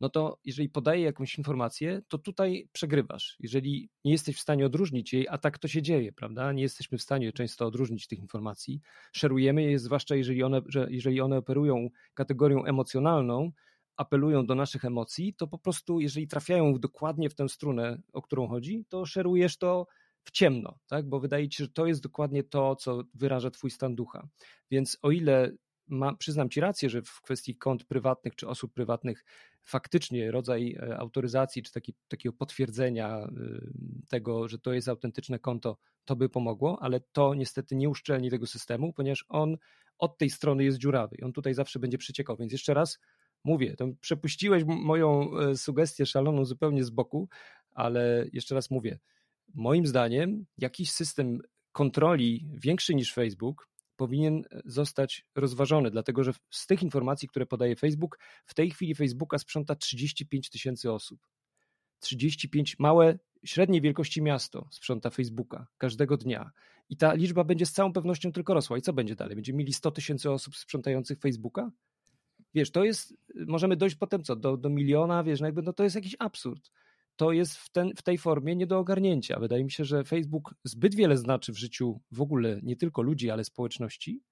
no 0.00 0.08
to 0.08 0.38
jeżeli 0.44 0.68
podaje 0.68 1.02
jakąś 1.02 1.38
informację, 1.38 2.02
to 2.08 2.18
tutaj 2.18 2.68
przegrywasz. 2.72 3.36
Jeżeli 3.40 3.90
nie 4.04 4.12
jesteś 4.12 4.36
w 4.36 4.40
stanie 4.40 4.66
odróżnić 4.66 5.12
jej, 5.12 5.28
a 5.28 5.38
tak 5.38 5.58
to 5.58 5.68
się 5.68 5.82
dzieje, 5.82 6.12
prawda? 6.12 6.52
Nie 6.52 6.62
jesteśmy 6.62 6.98
w 6.98 7.02
stanie 7.02 7.32
często 7.32 7.66
odróżnić 7.66 8.06
tych 8.06 8.18
informacji. 8.18 8.80
Szerujemy 9.12 9.62
je, 9.62 9.78
zwłaszcza 9.78 10.16
jeżeli 10.16 10.42
one, 10.42 10.60
że 10.66 10.86
jeżeli 10.90 11.20
one 11.20 11.36
operują 11.36 11.88
kategorią 12.14 12.64
emocjonalną, 12.64 13.52
apelują 13.96 14.46
do 14.46 14.54
naszych 14.54 14.84
emocji, 14.84 15.34
to 15.34 15.46
po 15.46 15.58
prostu, 15.58 16.00
jeżeli 16.00 16.28
trafiają 16.28 16.78
dokładnie 16.78 17.30
w 17.30 17.34
tę 17.34 17.48
strunę, 17.48 18.02
o 18.12 18.22
którą 18.22 18.48
chodzi, 18.48 18.84
to 18.88 19.06
szerujesz 19.06 19.56
to 19.56 19.86
w 20.24 20.30
ciemno, 20.30 20.78
tak? 20.86 21.08
bo 21.08 21.20
wydaje 21.20 21.48
ci 21.48 21.58
się, 21.58 21.64
że 21.64 21.70
to 21.70 21.86
jest 21.86 22.02
dokładnie 22.02 22.44
to, 22.44 22.76
co 22.76 23.02
wyraża 23.14 23.50
twój 23.50 23.70
stan 23.70 23.94
ducha. 23.94 24.28
Więc 24.70 24.98
o 25.02 25.10
ile 25.10 25.52
ma, 25.90 26.14
przyznam 26.14 26.50
Ci 26.50 26.60
rację, 26.60 26.90
że 26.90 27.02
w 27.02 27.20
kwestii 27.20 27.56
kont 27.56 27.84
prywatnych 27.84 28.36
czy 28.36 28.48
osób 28.48 28.74
prywatnych 28.74 29.24
faktycznie 29.62 30.30
rodzaj 30.30 30.76
e, 30.80 30.98
autoryzacji 30.98 31.62
czy 31.62 31.72
taki, 31.72 31.94
takiego 32.08 32.32
potwierdzenia 32.32 33.26
y, 33.26 34.06
tego, 34.08 34.48
że 34.48 34.58
to 34.58 34.72
jest 34.72 34.88
autentyczne 34.88 35.38
konto, 35.38 35.78
to 36.04 36.16
by 36.16 36.28
pomogło, 36.28 36.82
ale 36.82 37.00
to 37.12 37.34
niestety 37.34 37.76
nie 37.76 37.88
uszczelni 37.88 38.30
tego 38.30 38.46
systemu, 38.46 38.92
ponieważ 38.92 39.24
on 39.28 39.56
od 39.98 40.18
tej 40.18 40.30
strony 40.30 40.64
jest 40.64 40.78
dziurawy 40.78 41.16
i 41.16 41.22
on 41.22 41.32
tutaj 41.32 41.54
zawsze 41.54 41.78
będzie 41.78 41.98
przeciekał. 41.98 42.36
Więc 42.36 42.52
jeszcze 42.52 42.74
raz 42.74 42.98
mówię, 43.44 43.76
to 43.76 43.88
przepuściłeś 44.00 44.64
moją 44.66 45.38
e, 45.38 45.56
sugestię 45.56 46.06
szaloną 46.06 46.44
zupełnie 46.44 46.84
z 46.84 46.90
boku, 46.90 47.28
ale 47.70 48.26
jeszcze 48.32 48.54
raz 48.54 48.70
mówię, 48.70 48.98
moim 49.54 49.86
zdaniem 49.86 50.46
jakiś 50.58 50.90
system 50.90 51.40
kontroli 51.72 52.46
większy 52.54 52.94
niż 52.94 53.14
Facebook 53.14 53.70
powinien 53.96 54.44
e, 54.50 54.60
zostać 54.64 55.26
rozważony, 55.34 55.90
dlatego 55.90 56.24
że 56.24 56.32
z 56.50 56.66
tych 56.66 56.82
informacji, 56.82 57.28
które 57.28 57.46
podaje 57.46 57.76
Facebook, 57.76 58.18
w 58.46 58.54
tej 58.54 58.70
chwili 58.70 58.94
Facebooka 58.94 59.38
sprząta 59.38 59.74
35 59.74 60.50
tysięcy 60.50 60.92
osób. 60.92 61.20
35 62.00 62.78
małe, 62.78 63.18
średniej 63.44 63.80
wielkości 63.80 64.22
miasto 64.22 64.68
sprząta 64.70 65.10
Facebooka 65.10 65.66
każdego 65.78 66.16
dnia. 66.16 66.50
I 66.88 66.96
ta 66.96 67.14
liczba 67.14 67.44
będzie 67.44 67.66
z 67.66 67.72
całą 67.72 67.92
pewnością 67.92 68.32
tylko 68.32 68.54
rosła. 68.54 68.78
I 68.78 68.82
co 68.82 68.92
będzie 68.92 69.14
dalej? 69.16 69.34
Będziemy 69.34 69.58
mieli 69.58 69.72
100 69.72 69.90
tysięcy 69.90 70.30
osób 70.30 70.56
sprzątających 70.56 71.18
Facebooka? 71.18 71.70
Wiesz, 72.54 72.70
to 72.70 72.84
jest, 72.84 73.14
możemy 73.46 73.76
dojść 73.76 73.96
potem 73.96 74.22
co, 74.22 74.36
do, 74.36 74.56
do 74.56 74.70
miliona, 74.70 75.24
wiesz, 75.24 75.40
no 75.40 75.46
jakby, 75.46 75.62
no 75.62 75.72
to 75.72 75.84
jest 75.84 75.96
jakiś 75.96 76.16
absurd 76.18 76.70
to 77.20 77.32
jest 77.32 77.56
w, 77.56 77.70
ten, 77.70 77.92
w 77.96 78.02
tej 78.02 78.18
formie 78.18 78.56
nie 78.56 78.66
do 78.66 78.78
ogarnięcia. 78.78 79.40
Wydaje 79.40 79.64
mi 79.64 79.70
się, 79.70 79.84
że 79.84 80.04
Facebook 80.04 80.54
zbyt 80.64 80.94
wiele 80.94 81.16
znaczy 81.16 81.52
w 81.52 81.58
życiu 81.58 82.00
w 82.10 82.20
ogóle 82.20 82.60
nie 82.62 82.76
tylko 82.76 83.02
ludzi, 83.02 83.30
ale 83.30 83.44
społeczności, 83.44 84.22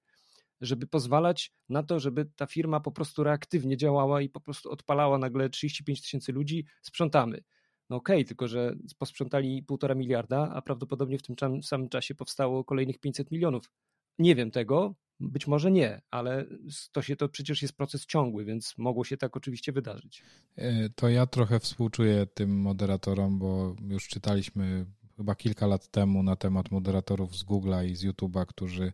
żeby 0.61 0.87
pozwalać 0.87 1.51
na 1.69 1.83
to, 1.83 1.99
żeby 1.99 2.25
ta 2.35 2.45
firma 2.45 2.79
po 2.79 2.91
prostu 2.91 3.23
reaktywnie 3.23 3.77
działała 3.77 4.21
i 4.21 4.29
po 4.29 4.41
prostu 4.41 4.71
odpalała 4.71 5.17
nagle 5.17 5.49
35 5.49 6.01
tysięcy 6.01 6.31
ludzi, 6.31 6.65
sprzątamy. 6.81 7.43
No 7.89 7.95
okej, 7.95 8.15
okay, 8.17 8.25
tylko 8.25 8.47
że 8.47 8.75
posprzątali 8.97 9.63
półtora 9.63 9.95
miliarda, 9.95 10.51
a 10.53 10.61
prawdopodobnie 10.61 11.17
w 11.17 11.23
tym 11.23 11.35
samym 11.63 11.89
czasie 11.89 12.15
powstało 12.15 12.63
kolejnych 12.63 12.99
500 12.99 13.31
milionów. 13.31 13.71
Nie 14.19 14.35
wiem 14.35 14.51
tego, 14.51 14.95
być 15.19 15.47
może 15.47 15.71
nie, 15.71 16.01
ale 16.11 16.45
to 16.91 17.01
się 17.01 17.15
to 17.15 17.29
przecież 17.29 17.61
jest 17.61 17.77
proces 17.77 18.05
ciągły, 18.05 18.45
więc 18.45 18.77
mogło 18.77 19.03
się 19.03 19.17
tak 19.17 19.37
oczywiście 19.37 19.71
wydarzyć. 19.71 20.23
E, 20.55 20.89
to 20.89 21.09
ja 21.09 21.25
trochę 21.25 21.59
współczuję 21.59 22.25
tym 22.25 22.61
moderatorom, 22.61 23.39
bo 23.39 23.75
już 23.81 24.07
czytaliśmy 24.07 24.85
chyba 25.17 25.35
kilka 25.35 25.67
lat 25.67 25.87
temu 25.87 26.23
na 26.23 26.35
temat 26.35 26.71
moderatorów 26.71 27.37
z 27.37 27.45
Google'a 27.45 27.85
i 27.85 27.95
z 27.95 28.05
YouTube'a, 28.05 28.45
którzy 28.45 28.93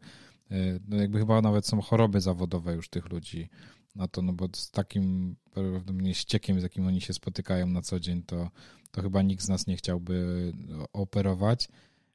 e, 0.51 0.57
no 0.87 0.97
jakby 0.97 1.19
chyba 1.19 1.41
nawet 1.41 1.67
są 1.67 1.81
choroby 1.81 2.21
zawodowe 2.21 2.73
już 2.73 2.89
tych 2.89 3.09
ludzi 3.09 3.49
na 3.95 4.07
to, 4.07 4.21
no 4.21 4.33
bo 4.33 4.49
z 4.55 4.71
takim 4.71 5.35
prawdopodobnie 5.51 6.13
ściekiem, 6.13 6.59
z 6.59 6.63
jakim 6.63 6.87
oni 6.87 7.01
się 7.01 7.13
spotykają 7.13 7.67
na 7.67 7.81
co 7.81 7.99
dzień, 7.99 8.23
to, 8.23 8.49
to 8.91 9.01
chyba 9.01 9.21
nikt 9.21 9.43
z 9.43 9.49
nas 9.49 9.67
nie 9.67 9.77
chciałby 9.77 10.51
operować. 10.93 11.69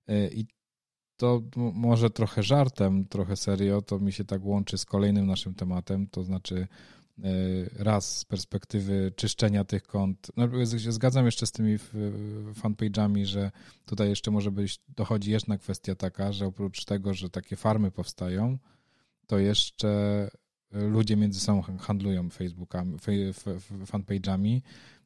E, 0.08 0.28
I 0.28 0.46
to 1.20 1.42
może 1.74 2.10
trochę 2.10 2.42
żartem, 2.42 3.04
trochę 3.04 3.36
serio, 3.36 3.82
to 3.82 3.98
mi 3.98 4.12
się 4.12 4.24
tak 4.24 4.44
łączy 4.44 4.78
z 4.78 4.84
kolejnym 4.84 5.26
naszym 5.26 5.54
tematem, 5.54 6.06
to 6.06 6.24
znaczy 6.24 6.68
e, 7.18 7.24
raz 7.84 8.18
z 8.18 8.24
perspektywy 8.24 9.12
czyszczenia 9.16 9.64
tych 9.64 9.82
kont. 9.82 10.30
No, 10.36 10.48
zgadzam 10.66 11.26
jeszcze 11.26 11.46
z 11.46 11.52
tymi 11.52 11.76
fanpage'ami, 12.62 13.24
że 13.24 13.50
tutaj 13.86 14.08
jeszcze 14.08 14.30
może 14.30 14.50
być, 14.50 14.80
dochodzi 14.88 15.30
jeszcze 15.30 15.58
kwestia 15.58 15.94
taka, 15.94 16.32
że 16.32 16.46
oprócz 16.46 16.84
tego, 16.84 17.14
że 17.14 17.30
takie 17.30 17.56
farmy 17.56 17.90
powstają, 17.90 18.58
to 19.26 19.38
jeszcze 19.38 20.30
ludzie 20.72 21.16
między 21.16 21.40
sobą 21.40 21.62
handlują 21.62 22.30
Facebookami, 22.30 22.98
fanpage'ami 23.84 24.60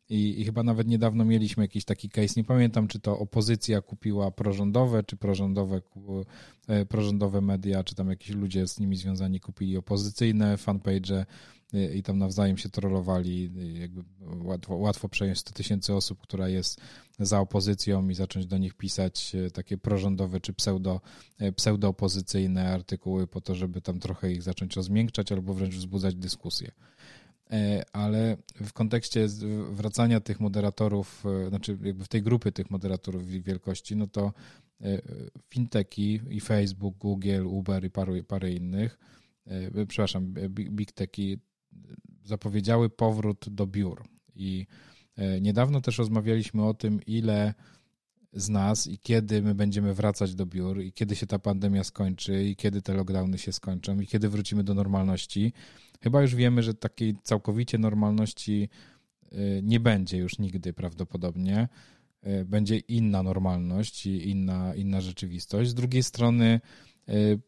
i, 0.09 0.41
I, 0.41 0.45
chyba 0.45 0.63
nawet 0.63 0.89
niedawno 0.89 1.25
mieliśmy 1.25 1.65
jakiś 1.65 1.85
taki 1.85 2.11
case, 2.11 2.35
nie 2.37 2.45
pamiętam, 2.45 2.89
czy 2.89 3.01
to 3.01 3.19
opozycja 3.19 3.81
kupiła 3.81 4.31
prorządowe, 4.31 5.03
czy 5.03 5.17
prorządowe, 5.17 5.81
e, 6.69 6.87
prorządowe 6.87 7.41
media, 7.41 7.85
czy 7.85 7.95
tam 7.95 8.11
jakiś 8.11 8.31
ludzie 8.31 8.69
z 8.69 8.81
nimi 8.81 8.97
związani 8.97 9.41
kupili 9.41 9.77
opozycyjne 9.77 10.57
fanpage 10.57 11.27
i 11.95 12.03
tam 12.03 12.19
nawzajem 12.19 12.57
się 12.57 12.69
trollowali. 12.69 13.51
Jakby 13.81 14.03
łatwo, 14.43 14.77
łatwo 14.77 15.09
przejąć 15.09 15.39
100 15.39 15.53
tysięcy 15.53 15.95
osób, 15.95 16.21
która 16.21 16.49
jest 16.49 16.81
za 17.19 17.41
opozycją 17.41 18.09
i 18.09 18.15
zacząć 18.15 18.47
do 18.47 18.59
nich 18.59 18.75
pisać 18.75 19.35
e, 19.35 19.51
takie 19.51 19.79
prorządowe 19.79 20.41
czy 20.41 20.53
pseudo, 20.53 21.01
e, 21.39 21.53
pseudoopozycyjne 21.53 22.71
artykuły 22.71 23.27
po 23.27 23.41
to, 23.41 23.55
żeby 23.55 23.81
tam 23.81 24.01
trochę 24.01 24.33
ich 24.33 24.43
zacząć 24.43 24.77
rozmiękczać 24.77 25.33
albo 25.33 25.55
wręcz 25.55 25.75
wzbudzać 25.75 26.15
dyskusję. 26.15 26.71
E, 27.51 27.85
ale 27.93 28.37
w 28.55 28.73
kontekście 28.73 29.27
wracania 29.71 30.21
tych 30.21 30.41
moderatorów, 30.41 31.25
e, 31.27 31.49
znaczy 31.49 31.79
jakby 31.83 32.05
w 32.05 32.09
tej 32.09 32.23
grupy 32.23 32.53
tych 32.53 32.71
moderatorów 32.71 33.27
wielkości, 33.29 33.97
no 33.97 34.07
to 34.07 34.33
e, 34.81 35.03
finteki 35.51 36.21
i 36.31 36.41
Facebook, 36.41 36.97
Google, 36.97 37.47
Uber 37.47 37.85
i 37.85 37.91
parę, 37.91 38.23
parę 38.23 38.53
innych, 38.53 38.99
przepraszam, 39.89 40.35
big 40.51 40.93
techy 40.93 41.39
zapowiedziały 42.25 42.91
powrót 42.91 43.47
do 43.49 43.67
biur. 43.67 44.05
I 44.35 44.67
niedawno 45.41 45.81
też 45.81 45.99
rozmawialiśmy 45.99 46.65
o 46.65 46.75
tym, 46.75 47.01
ile 47.07 47.55
z 48.35 48.49
nas 48.49 48.87
i 48.87 48.99
kiedy 48.99 49.43
my 49.43 49.55
będziemy 49.55 49.95
wracać 49.95 50.35
do 50.35 50.47
biur 50.47 50.83
i 50.83 50.93
kiedy 50.93 51.17
się 51.17 51.27
ta 51.27 51.39
pandemia 51.39 51.85
skończy 51.85 52.45
i 52.45 52.57
kiedy 52.57 52.83
te 52.83 52.95
lockdowny 52.95 53.39
się 53.39 53.53
skończą 53.53 54.01
i 54.01 54.07
kiedy 54.07 54.29
wrócimy 54.29 54.65
do 54.65 54.75
normalności. 54.75 55.53
Chyba 56.01 56.23
już 56.23 56.35
wiemy, 56.35 56.63
że 56.63 56.75
takiej 56.75 57.17
całkowicie 57.23 57.79
normalności 57.79 58.69
y, 59.33 59.61
nie 59.63 59.81
będzie 59.81 60.17
już 60.17 60.39
nigdy 60.39 60.73
prawdopodobnie. 60.73 61.69
Y, 62.27 62.45
będzie 62.45 62.79
inna 62.79 63.23
normalność 63.23 64.07
i 64.07 64.31
inna, 64.31 64.75
inna 64.75 65.01
rzeczywistość. 65.01 65.71
Z 65.71 65.75
drugiej 65.75 66.03
strony, 66.03 66.61
y, 67.09 67.41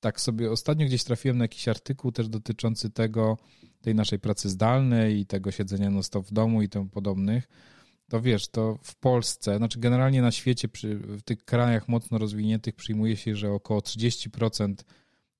tak 0.00 0.20
sobie 0.20 0.50
ostatnio 0.50 0.86
gdzieś 0.86 1.04
trafiłem 1.04 1.38
na 1.38 1.44
jakiś 1.44 1.68
artykuł 1.68 2.12
też 2.12 2.28
dotyczący 2.28 2.90
tego, 2.90 3.38
tej 3.80 3.94
naszej 3.94 4.18
pracy 4.18 4.48
zdalnej 4.48 5.20
i 5.20 5.26
tego 5.26 5.50
siedzenia 5.50 5.90
no 5.90 6.02
stop 6.02 6.26
w 6.26 6.32
domu 6.32 6.62
i 6.62 6.68
tym 6.68 6.88
podobnych 6.88 7.48
to 8.08 8.20
wiesz, 8.20 8.48
to 8.48 8.78
w 8.82 8.96
Polsce, 8.96 9.56
znaczy 9.56 9.78
generalnie 9.80 10.22
na 10.22 10.32
świecie, 10.32 10.68
przy, 10.68 10.96
w 10.96 11.22
tych 11.22 11.44
krajach 11.44 11.88
mocno 11.88 12.18
rozwiniętych 12.18 12.74
przyjmuje 12.74 13.16
się, 13.16 13.36
że 13.36 13.52
około 13.52 13.80
30% 13.80 14.74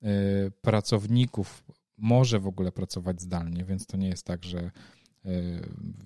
y, 0.03 0.53
pracowników 0.61 1.64
może 1.96 2.40
w 2.40 2.46
ogóle 2.46 2.72
pracować 2.72 3.20
zdalnie, 3.20 3.64
więc 3.64 3.87
to 3.87 3.96
nie 3.96 4.09
jest 4.09 4.27
tak, 4.27 4.44
że 4.44 4.59
y, 4.59 4.70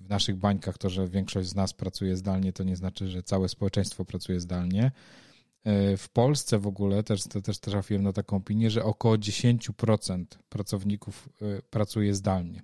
w 0.03 0.09
naszych 0.09 0.35
bańkach 0.35 0.77
to, 0.77 0.89
że 0.89 1.07
większość 1.07 1.49
z 1.49 1.55
nas 1.55 1.73
pracuje 1.73 2.17
zdalnie, 2.17 2.53
to 2.53 2.63
nie 2.63 2.75
znaczy, 2.75 3.07
że 3.07 3.23
całe 3.23 3.49
społeczeństwo 3.49 4.05
pracuje 4.05 4.39
zdalnie. 4.39 4.91
Y, 5.93 5.97
w 5.97 6.09
Polsce 6.09 6.59
w 6.59 6.67
ogóle 6.67 7.03
też, 7.03 7.23
to 7.23 7.41
też 7.41 7.59
trafiłem 7.59 8.03
na 8.03 8.13
taką 8.13 8.37
opinię, 8.37 8.69
że 8.69 8.83
około 8.83 9.15
10% 9.15 10.25
pracowników 10.49 11.29
pracuje 11.69 12.13
zdalnie 12.15 12.61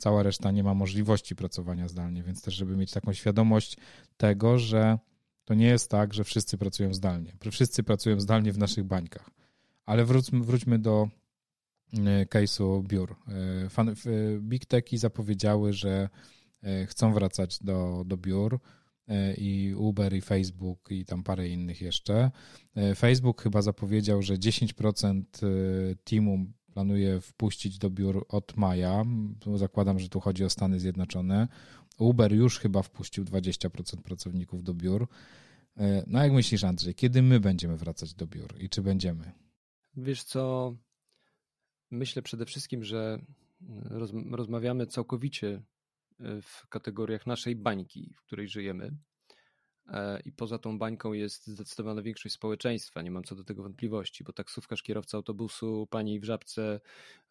cała 0.00 0.22
reszta 0.22 0.50
nie 0.50 0.62
ma 0.62 0.74
możliwości 0.74 1.36
pracowania 1.36 1.88
zdalnie, 1.88 2.22
więc 2.22 2.42
też, 2.42 2.54
żeby 2.54 2.76
mieć 2.76 2.90
taką 2.90 3.12
świadomość 3.12 3.76
tego, 4.16 4.58
że 4.58 4.98
to 5.44 5.54
nie 5.54 5.66
jest 5.66 5.90
tak, 5.90 6.14
że 6.14 6.24
wszyscy 6.24 6.58
pracują 6.58 6.94
zdalnie. 6.94 7.32
Wszyscy 7.50 7.82
pracują 7.82 8.20
zdalnie 8.20 8.52
w 8.52 8.58
naszych 8.58 8.84
bańkach. 8.84 9.30
Ale 9.86 10.04
wróćmy, 10.04 10.40
wróćmy 10.40 10.78
do 10.78 11.08
e, 11.92 12.26
case'u 12.26 12.82
biur. 12.82 13.16
E, 13.28 14.38
Big 14.40 14.66
Techy 14.66 14.98
zapowiedziały, 14.98 15.72
że 15.72 16.08
e, 16.62 16.86
chcą 16.86 17.12
wracać 17.12 17.58
do, 17.58 18.02
do 18.06 18.16
biur 18.16 18.60
i 19.36 19.74
Uber, 19.76 20.14
i 20.14 20.20
Facebook, 20.20 20.90
i 20.90 21.04
tam 21.04 21.22
parę 21.22 21.48
innych 21.48 21.80
jeszcze. 21.80 22.30
Facebook 22.96 23.42
chyba 23.42 23.62
zapowiedział, 23.62 24.22
że 24.22 24.34
10% 24.34 25.24
teamu 26.04 26.46
planuje 26.74 27.20
wpuścić 27.20 27.78
do 27.78 27.90
biur 27.90 28.26
od 28.28 28.56
maja. 28.56 29.04
Zakładam, 29.56 29.98
że 29.98 30.08
tu 30.08 30.20
chodzi 30.20 30.44
o 30.44 30.50
Stany 30.50 30.80
Zjednoczone. 30.80 31.48
Uber 31.98 32.32
już 32.32 32.58
chyba 32.58 32.82
wpuścił 32.82 33.24
20% 33.24 34.02
pracowników 34.02 34.62
do 34.62 34.74
biur. 34.74 35.08
E, 35.76 36.04
no 36.06 36.22
jak 36.22 36.32
myślisz, 36.32 36.64
Andrzej, 36.64 36.94
kiedy 36.94 37.22
my 37.22 37.40
będziemy 37.40 37.76
wracać 37.76 38.14
do 38.14 38.26
biur 38.26 38.54
i 38.58 38.68
czy 38.68 38.82
będziemy? 38.82 39.32
Wiesz 39.96 40.24
co, 40.24 40.74
myślę 41.90 42.22
przede 42.22 42.46
wszystkim, 42.46 42.84
że 42.84 43.18
roz, 43.84 44.10
rozmawiamy 44.30 44.86
całkowicie 44.86 45.62
e, 46.20 46.42
w 46.42 46.66
kategoriach 46.68 47.26
naszej 47.26 47.56
bańki, 47.56 48.14
w 48.16 48.22
której 48.22 48.48
żyjemy. 48.48 48.96
E, 49.90 50.20
i 50.24 50.32
poza 50.32 50.58
tą 50.58 50.78
bańką 50.78 51.12
jest 51.12 51.46
zdecydowana 51.46 52.02
większość 52.02 52.34
społeczeństwa, 52.34 53.02
nie 53.02 53.10
mam 53.10 53.24
co 53.24 53.34
do 53.34 53.44
tego 53.44 53.62
wątpliwości, 53.62 54.24
bo 54.24 54.32
taksówkarz, 54.32 54.82
kierowca 54.82 55.16
autobusu, 55.16 55.86
pani 55.90 56.20
w 56.20 56.24
żabce, 56.24 56.80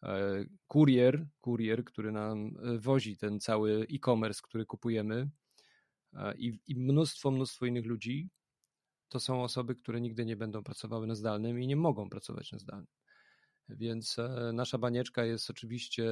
e, 0.02 0.44
kurier, 0.68 1.26
kurier, 1.40 1.84
który 1.84 2.12
nam 2.12 2.56
e, 2.62 2.78
wozi 2.78 3.16
ten 3.16 3.40
cały 3.40 3.86
e-commerce, 3.94 4.40
który 4.44 4.66
kupujemy 4.66 5.30
i, 6.38 6.58
i 6.66 6.76
mnóstwo, 6.76 7.30
mnóstwo 7.30 7.66
innych 7.66 7.86
ludzi, 7.86 8.30
to 9.08 9.20
są 9.20 9.42
osoby, 9.42 9.74
które 9.74 10.00
nigdy 10.00 10.24
nie 10.24 10.36
będą 10.36 10.62
pracowały 10.62 11.06
na 11.06 11.14
zdalnym 11.14 11.60
i 11.60 11.66
nie 11.66 11.76
mogą 11.76 12.08
pracować 12.08 12.52
na 12.52 12.58
zdalnym. 12.58 12.86
Więc 13.68 14.16
nasza 14.52 14.78
banieczka 14.78 15.24
jest 15.24 15.50
oczywiście 15.50 16.04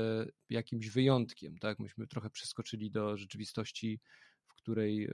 jakimś 0.51 0.89
wyjątkiem, 0.89 1.59
tak? 1.59 1.79
Myśmy 1.79 2.07
trochę 2.07 2.31
przeskoczyli 2.31 2.91
do 2.91 3.17
rzeczywistości, 3.17 4.01
w 4.47 4.55
której 4.55 5.11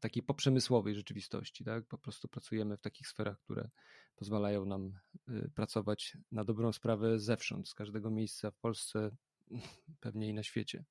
takiej 0.00 0.22
poprzemysłowej 0.22 0.94
rzeczywistości. 0.94 1.64
Tak? 1.64 1.86
Po 1.86 1.98
prostu 1.98 2.28
pracujemy 2.28 2.76
w 2.76 2.80
takich 2.80 3.08
sferach, 3.08 3.38
które 3.38 3.70
pozwalają 4.16 4.64
nam 4.64 4.98
y, 5.28 5.50
pracować 5.54 6.16
na 6.32 6.44
dobrą 6.44 6.72
sprawę 6.72 7.18
zewsząd, 7.18 7.68
z 7.68 7.74
każdego 7.74 8.10
miejsca 8.10 8.50
w 8.50 8.56
Polsce, 8.56 9.10
pewnie 10.00 10.28
i 10.28 10.34
na 10.34 10.42
świecie. 10.42 10.84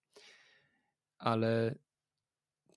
Ale 1.18 1.76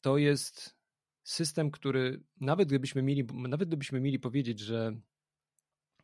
to 0.01 0.19
jest 0.19 0.77
system, 1.23 1.71
który 1.71 2.23
nawet 2.41 2.69
gdybyśmy 2.69 3.03
mieli, 3.03 3.25
nawet 3.25 3.69
gdybyśmy 3.69 4.01
mieli 4.01 4.19
powiedzieć, 4.19 4.61
że 4.61 4.93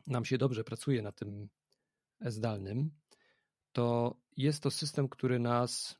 nam 0.07 0.25
się 0.25 0.37
dobrze 0.37 0.63
pracuje 0.63 1.01
na 1.01 1.11
tym 1.11 1.49
zdalnym, 2.21 2.91
to 3.71 4.17
jest 4.37 4.63
to 4.63 4.71
system, 4.71 5.09
który 5.09 5.39
nas 5.39 5.99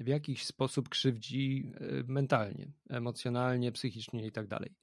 w 0.00 0.06
jakiś 0.06 0.46
sposób 0.46 0.88
krzywdzi 0.88 1.72
e, 1.74 2.04
mentalnie, 2.06 2.72
emocjonalnie, 2.88 3.72
psychicznie 3.72 4.26
i 4.26 4.32
tak 4.32 4.46
dalej. 4.46 4.74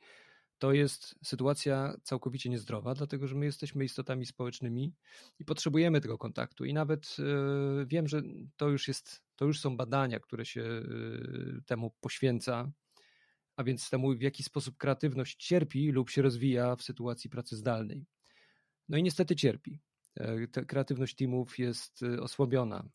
To 0.59 0.73
jest 0.73 1.15
sytuacja 1.23 1.97
całkowicie 2.03 2.49
niezdrowa, 2.49 2.93
dlatego 2.93 3.27
że 3.27 3.35
my 3.35 3.45
jesteśmy 3.45 3.85
istotami 3.85 4.25
społecznymi 4.25 4.93
i 5.39 5.45
potrzebujemy 5.45 6.01
tego 6.01 6.17
kontaktu. 6.17 6.65
I 6.65 6.73
nawet 6.73 7.17
e, 7.19 7.85
wiem, 7.85 8.07
że 8.07 8.21
to 8.57 8.69
już 8.69 8.87
jest, 8.87 9.21
to 9.35 9.45
już 9.45 9.59
są 9.59 9.77
badania, 9.77 10.19
które 10.19 10.45
się 10.45 10.61
e, 10.61 10.83
temu 11.65 11.91
poświęca, 12.01 12.71
a 13.55 13.63
więc 13.63 13.89
temu, 13.89 14.15
w 14.15 14.21
jaki 14.21 14.43
sposób 14.43 14.77
kreatywność 14.77 15.35
cierpi 15.35 15.91
lub 15.91 16.09
się 16.09 16.21
rozwija 16.21 16.75
w 16.75 16.83
sytuacji 16.83 17.29
pracy 17.29 17.55
zdalnej. 17.55 18.05
No 18.89 18.97
i 18.97 19.03
niestety 19.03 19.35
cierpi. 19.35 19.79
Ta 20.51 20.65
kreatywność 20.65 21.15
teamów 21.15 21.59
jest 21.59 22.01
osłabiona 22.21 22.89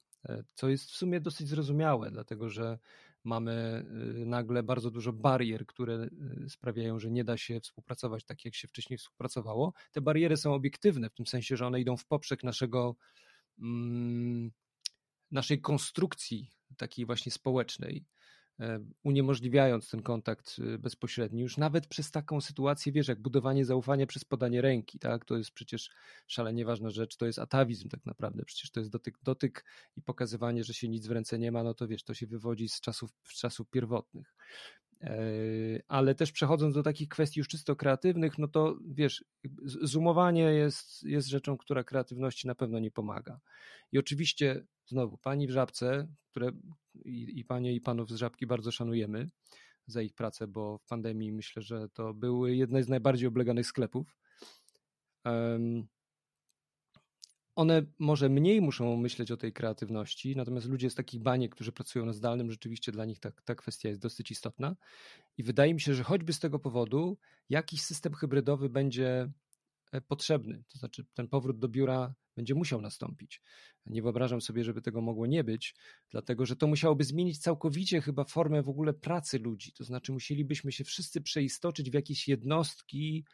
co 0.54 0.68
jest 0.68 0.90
w 0.90 0.96
sumie 0.96 1.20
dosyć 1.20 1.48
zrozumiałe, 1.48 2.10
dlatego 2.10 2.48
że 2.50 2.78
mamy 3.24 3.84
nagle 4.26 4.62
bardzo 4.62 4.90
dużo 4.90 5.12
barier, 5.12 5.66
które 5.66 6.08
sprawiają, 6.48 6.98
że 6.98 7.10
nie 7.10 7.24
da 7.24 7.36
się 7.36 7.60
współpracować 7.60 8.24
tak, 8.24 8.44
jak 8.44 8.54
się 8.54 8.68
wcześniej 8.68 8.98
współpracowało. 8.98 9.72
Te 9.92 10.00
bariery 10.00 10.36
są 10.36 10.54
obiektywne, 10.54 11.10
w 11.10 11.14
tym 11.14 11.26
sensie, 11.26 11.56
że 11.56 11.66
one 11.66 11.80
idą 11.80 11.96
w 11.96 12.06
poprzek 12.06 12.44
naszego, 12.44 12.96
mm, 13.58 14.50
naszej 15.30 15.60
konstrukcji 15.60 16.50
takiej 16.76 17.06
właśnie 17.06 17.32
społecznej. 17.32 18.04
E, 18.62 18.78
uniemożliwiając 19.02 19.90
ten 19.90 20.02
kontakt 20.02 20.56
e, 20.74 20.78
bezpośredni, 20.78 21.42
już 21.42 21.56
nawet 21.56 21.86
przez 21.86 22.10
taką 22.10 22.40
sytuację, 22.40 22.92
wiesz, 22.92 23.08
jak 23.08 23.20
budowanie 23.20 23.64
zaufania 23.64 24.06
przez 24.06 24.24
podanie 24.24 24.60
ręki, 24.60 24.98
tak, 24.98 25.24
to 25.24 25.36
jest 25.36 25.50
przecież 25.50 25.90
szalenie 26.26 26.64
ważna 26.64 26.90
rzecz, 26.90 27.16
to 27.16 27.26
jest 27.26 27.38
atawizm 27.38 27.88
tak 27.88 28.06
naprawdę, 28.06 28.44
przecież 28.44 28.70
to 28.70 28.80
jest 28.80 28.90
dotyk, 28.90 29.18
dotyk 29.22 29.64
i 29.96 30.02
pokazywanie, 30.02 30.64
że 30.64 30.74
się 30.74 30.88
nic 30.88 31.06
w 31.06 31.10
ręce 31.10 31.38
nie 31.38 31.52
ma, 31.52 31.62
no 31.62 31.74
to 31.74 31.88
wiesz, 31.88 32.04
to 32.04 32.14
się 32.14 32.26
wywodzi 32.26 32.68
z 32.68 32.80
czasów, 32.80 33.10
z 33.24 33.40
czasów 33.40 33.70
pierwotnych. 33.70 34.34
Ale 35.88 36.14
też 36.14 36.32
przechodząc 36.32 36.74
do 36.74 36.82
takich 36.82 37.08
kwestii 37.08 37.40
już 37.40 37.48
czysto 37.48 37.76
kreatywnych, 37.76 38.38
no 38.38 38.48
to 38.48 38.78
wiesz, 38.86 39.24
zoomowanie 39.64 40.42
jest, 40.42 41.02
jest 41.02 41.28
rzeczą, 41.28 41.56
która 41.56 41.84
kreatywności 41.84 42.46
na 42.46 42.54
pewno 42.54 42.78
nie 42.78 42.90
pomaga. 42.90 43.40
I 43.92 43.98
oczywiście 43.98 44.66
znowu, 44.86 45.18
pani 45.18 45.46
w 45.46 45.50
żabce, 45.50 46.08
które 46.30 46.52
i, 46.94 47.38
i 47.38 47.44
panie 47.44 47.74
i 47.74 47.80
panów 47.80 48.10
z 48.10 48.14
żabki 48.14 48.46
bardzo 48.46 48.72
szanujemy 48.72 49.30
za 49.86 50.02
ich 50.02 50.14
pracę, 50.14 50.46
bo 50.46 50.78
w 50.78 50.86
pandemii 50.86 51.32
myślę, 51.32 51.62
że 51.62 51.88
to 51.88 52.14
były 52.14 52.56
jedne 52.56 52.82
z 52.82 52.88
najbardziej 52.88 53.28
obleganych 53.28 53.66
sklepów. 53.66 54.16
One 57.54 57.82
może 57.98 58.28
mniej 58.28 58.60
muszą 58.60 58.96
myśleć 58.96 59.30
o 59.30 59.36
tej 59.36 59.52
kreatywności, 59.52 60.36
natomiast 60.36 60.68
ludzie 60.68 60.90
z 60.90 60.94
takich 60.94 61.20
baniek, 61.20 61.54
którzy 61.54 61.72
pracują 61.72 62.06
na 62.06 62.12
zdalnym, 62.12 62.50
rzeczywiście 62.50 62.92
dla 62.92 63.04
nich 63.04 63.20
ta, 63.20 63.30
ta 63.44 63.54
kwestia 63.54 63.88
jest 63.88 64.00
dosyć 64.00 64.30
istotna. 64.30 64.76
I 65.38 65.42
wydaje 65.42 65.74
mi 65.74 65.80
się, 65.80 65.94
że 65.94 66.04
choćby 66.04 66.32
z 66.32 66.38
tego 66.38 66.58
powodu 66.58 67.18
jakiś 67.48 67.82
system 67.82 68.14
hybrydowy 68.14 68.68
będzie 68.68 69.30
e, 69.92 70.00
potrzebny. 70.00 70.62
To 70.68 70.78
znaczy, 70.78 71.04
ten 71.14 71.28
powrót 71.28 71.58
do 71.58 71.68
biura 71.68 72.14
będzie 72.36 72.54
musiał 72.54 72.80
nastąpić. 72.80 73.42
Nie 73.86 74.02
wyobrażam 74.02 74.40
sobie, 74.40 74.64
żeby 74.64 74.82
tego 74.82 75.00
mogło 75.00 75.26
nie 75.26 75.44
być, 75.44 75.74
dlatego 76.10 76.46
że 76.46 76.56
to 76.56 76.66
musiałoby 76.66 77.04
zmienić 77.04 77.38
całkowicie 77.38 78.00
chyba 78.00 78.24
formę 78.24 78.62
w 78.62 78.68
ogóle 78.68 78.92
pracy 78.92 79.38
ludzi. 79.38 79.72
To 79.72 79.84
znaczy, 79.84 80.12
musielibyśmy 80.12 80.72
się 80.72 80.84
wszyscy 80.84 81.20
przeistoczyć 81.20 81.90
w 81.90 81.94
jakieś 81.94 82.28
jednostki. 82.28 83.24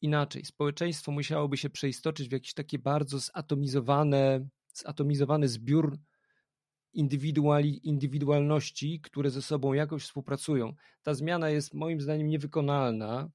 Inaczej, 0.00 0.44
społeczeństwo 0.44 1.12
musiałoby 1.12 1.56
się 1.56 1.70
przeistoczyć 1.70 2.28
w 2.28 2.32
jakieś 2.32 2.54
takie 2.54 2.78
bardzo 2.78 3.18
zatomizowane, 3.18 4.48
zatomizowany 4.74 5.48
zbiór 5.48 5.98
indywiduali, 6.92 7.88
indywidualności, 7.88 9.00
które 9.00 9.30
ze 9.30 9.42
sobą 9.42 9.72
jakoś 9.72 10.02
współpracują. 10.02 10.74
Ta 11.02 11.14
zmiana 11.14 11.50
jest 11.50 11.74
moim 11.74 12.00
zdaniem 12.00 12.28
niewykonalna. 12.28 13.30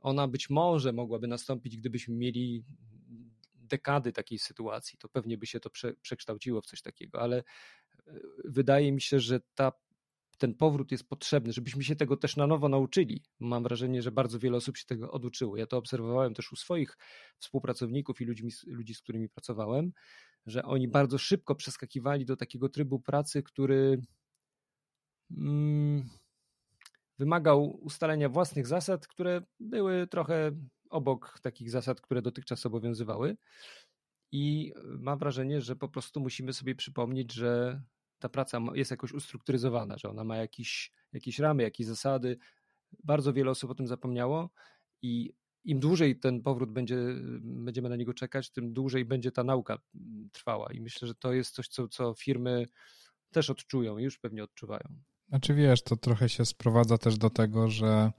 Ona 0.00 0.28
być 0.28 0.50
może 0.50 0.92
mogłaby 0.92 1.26
nastąpić, 1.26 1.76
gdybyśmy 1.76 2.14
mieli 2.14 2.64
dekady 3.54 4.12
takiej 4.12 4.38
sytuacji, 4.38 4.98
to 4.98 5.08
pewnie 5.08 5.38
by 5.38 5.46
się 5.46 5.60
to 5.60 5.70
prze, 5.70 5.94
przekształciło 6.02 6.60
w 6.60 6.66
coś 6.66 6.82
takiego, 6.82 7.20
ale 7.20 7.36
e, 7.36 7.42
wydaje 8.44 8.92
mi 8.92 9.00
się, 9.00 9.20
że 9.20 9.40
ta, 9.54 9.72
ten 10.40 10.54
powrót 10.54 10.92
jest 10.92 11.08
potrzebny, 11.08 11.52
żebyśmy 11.52 11.84
się 11.84 11.96
tego 11.96 12.16
też 12.16 12.36
na 12.36 12.46
nowo 12.46 12.68
nauczyli. 12.68 13.22
Mam 13.40 13.62
wrażenie, 13.62 14.02
że 14.02 14.12
bardzo 14.12 14.38
wiele 14.38 14.56
osób 14.56 14.76
się 14.76 14.86
tego 14.86 15.10
oduczyło. 15.10 15.56
Ja 15.56 15.66
to 15.66 15.76
obserwowałem 15.76 16.34
też 16.34 16.52
u 16.52 16.56
swoich 16.56 16.96
współpracowników 17.38 18.20
i 18.20 18.24
ludzi, 18.24 18.48
ludzi 18.66 18.94
z 18.94 19.00
którymi 19.00 19.28
pracowałem, 19.28 19.92
że 20.46 20.62
oni 20.62 20.88
bardzo 20.88 21.18
szybko 21.18 21.54
przeskakiwali 21.54 22.24
do 22.24 22.36
takiego 22.36 22.68
trybu 22.68 23.00
pracy, 23.00 23.42
który 23.42 24.02
mm, 25.30 26.08
wymagał 27.18 27.78
ustalenia 27.82 28.28
własnych 28.28 28.66
zasad, 28.66 29.06
które 29.06 29.42
były 29.60 30.06
trochę 30.06 30.50
obok 30.90 31.38
takich 31.42 31.70
zasad, 31.70 32.00
które 32.00 32.22
dotychczas 32.22 32.66
obowiązywały. 32.66 33.36
I 34.32 34.72
mam 34.84 35.18
wrażenie, 35.18 35.60
że 35.60 35.76
po 35.76 35.88
prostu 35.88 36.20
musimy 36.20 36.52
sobie 36.52 36.74
przypomnieć, 36.74 37.32
że 37.32 37.82
ta 38.20 38.28
praca 38.28 38.60
jest 38.74 38.90
jakoś 38.90 39.12
ustrukturyzowana, 39.12 39.98
że 39.98 40.10
ona 40.10 40.24
ma 40.24 40.36
jakieś, 40.36 40.92
jakieś 41.12 41.38
ramy, 41.38 41.62
jakieś 41.62 41.86
zasady. 41.86 42.38
Bardzo 43.04 43.32
wiele 43.32 43.50
osób 43.50 43.70
o 43.70 43.74
tym 43.74 43.86
zapomniało 43.86 44.50
i 45.02 45.32
im 45.64 45.80
dłużej 45.80 46.18
ten 46.18 46.42
powrót 46.42 46.72
będzie, 46.72 46.96
będziemy 47.40 47.88
na 47.88 47.96
niego 47.96 48.14
czekać, 48.14 48.50
tym 48.50 48.72
dłużej 48.72 49.04
będzie 49.04 49.32
ta 49.32 49.44
nauka 49.44 49.78
trwała. 50.32 50.72
I 50.72 50.80
myślę, 50.80 51.08
że 51.08 51.14
to 51.14 51.32
jest 51.32 51.54
coś, 51.54 51.68
co, 51.68 51.88
co 51.88 52.14
firmy 52.14 52.66
też 53.30 53.50
odczują 53.50 53.98
i 53.98 54.04
już 54.04 54.18
pewnie 54.18 54.44
odczuwają. 54.44 54.84
Znaczy 55.28 55.54
wiesz, 55.54 55.82
to 55.82 55.96
trochę 55.96 56.28
się 56.28 56.44
sprowadza 56.44 56.98
też 56.98 57.18
do 57.18 57.30
tego, 57.30 57.68
że 57.68 58.12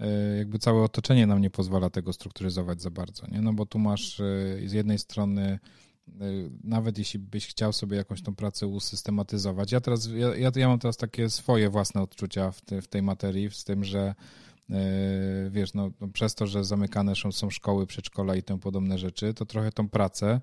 E, 0.00 0.36
jakby 0.36 0.58
całe 0.58 0.82
otoczenie 0.82 1.26
nam 1.26 1.40
nie 1.40 1.50
pozwala 1.50 1.90
tego 1.90 2.12
strukturyzować 2.12 2.82
za 2.82 2.90
bardzo, 2.90 3.26
nie? 3.26 3.40
No 3.40 3.52
bo 3.52 3.66
tu 3.66 3.78
masz 3.78 4.20
e, 4.20 4.24
z 4.64 4.72
jednej 4.72 4.98
strony 4.98 5.58
nawet 6.64 6.98
jeśli 6.98 7.18
byś 7.18 7.46
chciał 7.46 7.72
sobie 7.72 7.96
jakąś 7.96 8.22
tą 8.22 8.34
pracę 8.34 8.66
usystematyzować. 8.66 9.72
Ja 9.72 9.80
teraz, 9.80 10.08
ja, 10.36 10.50
ja, 10.56 10.68
mam 10.68 10.78
teraz 10.78 10.96
takie 10.96 11.30
swoje 11.30 11.70
własne 11.70 12.02
odczucia 12.02 12.50
w, 12.50 12.60
te, 12.60 12.82
w 12.82 12.88
tej 12.88 13.02
materii, 13.02 13.50
z 13.50 13.64
tym, 13.64 13.84
że 13.84 14.14
wiesz, 15.50 15.74
no, 15.74 15.90
no, 16.00 16.08
przez 16.08 16.34
to, 16.34 16.46
że 16.46 16.64
zamykane 16.64 17.16
są, 17.16 17.32
są 17.32 17.50
szkoły, 17.50 17.86
przedszkola 17.86 18.36
i 18.36 18.42
tym 18.42 18.58
podobne 18.58 18.98
rzeczy, 18.98 19.34
to 19.34 19.46
trochę 19.46 19.72
tą 19.72 19.88
pracę 19.88 20.40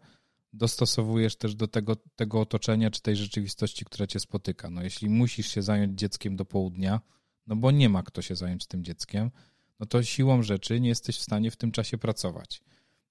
dostosowujesz 0.54 1.36
też 1.36 1.56
do 1.56 1.67
tego, 1.67 1.95
tego 1.95 2.39
otoczenia 2.39 2.91
czy 2.91 3.02
tej 3.02 3.15
rzeczywistości, 3.15 3.86
która 3.86 4.08
cię 4.08 4.19
spotyka. 4.19 4.69
No 4.69 4.84
jeśli 4.84 5.10
musisz 5.10 5.47
się 5.47 5.62
zająć 5.62 6.00
dzieckiem 6.00 6.36
do 6.36 6.45
południa, 6.45 7.02
no 7.47 7.56
bo 7.56 7.71
nie 7.71 7.89
ma 7.89 8.04
kto 8.04 8.21
się 8.21 8.36
zająć 8.36 8.65
tym 8.65 8.84
dzieckiem, 8.84 9.32
no 9.80 9.86
to 9.86 10.04
siłą 10.04 10.43
rzeczy 10.43 10.80
nie 10.80 10.89
jesteś 10.89 11.17
w 11.17 11.21
stanie 11.21 11.52
w 11.52 11.56
tym 11.56 11.71
czasie 11.71 11.97
pracować. 11.97 12.62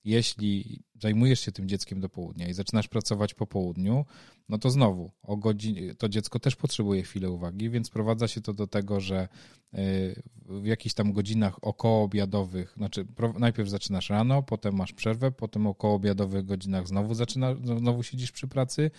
Jeśli 0.04 0.82
zajmujesz 1.00 1.40
się 1.40 1.52
tym 1.52 1.68
dzieckiem 1.68 2.00
do 2.00 2.08
południa 2.08 2.48
i 2.48 2.54
zaczynasz 2.54 2.88
pracować 2.88 3.34
po 3.34 3.46
południu, 3.46 4.04
no 4.48 4.58
to 4.58 4.70
znowu 4.70 5.10
o 5.22 5.36
godzinie, 5.36 5.94
to 5.94 6.08
dziecko 6.08 6.38
też 6.38 6.56
potrzebuje 6.56 7.02
chwilę 7.02 7.30
uwagi, 7.30 7.70
więc 7.70 7.90
prowadza 7.90 8.28
się 8.28 8.40
to 8.40 8.52
do 8.52 8.66
tego, 8.66 9.00
że 9.00 9.28
y, 9.74 10.22
w 10.46 10.66
jakichś 10.66 10.94
tam 10.94 11.12
godzinach 11.12 11.64
okołoobiadowych, 11.64 12.74
znaczy 12.76 13.06
najpierw 13.38 13.68
zaczynasz 13.68 14.10
rano, 14.10 14.42
potem 14.42 14.76
masz 14.76 14.92
przerwę, 14.92 15.32
potem 15.32 15.66
okołoobiadowych 15.66 16.44
godzinach 16.44 16.88
znowu 16.88 17.14
zaczynasz, 17.14 17.58
znowu 17.78 18.02
siedzisz 18.02 18.32
przy 18.32 18.48
pracy, 18.48 18.90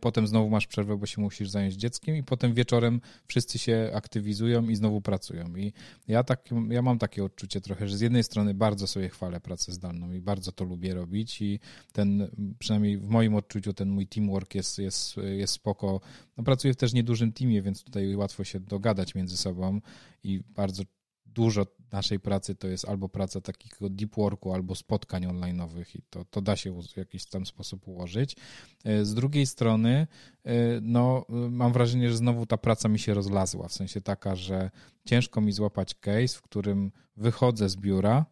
potem 0.00 0.26
znowu 0.26 0.50
masz 0.50 0.66
przerwę, 0.66 0.96
bo 0.96 1.06
się 1.06 1.20
musisz 1.20 1.48
zająć 1.50 1.74
dzieckiem 1.74 2.16
i 2.16 2.22
potem 2.22 2.54
wieczorem 2.54 3.00
wszyscy 3.26 3.58
się 3.58 3.90
aktywizują 3.94 4.68
i 4.68 4.76
znowu 4.76 5.00
pracują. 5.00 5.56
I 5.56 5.72
ja, 6.08 6.24
tak, 6.24 6.48
ja 6.68 6.82
mam 6.82 6.98
takie 6.98 7.24
odczucie 7.24 7.60
trochę, 7.60 7.88
że 7.88 7.96
z 7.96 8.00
jednej 8.00 8.24
strony 8.24 8.54
bardzo 8.54 8.86
sobie 8.86 9.08
chwalę 9.08 9.40
pracę 9.40 9.72
zdalną 9.72 10.12
i 10.12 10.20
bardzo 10.20 10.52
to 10.52 10.64
lubię 10.64 10.94
robić 10.94 11.42
i 11.42 11.60
ten, 11.92 12.30
przynajmniej 12.58 12.98
w 12.98 13.08
moim 13.08 13.34
odczuciu, 13.34 13.72
ten 13.72 13.88
mój 13.88 14.06
teamwork 14.06 14.54
jest, 14.54 14.78
jest, 14.78 15.16
jest 15.16 15.52
spoko. 15.52 16.00
No, 16.36 16.44
pracuję 16.44 16.74
w 16.74 16.76
też 16.76 16.92
niedużym 16.92 17.32
teamie, 17.32 17.62
więc 17.62 17.84
tutaj 17.84 18.16
łatwo 18.16 18.44
się 18.44 18.60
dogadać 18.60 19.14
między 19.14 19.36
sobą 19.36 19.80
i 20.24 20.40
bardzo 20.48 20.82
dużo 21.26 21.66
naszej 21.92 22.20
pracy 22.20 22.54
to 22.54 22.68
jest 22.68 22.88
albo 22.88 23.08
praca 23.08 23.40
takiego 23.40 23.90
deep 23.90 24.14
worku, 24.14 24.52
albo 24.52 24.74
spotkań 24.74 25.26
online'owych 25.26 25.96
i 25.98 26.02
to, 26.10 26.24
to 26.24 26.40
da 26.40 26.56
się 26.56 26.82
w 26.82 26.96
jakiś 26.96 27.26
tam 27.26 27.46
sposób 27.46 27.88
ułożyć. 27.88 28.36
E, 28.84 29.04
z 29.04 29.14
drugiej 29.14 29.46
strony, 29.46 30.06
e, 30.44 30.52
no, 30.82 31.26
mam 31.50 31.72
wrażenie, 31.72 32.10
że 32.10 32.16
znowu 32.16 32.46
ta 32.46 32.56
praca 32.56 32.88
mi 32.88 32.98
się 32.98 33.14
rozlazła, 33.14 33.68
w 33.68 33.72
sensie 33.72 34.00
taka, 34.00 34.36
że 34.36 34.70
ciężko 35.04 35.40
mi 35.40 35.52
złapać 35.52 35.94
case, 35.94 36.28
w 36.28 36.42
którym 36.42 36.92
wychodzę 37.16 37.68
z 37.68 37.76
biura 37.76 38.26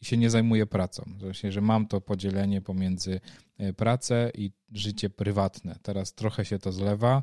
i 0.00 0.04
się 0.04 0.16
nie 0.16 0.30
zajmuję 0.30 0.66
pracą. 0.66 1.04
Sensie, 1.20 1.52
że 1.52 1.60
mam 1.60 1.86
to 1.86 2.00
podzielenie 2.00 2.60
pomiędzy 2.60 3.20
e, 3.58 3.72
pracę 3.72 4.30
i 4.34 4.52
życie 4.72 5.10
prywatne. 5.10 5.78
Teraz 5.82 6.14
trochę 6.14 6.44
się 6.44 6.58
to 6.58 6.72
zlewa. 6.72 7.22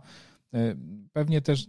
Pewnie 1.14 1.42
też 1.42 1.68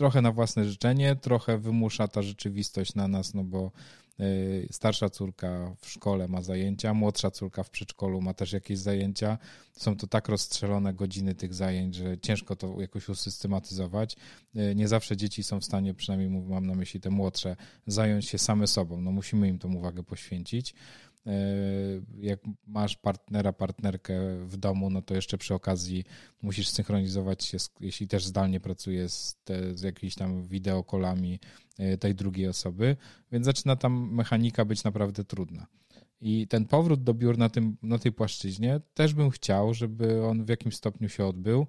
trochę 0.00 0.22
na 0.22 0.32
własne 0.32 0.64
życzenie, 0.64 1.16
trochę 1.16 1.58
wymusza 1.58 2.08
ta 2.08 2.22
rzeczywistość 2.22 2.94
na 2.94 3.08
nas, 3.08 3.34
no 3.34 3.44
bo 3.44 3.72
y, 4.20 4.68
starsza 4.70 5.10
córka 5.10 5.74
w 5.80 5.88
szkole 5.88 6.28
ma 6.28 6.42
zajęcia, 6.42 6.94
młodsza 6.94 7.30
córka 7.30 7.62
w 7.62 7.70
przedszkolu 7.70 8.20
ma 8.20 8.34
też 8.34 8.52
jakieś 8.52 8.78
zajęcia. 8.78 9.38
Są 9.72 9.96
to 9.96 10.06
tak 10.06 10.28
rozstrzelone 10.28 10.94
godziny 10.94 11.34
tych 11.34 11.54
zajęć, 11.54 11.94
że 11.94 12.18
ciężko 12.18 12.56
to 12.56 12.80
jakoś 12.80 13.08
usystematyzować. 13.08 14.16
Y, 14.56 14.74
nie 14.74 14.88
zawsze 14.88 15.16
dzieci 15.16 15.42
są 15.42 15.60
w 15.60 15.64
stanie, 15.64 15.94
przynajmniej 15.94 16.42
mam 16.42 16.66
na 16.66 16.74
myśli 16.74 17.00
te 17.00 17.10
młodsze, 17.10 17.56
zająć 17.86 18.28
się 18.28 18.38
same 18.38 18.66
sobą. 18.66 19.00
No 19.00 19.10
musimy 19.12 19.48
im 19.48 19.58
tą 19.58 19.74
uwagę 19.74 20.02
poświęcić. 20.02 20.74
E, 21.26 21.32
jak 22.18 22.40
masz 22.66 22.96
partnera, 22.96 23.52
partnerkę 23.52 24.46
w 24.46 24.56
domu, 24.56 24.90
no 24.90 25.02
to 25.02 25.14
jeszcze 25.14 25.38
przy 25.38 25.54
okazji 25.54 26.04
musisz 26.42 26.68
synchronizować 26.68 27.44
się, 27.44 27.58
z, 27.58 27.70
jeśli 27.80 28.08
też 28.08 28.26
zdalnie 28.26 28.60
pracujesz 28.60 29.12
z, 29.12 29.36
te, 29.44 29.74
z 29.74 29.82
jakimiś 29.82 30.14
tam 30.14 30.42
wideokolami 30.42 31.40
e, 31.78 31.98
tej 31.98 32.14
drugiej 32.14 32.48
osoby, 32.48 32.96
więc 33.32 33.44
zaczyna 33.44 33.76
tam 33.76 34.14
mechanika 34.14 34.64
być 34.64 34.84
naprawdę 34.84 35.24
trudna. 35.24 35.66
I 36.20 36.46
ten 36.48 36.64
powrót 36.64 37.02
do 37.02 37.14
biur 37.14 37.38
na, 37.38 37.48
tym, 37.48 37.76
na 37.82 37.98
tej 37.98 38.12
płaszczyźnie 38.12 38.80
też 38.94 39.14
bym 39.14 39.30
chciał, 39.30 39.74
żeby 39.74 40.24
on 40.24 40.44
w 40.44 40.48
jakimś 40.48 40.76
stopniu 40.76 41.08
się 41.08 41.26
odbył, 41.26 41.66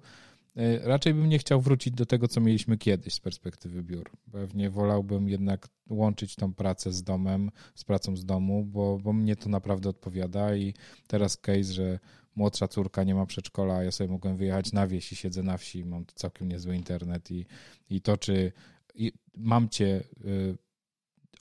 raczej 0.82 1.14
bym 1.14 1.28
nie 1.28 1.38
chciał 1.38 1.60
wrócić 1.60 1.94
do 1.94 2.06
tego, 2.06 2.28
co 2.28 2.40
mieliśmy 2.40 2.78
kiedyś 2.78 3.14
z 3.14 3.20
perspektywy 3.20 3.82
biur. 3.82 4.10
Pewnie 4.32 4.70
wolałbym 4.70 5.28
jednak 5.28 5.68
łączyć 5.90 6.36
tą 6.36 6.54
pracę 6.54 6.92
z 6.92 7.02
domem, 7.02 7.50
z 7.74 7.84
pracą 7.84 8.16
z 8.16 8.24
domu, 8.24 8.64
bo, 8.64 8.98
bo 8.98 9.12
mnie 9.12 9.36
to 9.36 9.48
naprawdę 9.48 9.88
odpowiada 9.88 10.56
i 10.56 10.74
teraz 11.06 11.36
case, 11.36 11.64
że 11.64 11.98
młodsza 12.36 12.68
córka 12.68 13.04
nie 13.04 13.14
ma 13.14 13.26
przedszkola, 13.26 13.74
a 13.74 13.82
ja 13.82 13.90
sobie 13.90 14.10
mogłem 14.10 14.36
wyjechać 14.36 14.72
na 14.72 14.86
wieś 14.86 15.12
i 15.12 15.16
siedzę 15.16 15.42
na 15.42 15.56
wsi, 15.56 15.84
mam 15.84 16.04
całkiem 16.14 16.48
niezły 16.48 16.76
internet 16.76 17.30
i, 17.30 17.46
i 17.90 18.00
to, 18.00 18.16
czy 18.16 18.52
i 18.94 19.12
mam 19.36 19.68
cię 19.68 20.04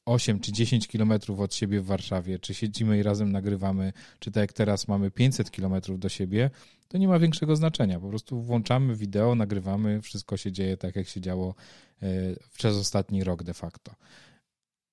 8 0.05 0.37
y, 0.37 0.39
czy 0.39 0.51
10 0.51 0.87
kilometrów 0.87 1.39
od 1.39 1.55
siebie 1.55 1.81
w 1.81 1.85
Warszawie, 1.85 2.39
czy 2.39 2.53
siedzimy 2.53 2.97
i 2.97 3.03
razem 3.03 3.31
nagrywamy, 3.31 3.93
czy 4.19 4.31
tak 4.31 4.41
jak 4.41 4.53
teraz 4.53 4.87
mamy 4.87 5.11
500 5.11 5.51
kilometrów 5.51 5.99
do 5.99 6.09
siebie, 6.09 6.49
to 6.87 6.97
nie 6.97 7.07
ma 7.07 7.19
większego 7.19 7.55
znaczenia. 7.55 7.99
Po 7.99 8.09
prostu 8.09 8.41
włączamy 8.41 8.95
wideo, 8.95 9.35
nagrywamy, 9.35 10.01
wszystko 10.01 10.37
się 10.37 10.51
dzieje 10.51 10.77
tak, 10.77 10.95
jak 10.95 11.07
się 11.07 11.21
działo 11.21 11.55
y, 12.03 12.39
przez 12.53 12.77
ostatni 12.77 13.23
rok 13.23 13.43
de 13.43 13.53
facto. 13.53 13.95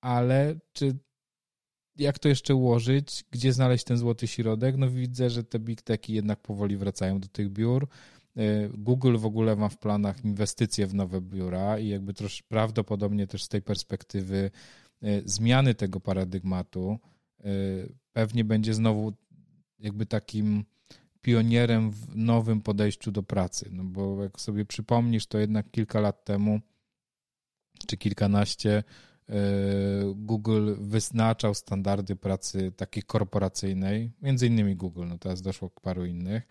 Ale 0.01 0.59
czy 0.73 0.99
jak 1.97 2.19
to 2.19 2.29
jeszcze 2.29 2.55
ułożyć? 2.55 3.25
Gdzie 3.31 3.53
znaleźć 3.53 3.85
ten 3.85 3.97
złoty 3.97 4.27
środek? 4.27 4.77
No 4.77 4.91
widzę, 4.91 5.31
że 5.31 5.45
te 5.45 5.59
big 5.59 5.83
techy 5.83 6.13
jednak 6.13 6.41
powoli 6.41 6.77
wracają 6.77 7.21
do 7.21 7.29
tych 7.29 7.51
biur. 7.51 7.89
Y, 8.37 8.71
Google 8.75 9.17
w 9.17 9.27
ogóle 9.27 9.57
ma 9.57 9.69
w 9.69 9.79
planach 9.79 10.25
inwestycje 10.25 10.87
w 10.87 10.95
nowe 10.95 11.21
biura 11.21 11.79
i 11.79 11.89
jakby 11.89 12.15
trosz, 12.15 12.43
prawdopodobnie 12.43 13.27
też 13.27 13.45
z 13.45 13.49
tej 13.49 13.63
perspektywy 13.63 14.51
zmiany 15.25 15.75
tego 15.75 16.01
paradygmatu 16.01 16.99
y, 17.41 17.95
pewnie 18.13 18.45
będzie 18.45 18.75
znowu 18.75 19.13
jakby 19.79 20.07
takim 20.07 20.65
pionierem 21.21 21.91
w 21.91 22.17
nowym 22.17 22.61
podejściu 22.61 23.11
do 23.13 23.23
pracy. 23.23 23.69
No 23.73 23.85
bo 23.85 24.23
jak 24.23 24.41
sobie 24.41 24.65
przypomnisz, 24.65 25.27
to 25.27 25.39
jednak 25.39 25.71
kilka 25.71 26.01
lat 26.01 26.25
temu 26.25 26.61
czy 27.87 27.97
kilkanaście 27.97 28.85
Google 30.15 30.75
wyznaczał 30.79 31.55
standardy 31.55 32.17
pracy 32.17 32.73
takiej 32.77 33.03
korporacyjnej, 33.03 34.13
między 34.23 34.47
innymi 34.47 34.77
Google, 34.77 35.05
no 35.07 35.19
teraz 35.19 35.43
doszło 35.43 35.71
paru 35.71 36.05
innych, 36.05 36.43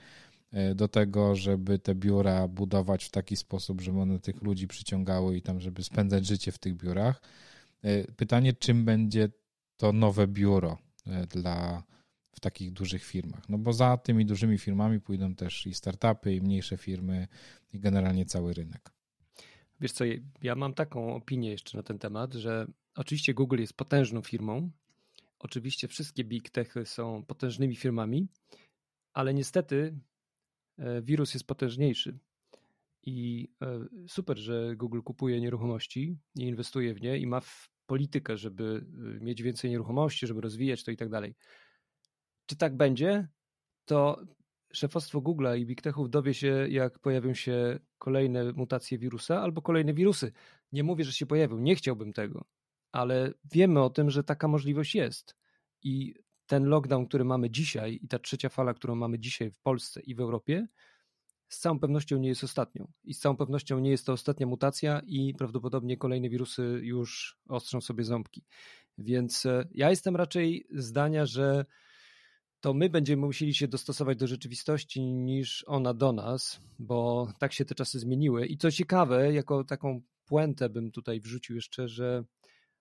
do 0.75 0.87
tego, 0.87 1.35
żeby 1.35 1.79
te 1.79 1.95
biura 1.95 2.47
budować 2.47 3.05
w 3.05 3.09
taki 3.09 3.35
sposób, 3.35 3.81
żeby 3.81 3.99
one 3.99 4.19
tych 4.19 4.41
ludzi 4.41 4.67
przyciągały 4.67 5.37
i 5.37 5.41
tam, 5.41 5.59
żeby 5.59 5.83
spędzać 5.83 6.25
życie 6.25 6.51
w 6.51 6.57
tych 6.57 6.75
biurach. 6.75 7.21
E, 7.83 8.11
pytanie, 8.11 8.53
czym 8.53 8.85
będzie 8.85 9.29
to 9.77 9.93
nowe 9.93 10.27
biuro 10.27 10.77
e, 11.07 11.27
dla 11.27 11.83
w 12.31 12.39
takich 12.39 12.71
dużych 12.71 13.03
firmach. 13.03 13.49
No 13.49 13.57
bo 13.57 13.73
za 13.73 13.97
tymi 13.97 14.25
dużymi 14.25 14.57
firmami 14.57 15.01
pójdą 15.01 15.35
też 15.35 15.67
i 15.67 15.73
startupy, 15.73 16.35
i 16.35 16.41
mniejsze 16.41 16.77
firmy, 16.77 17.27
i 17.73 17.79
generalnie 17.79 18.25
cały 18.25 18.53
rynek. 18.53 18.89
Wiesz 19.79 19.91
co, 19.91 20.03
ja 20.41 20.55
mam 20.55 20.73
taką 20.73 21.15
opinię 21.15 21.49
jeszcze 21.49 21.77
na 21.77 21.83
ten 21.83 21.99
temat, 21.99 22.33
że 22.33 22.67
oczywiście 22.95 23.33
Google 23.33 23.59
jest 23.59 23.73
potężną 23.73 24.21
firmą, 24.21 24.71
oczywiście 25.39 25.87
wszystkie 25.87 26.23
big 26.23 26.49
techy 26.49 26.85
są 26.85 27.23
potężnymi 27.23 27.75
firmami, 27.75 28.27
ale 29.13 29.33
niestety 29.33 29.99
E, 30.77 31.01
wirus 31.01 31.33
jest 31.33 31.47
potężniejszy. 31.47 32.17
I 33.07 33.49
e, 33.61 33.79
super, 34.07 34.37
że 34.37 34.75
Google 34.75 35.01
kupuje 35.01 35.41
nieruchomości 35.41 36.17
i 36.35 36.41
inwestuje 36.41 36.93
w 36.93 37.01
nie 37.01 37.17
i 37.17 37.27
ma 37.27 37.41
politykę, 37.85 38.37
żeby 38.37 38.85
e, 39.19 39.23
mieć 39.23 39.41
więcej 39.41 39.71
nieruchomości, 39.71 40.27
żeby 40.27 40.41
rozwijać 40.41 40.83
to 40.83 40.91
i 40.91 40.97
tak 40.97 41.09
dalej. 41.09 41.35
Czy 42.45 42.55
tak 42.55 42.77
będzie? 42.77 43.27
To 43.85 44.21
szefostwo 44.73 45.19
Google'a 45.19 45.57
i 45.57 45.65
Big 45.65 45.81
Techów 45.81 46.09
dowie 46.09 46.33
się, 46.33 46.67
jak 46.69 46.99
pojawią 46.99 47.33
się 47.33 47.79
kolejne 47.97 48.53
mutacje 48.53 48.97
wirusa 48.97 49.41
albo 49.41 49.61
kolejne 49.61 49.93
wirusy. 49.93 50.31
Nie 50.71 50.83
mówię, 50.83 51.03
że 51.03 51.13
się 51.13 51.25
pojawią, 51.25 51.59
nie 51.59 51.75
chciałbym 51.75 52.13
tego, 52.13 52.45
ale 52.91 53.33
wiemy 53.51 53.83
o 53.83 53.89
tym, 53.89 54.09
że 54.09 54.23
taka 54.23 54.47
możliwość 54.47 54.95
jest. 54.95 55.35
I 55.83 56.13
ten 56.45 56.65
lockdown, 56.65 57.07
który 57.07 57.23
mamy 57.23 57.49
dzisiaj 57.49 57.99
i 58.03 58.07
ta 58.07 58.19
trzecia 58.19 58.49
fala, 58.49 58.73
którą 58.73 58.95
mamy 58.95 59.19
dzisiaj 59.19 59.51
w 59.51 59.59
Polsce 59.59 60.01
i 60.01 60.15
w 60.15 60.19
Europie, 60.19 60.67
z 61.49 61.59
całą 61.59 61.79
pewnością 61.79 62.17
nie 62.17 62.29
jest 62.29 62.43
ostatnią. 62.43 62.91
I 63.03 63.13
z 63.13 63.19
całą 63.19 63.37
pewnością 63.37 63.79
nie 63.79 63.89
jest 63.89 64.05
to 64.05 64.13
ostatnia 64.13 64.47
mutacja 64.47 65.01
i 65.05 65.33
prawdopodobnie 65.37 65.97
kolejne 65.97 66.29
wirusy 66.29 66.79
już 66.83 67.39
ostrzą 67.47 67.81
sobie 67.81 68.03
ząbki. 68.03 68.43
Więc 68.97 69.45
e, 69.45 69.67
ja 69.71 69.89
jestem 69.89 70.15
raczej 70.15 70.67
zdania, 70.71 71.25
że 71.25 71.65
to 72.59 72.73
my 72.73 72.89
będziemy 72.89 73.25
musieli 73.25 73.53
się 73.53 73.67
dostosować 73.67 74.17
do 74.17 74.27
rzeczywistości 74.27 75.01
niż 75.01 75.63
ona 75.67 75.93
do 75.93 76.11
nas, 76.11 76.59
bo 76.79 77.27
tak 77.39 77.53
się 77.53 77.65
te 77.65 77.75
czasy 77.75 77.99
zmieniły. 77.99 78.45
I 78.45 78.57
co 78.57 78.71
ciekawe, 78.71 79.33
jako 79.33 79.63
taką 79.63 80.01
puentę 80.25 80.69
bym 80.69 80.91
tutaj 80.91 81.21
wrzucił 81.21 81.55
jeszcze, 81.55 81.87
że 81.87 82.23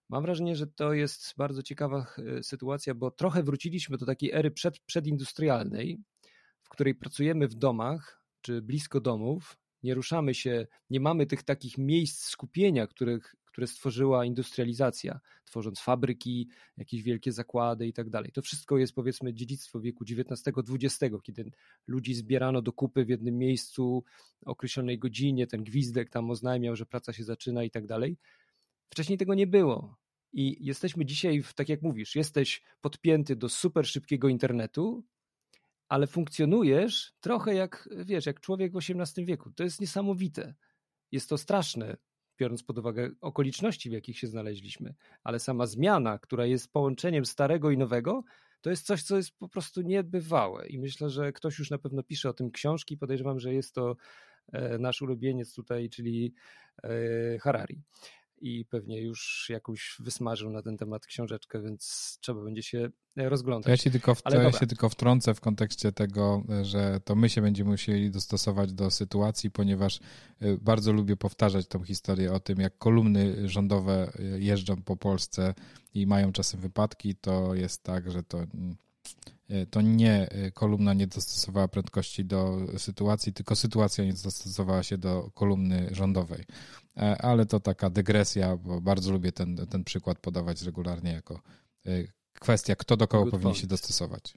Mam 0.09 0.23
wrażenie, 0.23 0.57
że 0.57 0.67
to 0.67 0.93
jest 0.93 1.35
bardzo 1.37 1.63
ciekawa 1.63 2.07
e, 2.19 2.43
sytuacja, 2.43 2.95
bo 2.95 3.11
trochę 3.11 3.43
wróciliśmy 3.43 3.99
do 3.99 4.07
takiej 4.07 4.33
ery 4.33 4.51
przed, 4.51 4.79
przedindustrialnej, 4.79 5.99
w 6.63 6.69
której 6.69 6.95
pracujemy 6.95 7.49
w 7.49 7.55
domach 7.55 8.23
czy 8.47 8.63
blisko 8.63 9.01
domów, 9.01 9.59
nie 9.83 9.95
ruszamy 9.95 10.35
się, 10.35 10.67
nie 10.91 11.01
mamy 11.01 11.27
tych 11.27 11.43
takich 11.43 11.79
miejsc 11.79 12.25
skupienia, 12.25 12.87
których, 12.87 13.35
które 13.45 13.67
stworzyła 13.67 14.25
industrializacja, 14.25 15.21
tworząc 15.45 15.81
fabryki, 15.81 16.49
jakieś 16.77 17.03
wielkie 17.03 17.33
zakłady 17.33 17.87
i 17.87 17.93
tak 17.93 18.11
dalej. 18.11 18.33
To 18.33 18.43
wszystko 18.43 18.79
jest 18.79 18.95
powiedzmy 18.95 19.35
dziedzictwo 19.35 19.81
wieku 19.81 20.05
XIX-XX, 20.05 21.17
kiedy 21.23 21.51
ludzi 21.87 22.15
zbierano 22.15 22.63
do 22.63 22.73
kupy 22.73 23.05
w 23.05 23.09
jednym 23.09 23.39
miejscu 23.39 24.05
o 24.47 24.51
określonej 24.51 24.99
godzinie, 24.99 25.47
ten 25.47 25.65
gwizdek 25.65 26.11
tam 26.11 26.31
oznajmiał, 26.31 26.77
że 26.77 26.87
praca 26.87 27.13
się 27.13 27.25
zaczyna 27.25 27.65
i 27.65 27.71
tak 27.71 27.87
dalej. 27.87 28.17
Wcześniej 28.91 29.19
tego 29.19 29.35
nie 29.35 29.47
było. 29.47 29.97
I 30.33 30.67
jesteśmy 30.67 31.07
dzisiaj, 31.07 31.43
tak 31.55 31.69
jak 31.69 31.83
mówisz, 31.83 32.17
jesteś 32.17 32.63
podpięty 32.81 33.37
do 33.37 33.49
super 33.49 33.87
szybkiego 33.87 34.29
internetu, 34.29 35.05
ale 35.89 36.07
funkcjonujesz 36.07 37.13
trochę 37.21 37.55
jak, 37.55 37.89
wiesz, 38.05 38.27
jak 38.27 38.41
człowiek 38.41 38.73
w 38.73 38.77
XVIII 38.77 39.27
wieku. 39.27 39.51
To 39.51 39.65
jest 39.65 39.81
niesamowite. 39.81 40.55
Jest 41.13 41.29
to 41.29 41.39
straszne, 41.39 41.97
biorąc 42.39 42.63
pod 42.63 42.79
uwagę 42.79 43.11
okoliczności, 43.21 43.91
w 43.91 43.93
jakich 43.93 44.19
się 44.19 44.27
znaleźliśmy, 44.27 44.95
ale 45.25 45.39
sama 45.39 45.67
zmiana, 45.67 46.19
która 46.19 46.47
jest 46.47 46.73
połączeniem 46.73 47.27
starego 47.27 47.71
i 47.71 47.79
nowego, 47.79 48.25
to 48.61 48.71
jest 48.71 48.87
coś, 48.87 49.03
co 49.03 49.17
jest 49.17 49.39
po 49.39 49.49
prostu 49.49 49.83
niebywałe. 49.83 50.67
I 50.67 50.79
myślę, 50.79 51.11
że 51.11 51.33
ktoś 51.33 51.59
już 51.59 51.71
na 51.71 51.79
pewno 51.79 52.03
pisze 52.03 52.29
o 52.29 52.33
tym 52.33 52.51
książki. 52.51 52.97
Podejrzewam, 52.97 53.41
że 53.41 53.55
jest 53.55 53.75
to 53.75 53.97
e, 54.53 54.79
nasz 54.79 55.03
ulubieniec 55.03 55.55
tutaj, 55.55 55.91
czyli 55.91 56.35
e, 56.83 57.39
Harari 57.39 57.83
i 58.39 58.65
pewnie 58.65 59.03
już 59.03 59.47
jakąś 59.49 59.97
wysmażył 60.01 60.51
na 60.51 60.63
ten 60.63 60.77
temat 60.77 61.07
książeczkę, 61.07 61.63
więc 61.63 62.19
trzeba 62.21 62.45
będzie 62.45 62.63
się 62.63 62.91
rozglądać. 63.17 63.71
Ja 63.71 63.77
się 63.77 63.91
tylko, 63.91 64.15
w, 64.15 64.23
ja 64.33 64.53
się 64.53 64.67
tylko 64.67 64.89
wtrącę 64.89 65.35
w 65.35 65.41
kontekście 65.41 65.93
tego, 65.93 66.45
że 66.63 67.01
to 67.05 67.15
my 67.15 67.29
się 67.29 67.43
będziemy 67.43 67.71
musieli 67.71 68.11
dostosować 68.11 68.73
do 68.73 68.91
sytuacji, 68.91 69.51
ponieważ 69.51 70.01
y, 70.43 70.59
bardzo 70.61 70.93
lubię 70.93 71.17
powtarzać 71.17 71.67
tą 71.69 71.83
historię 71.83 72.33
o 72.33 72.41
tym, 72.41 72.61
jak 72.61 72.79
kolumny 72.79 73.49
rządowe 73.49 74.13
jeżdżą 74.39 74.83
po 74.83 74.97
Polsce 74.97 75.55
i 75.95 76.07
mają 76.07 76.33
czasem 76.33 76.61
wypadki, 76.61 77.15
to 77.15 77.55
jest 77.55 77.83
tak, 77.83 78.11
że 78.11 78.23
to 78.23 78.39
mm, 78.39 78.77
E, 78.77 78.86
to 79.71 79.81
nie 79.81 80.29
e, 80.31 80.51
kolumna 80.51 80.95
nie 80.95 81.07
dostosowała 81.07 81.69
prędkości 81.69 82.25
do 82.25 82.59
sytuacji, 82.79 83.33
tylko 83.33 83.57
sytuacja 83.57 84.05
nie 84.05 84.13
dostosowała 84.13 84.83
się 84.83 84.99
do 84.99 85.31
kolumny 85.35 85.89
rządowej. 85.93 86.45
E, 86.97 87.23
ale 87.23 87.47
to 87.47 87.61
taka 87.61 87.91
dygresja, 87.91 88.57
bo 88.57 88.81
bardzo 88.81 89.13
lubię 89.13 89.33
ten, 89.33 89.57
ten 89.57 89.85
przykład 89.85 90.19
podawać 90.19 90.63
regularnie 90.63 91.13
jako 91.13 91.41
kwestia, 92.33 92.77
kto 92.77 92.97
do 92.97 93.09
kogo 93.09 93.25
Good 93.25 93.31
powinien 93.31 93.53
point. 93.53 93.61
się 93.61 93.67
dostosować. 93.67 94.35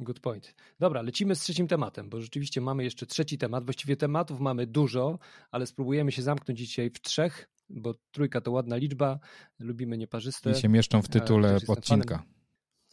Good 0.00 0.20
point. 0.20 0.54
Dobra, 0.78 1.02
lecimy 1.02 1.34
z 1.36 1.40
trzecim 1.40 1.68
tematem, 1.68 2.08
bo 2.08 2.20
rzeczywiście 2.20 2.60
mamy 2.60 2.84
jeszcze 2.84 3.06
trzeci 3.06 3.38
temat. 3.38 3.64
Właściwie 3.64 3.96
tematów 3.96 4.40
mamy 4.40 4.66
dużo, 4.66 5.18
ale 5.50 5.66
spróbujemy 5.66 6.12
się 6.12 6.22
zamknąć 6.22 6.58
dzisiaj 6.58 6.90
w 6.90 7.00
trzech, 7.00 7.50
bo 7.68 7.94
trójka 8.10 8.40
to 8.40 8.50
ładna 8.50 8.76
liczba, 8.76 9.18
lubimy 9.58 9.98
nieparzyste. 9.98 10.50
I 10.50 10.54
się 10.54 10.68
mieszczą 10.68 11.02
w 11.02 11.08
tytule 11.08 11.58
odcinka. 11.68 12.16
Fanem, 12.16 12.34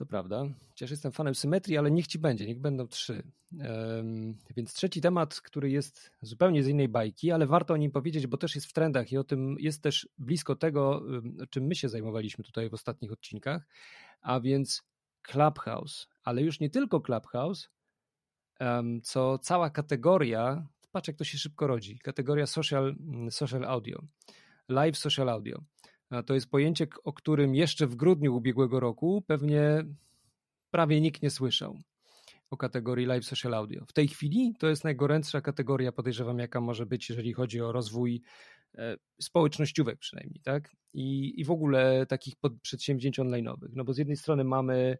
to 0.02 0.06
prawda. 0.06 0.46
Chociaż 0.70 0.92
jestem 0.92 1.12
fanem 1.12 1.36
symetrii, 1.36 1.78
ale 1.78 1.92
niech 1.92 2.08
ci 2.08 2.20
będzie, 2.20 2.46
niech 2.48 2.60
będą 2.60 2.88
trzy. 2.88 3.24
Więc 4.56 4.74
trzeci 4.74 5.02
temat, 5.02 5.42
który 5.42 5.70
jest 5.70 6.12
zupełnie 6.22 6.64
z 6.64 6.68
innej 6.68 6.90
bajki, 6.90 7.32
ale 7.32 7.48
warto 7.48 7.74
o 7.74 7.78
nim 7.78 7.92
powiedzieć, 7.92 8.28
bo 8.28 8.38
też 8.38 8.56
jest 8.56 8.68
w 8.68 8.74
trendach 8.74 9.12
i 9.12 9.18
o 9.18 9.24
tym 9.24 9.56
jest 9.60 9.84
też 9.84 10.10
blisko 10.18 10.56
tego, 10.56 11.04
czym 11.50 11.64
my 11.64 11.76
się 11.76 11.90
zajmowaliśmy 11.90 12.44
tutaj 12.44 12.70
w 12.70 12.74
ostatnich 12.74 13.12
odcinkach, 13.12 13.68
a 14.22 14.40
więc 14.40 14.84
Clubhouse, 15.22 16.08
ale 16.24 16.42
już 16.42 16.60
nie 16.60 16.70
tylko 16.70 17.02
Clubhouse, 17.02 17.70
co 19.04 19.38
cała 19.38 19.70
kategoria, 19.70 20.68
patrz 20.92 21.08
jak 21.08 21.18
to 21.18 21.24
się 21.24 21.38
szybko 21.38 21.68
rodzi, 21.68 22.00
kategoria 22.00 22.48
social, 22.48 22.96
social 23.30 23.66
audio, 23.66 24.02
live 24.70 24.98
social 24.98 25.30
audio. 25.30 25.64
To 26.26 26.34
jest 26.34 26.50
pojęcie, 26.50 26.88
o 27.04 27.14
którym 27.14 27.56
jeszcze 27.56 27.88
w 27.88 27.96
grudniu 27.96 28.36
ubiegłego 28.36 28.80
roku 28.80 29.24
pewnie 29.28 29.84
prawie 30.72 31.02
nikt 31.02 31.22
nie 31.22 31.30
słyszał. 31.30 31.78
o 32.50 32.58
kategorii 32.58 33.06
live 33.06 33.26
social 33.26 33.54
audio. 33.54 33.86
W 33.86 33.94
tej 33.94 34.08
chwili 34.08 34.54
to 34.60 34.70
jest 34.70 34.84
najgorętsza 34.84 35.42
kategoria, 35.42 35.92
podejrzewam, 35.92 36.40
jaka 36.40 36.62
może 36.62 36.86
być, 36.86 37.10
jeżeli 37.10 37.34
chodzi 37.34 37.62
o 37.62 37.72
rozwój 37.72 38.22
e, 38.76 38.98
społecznościówek 39.22 40.00
przynajmniej, 40.00 40.42
tak? 40.44 40.76
I, 40.94 41.40
i 41.42 41.46
w 41.46 41.52
ogóle 41.52 42.06
takich 42.06 42.34
przedsięwzięć 42.62 43.20
online'owych. 43.20 43.70
No 43.76 43.84
bo 43.84 43.94
z 43.94 43.98
jednej 43.98 44.18
strony 44.18 44.44
mamy 44.44 44.98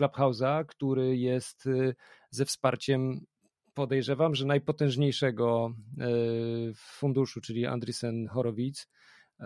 Clubhouse'a, 0.00 0.66
który 0.66 1.16
jest 1.16 1.66
e, 1.66 1.94
ze 2.30 2.44
wsparciem 2.44 3.20
podejrzewam, 3.74 4.34
że 4.34 4.46
najpotężniejszego 4.46 5.74
e, 6.00 6.06
funduszu, 6.74 7.40
czyli 7.40 7.66
Andreessen 7.66 8.28
Horowitz, 8.28 8.88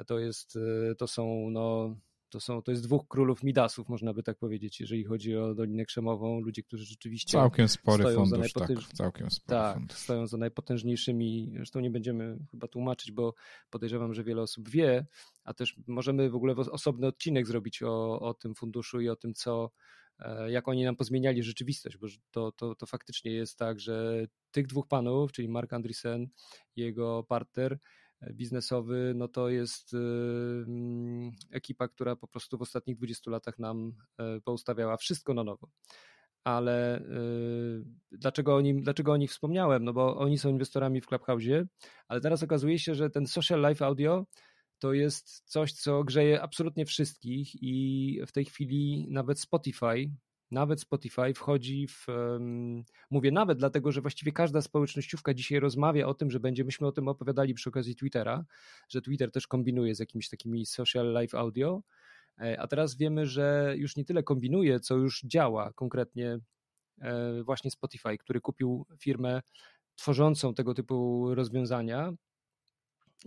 to 0.06 0.18
jest, 0.18 0.58
to 0.98 1.06
są 1.06 1.50
no 1.50 1.96
to, 2.34 2.40
są, 2.40 2.62
to 2.62 2.70
jest 2.70 2.84
dwóch 2.84 3.08
królów 3.08 3.42
Midasów, 3.42 3.88
można 3.88 4.14
by 4.14 4.22
tak 4.22 4.38
powiedzieć, 4.38 4.80
jeżeli 4.80 5.04
chodzi 5.04 5.36
o 5.36 5.54
Dolinę 5.54 5.84
Krzemową. 5.84 6.40
Ludzie, 6.40 6.62
którzy 6.62 6.84
rzeczywiście 6.84 7.32
całkiem 7.32 7.68
spory 7.68 8.02
stoją 8.02 8.16
fundusz, 8.16 8.30
za 8.30 8.38
najpotęż... 8.38 8.86
tak, 8.86 8.96
całkiem 8.96 9.30
spory 9.30 9.60
tak, 9.60 9.76
fundusz. 9.76 9.96
stoją 9.96 10.26
za 10.26 10.36
najpotężniejszymi. 10.36 11.52
Zresztą 11.56 11.80
nie 11.80 11.90
będziemy 11.90 12.38
chyba 12.50 12.68
tłumaczyć, 12.68 13.12
bo 13.12 13.34
podejrzewam, 13.70 14.14
że 14.14 14.24
wiele 14.24 14.42
osób 14.42 14.68
wie, 14.68 15.06
a 15.44 15.54
też 15.54 15.76
możemy 15.86 16.30
w 16.30 16.34
ogóle 16.34 16.54
osobny 16.54 17.06
odcinek 17.06 17.46
zrobić 17.46 17.82
o, 17.82 18.20
o 18.20 18.34
tym 18.34 18.54
funduszu 18.54 19.00
i 19.00 19.08
o 19.08 19.16
tym, 19.16 19.34
co 19.34 19.70
e, 20.18 20.50
jak 20.50 20.68
oni 20.68 20.84
nam 20.84 20.96
pozmieniali 20.96 21.42
rzeczywistość, 21.42 21.96
bo 21.96 22.06
to, 22.30 22.52
to, 22.52 22.74
to 22.74 22.86
faktycznie 22.86 23.32
jest 23.32 23.58
tak, 23.58 23.80
że 23.80 24.26
tych 24.50 24.66
dwóch 24.66 24.88
panów, 24.88 25.32
czyli 25.32 25.48
Mark 25.48 25.72
Andreessen 25.72 26.28
i 26.76 26.80
jego 26.80 27.24
partner, 27.28 27.78
biznesowy, 28.32 29.12
no 29.16 29.28
to 29.28 29.48
jest 29.48 29.94
y, 29.94 29.96
mm, 30.66 31.32
ekipa, 31.50 31.88
która 31.88 32.16
po 32.16 32.28
prostu 32.28 32.58
w 32.58 32.62
ostatnich 32.62 32.96
20 32.96 33.30
latach 33.30 33.58
nam 33.58 33.92
e, 34.18 34.40
poustawiała 34.40 34.96
wszystko 34.96 35.34
na 35.34 35.44
nowo. 35.44 35.68
Ale 36.44 37.00
y, 37.00 37.84
dlaczego 38.12 38.56
o, 38.56 38.60
nim, 38.60 38.82
dlaczego 38.82 39.12
o 39.12 39.16
nich 39.16 39.30
wspomniałem? 39.30 39.84
No 39.84 39.92
bo 39.92 40.16
oni 40.16 40.38
są 40.38 40.48
inwestorami 40.48 41.00
w 41.00 41.06
Clubhouse, 41.06 41.66
ale 42.08 42.20
teraz 42.20 42.42
okazuje 42.42 42.78
się, 42.78 42.94
że 42.94 43.10
ten 43.10 43.26
social 43.26 43.68
life 43.68 43.86
audio 43.86 44.26
to 44.78 44.92
jest 44.92 45.42
coś, 45.44 45.72
co 45.72 46.04
grzeje 46.04 46.42
absolutnie 46.42 46.86
wszystkich 46.86 47.62
i 47.62 48.20
w 48.26 48.32
tej 48.32 48.44
chwili 48.44 49.06
nawet 49.10 49.40
Spotify 49.40 50.10
nawet 50.54 50.80
Spotify 50.80 51.34
wchodzi 51.34 51.86
w. 51.88 52.08
Um, 52.08 52.84
mówię 53.10 53.32
nawet, 53.32 53.58
dlatego 53.58 53.92
że 53.92 54.00
właściwie 54.00 54.32
każda 54.32 54.62
społecznościówka 54.62 55.34
dzisiaj 55.34 55.60
rozmawia 55.60 56.06
o 56.06 56.14
tym, 56.14 56.30
że 56.30 56.40
będziemy 56.40 56.70
o 56.80 56.92
tym 56.92 57.08
opowiadali 57.08 57.54
przy 57.54 57.68
okazji 57.68 57.96
Twittera, 57.96 58.44
że 58.88 59.02
Twitter 59.02 59.30
też 59.30 59.46
kombinuje 59.46 59.94
z 59.94 59.98
jakimiś 59.98 60.28
takimi 60.28 60.66
social 60.66 61.12
live 61.12 61.34
audio. 61.34 61.82
E, 62.40 62.60
a 62.60 62.66
teraz 62.66 62.96
wiemy, 62.96 63.26
że 63.26 63.74
już 63.76 63.96
nie 63.96 64.04
tyle 64.04 64.22
kombinuje, 64.22 64.80
co 64.80 64.96
już 64.96 65.22
działa 65.24 65.72
konkretnie 65.72 66.38
e, 67.00 67.42
właśnie 67.42 67.70
Spotify, 67.70 68.18
który 68.18 68.40
kupił 68.40 68.86
firmę 69.00 69.42
tworzącą 69.96 70.54
tego 70.54 70.74
typu 70.74 71.28
rozwiązania 71.34 72.12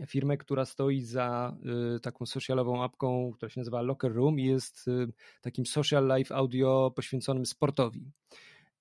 firmę, 0.05 0.37
która 0.37 0.65
stoi 0.65 1.01
za 1.01 1.57
y, 1.95 1.99
taką 1.99 2.25
socialową 2.25 2.83
apką, 2.83 3.31
która 3.33 3.49
się 3.49 3.59
nazywa 3.59 3.81
Locker 3.81 4.13
Room 4.13 4.39
i 4.39 4.43
jest 4.43 4.87
y, 4.87 5.07
takim 5.41 5.65
social 5.65 6.17
life 6.17 6.35
audio 6.35 6.91
poświęconym 6.95 7.45
sportowi. 7.45 8.11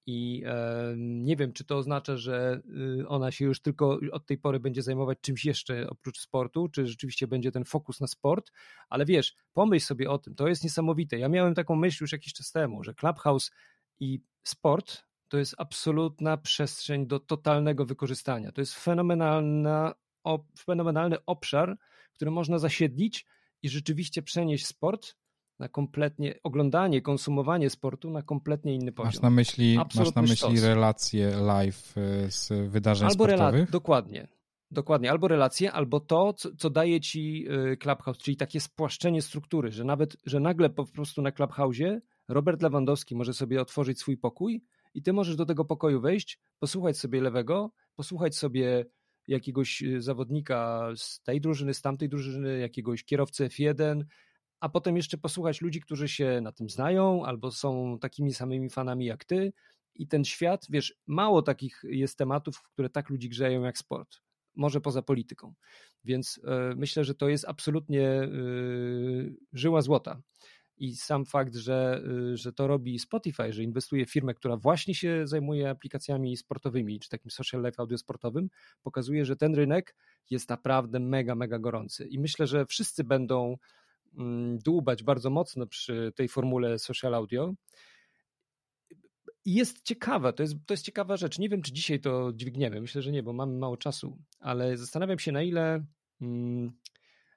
I 0.08 0.42
e, 0.46 0.94
nie 0.96 1.36
wiem, 1.36 1.52
czy 1.52 1.64
to 1.64 1.76
oznacza, 1.76 2.16
że 2.16 2.60
y, 3.00 3.08
ona 3.08 3.30
się 3.30 3.44
już 3.44 3.60
tylko 3.60 3.98
od 4.12 4.26
tej 4.26 4.38
pory 4.38 4.60
będzie 4.60 4.82
zajmować 4.82 5.18
czymś 5.20 5.44
jeszcze 5.44 5.90
oprócz 5.90 6.20
sportu, 6.20 6.68
czy 6.68 6.86
rzeczywiście 6.86 7.26
będzie 7.26 7.52
ten 7.52 7.64
fokus 7.64 8.00
na 8.00 8.06
sport, 8.06 8.52
ale 8.88 9.04
wiesz, 9.04 9.36
pomyśl 9.52 9.86
sobie 9.86 10.10
o 10.10 10.18
tym, 10.18 10.34
to 10.34 10.48
jest 10.48 10.64
niesamowite. 10.64 11.18
Ja 11.18 11.28
miałem 11.28 11.54
taką 11.54 11.76
myśl 11.76 12.04
już 12.04 12.12
jakiś 12.12 12.32
czas 12.32 12.52
temu, 12.52 12.84
że 12.84 12.94
Clubhouse 12.94 13.50
i 14.00 14.20
sport 14.42 15.02
to 15.28 15.38
jest 15.38 15.54
absolutna 15.58 16.36
przestrzeń 16.36 17.06
do 17.06 17.20
totalnego 17.20 17.86
wykorzystania. 17.86 18.52
To 18.52 18.60
jest 18.60 18.74
fenomenalna 18.74 19.94
fenomenalny 20.58 21.16
obszar, 21.26 21.78
który 22.12 22.30
można 22.30 22.58
zasiedlić 22.58 23.26
i 23.62 23.68
rzeczywiście 23.68 24.22
przenieść 24.22 24.66
sport 24.66 25.16
na 25.58 25.68
kompletnie, 25.68 26.34
oglądanie, 26.42 27.02
konsumowanie 27.02 27.70
sportu 27.70 28.10
na 28.10 28.22
kompletnie 28.22 28.74
inny 28.74 28.92
poziom. 28.92 29.12
Masz 29.12 29.22
na 29.22 29.30
myśli, 29.30 29.78
masz 29.96 30.14
na 30.14 30.22
myśli 30.22 30.60
relacje 30.60 31.30
live 31.30 31.96
y, 31.96 32.30
z 32.30 32.70
wydarzeń 32.70 33.08
albo 33.08 33.24
sportowych? 33.24 33.70
dokładnie. 33.70 34.28
Dokładnie, 34.70 35.10
albo 35.10 35.28
relacje, 35.28 35.72
albo 35.72 36.00
to, 36.00 36.32
co, 36.32 36.48
co, 36.56 36.70
daje 36.70 37.00
ci 37.00 37.46
y, 37.72 37.76
Clubhouse, 37.76 38.18
czyli 38.18 38.36
takie 38.36 38.60
spłaszczenie 38.60 39.22
struktury, 39.22 39.72
że 39.72 39.84
nawet, 39.84 40.16
że 40.24 40.40
nagle 40.40 40.70
po 40.70 40.84
prostu 40.86 41.22
na 41.22 41.30
Clubhouse'ie 41.30 42.00
Robert 42.28 42.62
Lewandowski 42.62 43.16
może 43.16 43.34
sobie 43.34 43.60
otworzyć 43.60 43.98
swój 43.98 44.16
pokój 44.16 44.64
i 44.94 45.02
ty 45.02 45.12
możesz 45.12 45.36
do 45.36 45.46
tego 45.46 45.64
pokoju 45.64 46.00
wejść, 46.00 46.38
posłuchać 46.58 46.98
sobie 46.98 47.20
lewego, 47.20 47.70
posłuchać 47.96 48.36
sobie 48.36 48.86
jakiegoś 49.28 49.82
y, 49.82 50.02
zawodnika 50.02 50.88
z 50.96 51.22
tej 51.22 51.40
drużyny, 51.40 51.74
z 51.74 51.82
tamtej 51.82 52.08
drużyny, 52.08 52.58
jakiegoś 52.58 53.04
kierowcę 53.04 53.46
F1, 53.46 54.04
a 54.60 54.68
potem 54.68 54.96
jeszcze 54.96 55.18
posłuchać 55.18 55.60
ludzi, 55.60 55.80
którzy 55.80 56.08
się 56.08 56.40
na 56.42 56.52
tym 56.52 56.68
znają 56.68 57.24
albo 57.24 57.50
są 57.50 57.98
takimi 58.00 58.34
samymi 58.34 58.70
fanami 58.70 59.04
jak 59.06 59.24
ty. 59.24 59.52
I 59.94 60.08
ten 60.08 60.24
świat, 60.24 60.66
wiesz, 60.70 60.94
mało 61.06 61.42
takich 61.42 61.82
jest 61.84 62.18
tematów, 62.18 62.62
które 62.62 62.90
tak 62.90 63.10
ludzi 63.10 63.28
grzeją 63.28 63.62
jak 63.62 63.78
sport. 63.78 64.20
Może 64.54 64.80
poza 64.80 65.02
polityką. 65.02 65.54
Więc 66.04 66.38
y, 66.38 66.40
myślę, 66.76 67.04
że 67.04 67.14
to 67.14 67.28
jest 67.28 67.44
absolutnie 67.48 68.22
y, 68.22 69.36
żyła 69.52 69.82
złota 69.82 70.22
i 70.78 70.96
sam 70.96 71.24
fakt, 71.24 71.54
że, 71.54 72.02
y, 72.32 72.36
że 72.36 72.52
to 72.52 72.66
robi 72.66 72.98
Spotify, 72.98 73.52
że 73.52 73.62
inwestuje 73.62 74.06
w 74.06 74.12
firmę, 74.12 74.34
która 74.34 74.56
właśnie 74.56 74.94
się 74.94 75.26
zajmuje 75.26 75.70
aplikacjami 75.70 76.36
sportowymi, 76.36 77.00
czy 77.00 77.08
takim 77.08 77.30
social 77.30 77.62
life 77.62 77.74
audio 77.78 77.98
sportowym, 77.98 78.48
pokazuje, 78.82 79.24
że 79.24 79.36
ten 79.36 79.54
rynek 79.54 79.96
jest 80.30 80.48
naprawdę 80.48 81.00
mega, 81.00 81.34
mega 81.34 81.58
gorący. 81.58 82.06
I 82.06 82.18
myślę, 82.18 82.46
że 82.46 82.66
wszyscy 82.66 83.04
będą 83.04 83.56
mm, 84.18 84.58
dłubać 84.58 85.02
bardzo 85.02 85.30
mocno 85.30 85.66
przy 85.66 86.12
tej 86.16 86.28
formule 86.28 86.78
social 86.78 87.14
audio. 87.14 87.54
Jest 89.44 89.82
ciekawe, 89.82 90.32
to 90.32 90.42
jest, 90.42 90.54
to 90.66 90.74
jest 90.74 90.84
ciekawa 90.84 91.16
rzecz. 91.16 91.38
Nie 91.38 91.48
wiem, 91.48 91.62
czy 91.62 91.72
dzisiaj 91.72 92.00
to 92.00 92.32
dźwigniemy. 92.34 92.80
Myślę, 92.80 93.02
że 93.02 93.12
nie, 93.12 93.22
bo 93.22 93.32
mamy 93.32 93.58
mało 93.58 93.76
czasu, 93.76 94.18
ale 94.40 94.76
zastanawiam 94.76 95.18
się, 95.18 95.32
na 95.32 95.42
ile, 95.42 95.84
mm, 96.20 96.72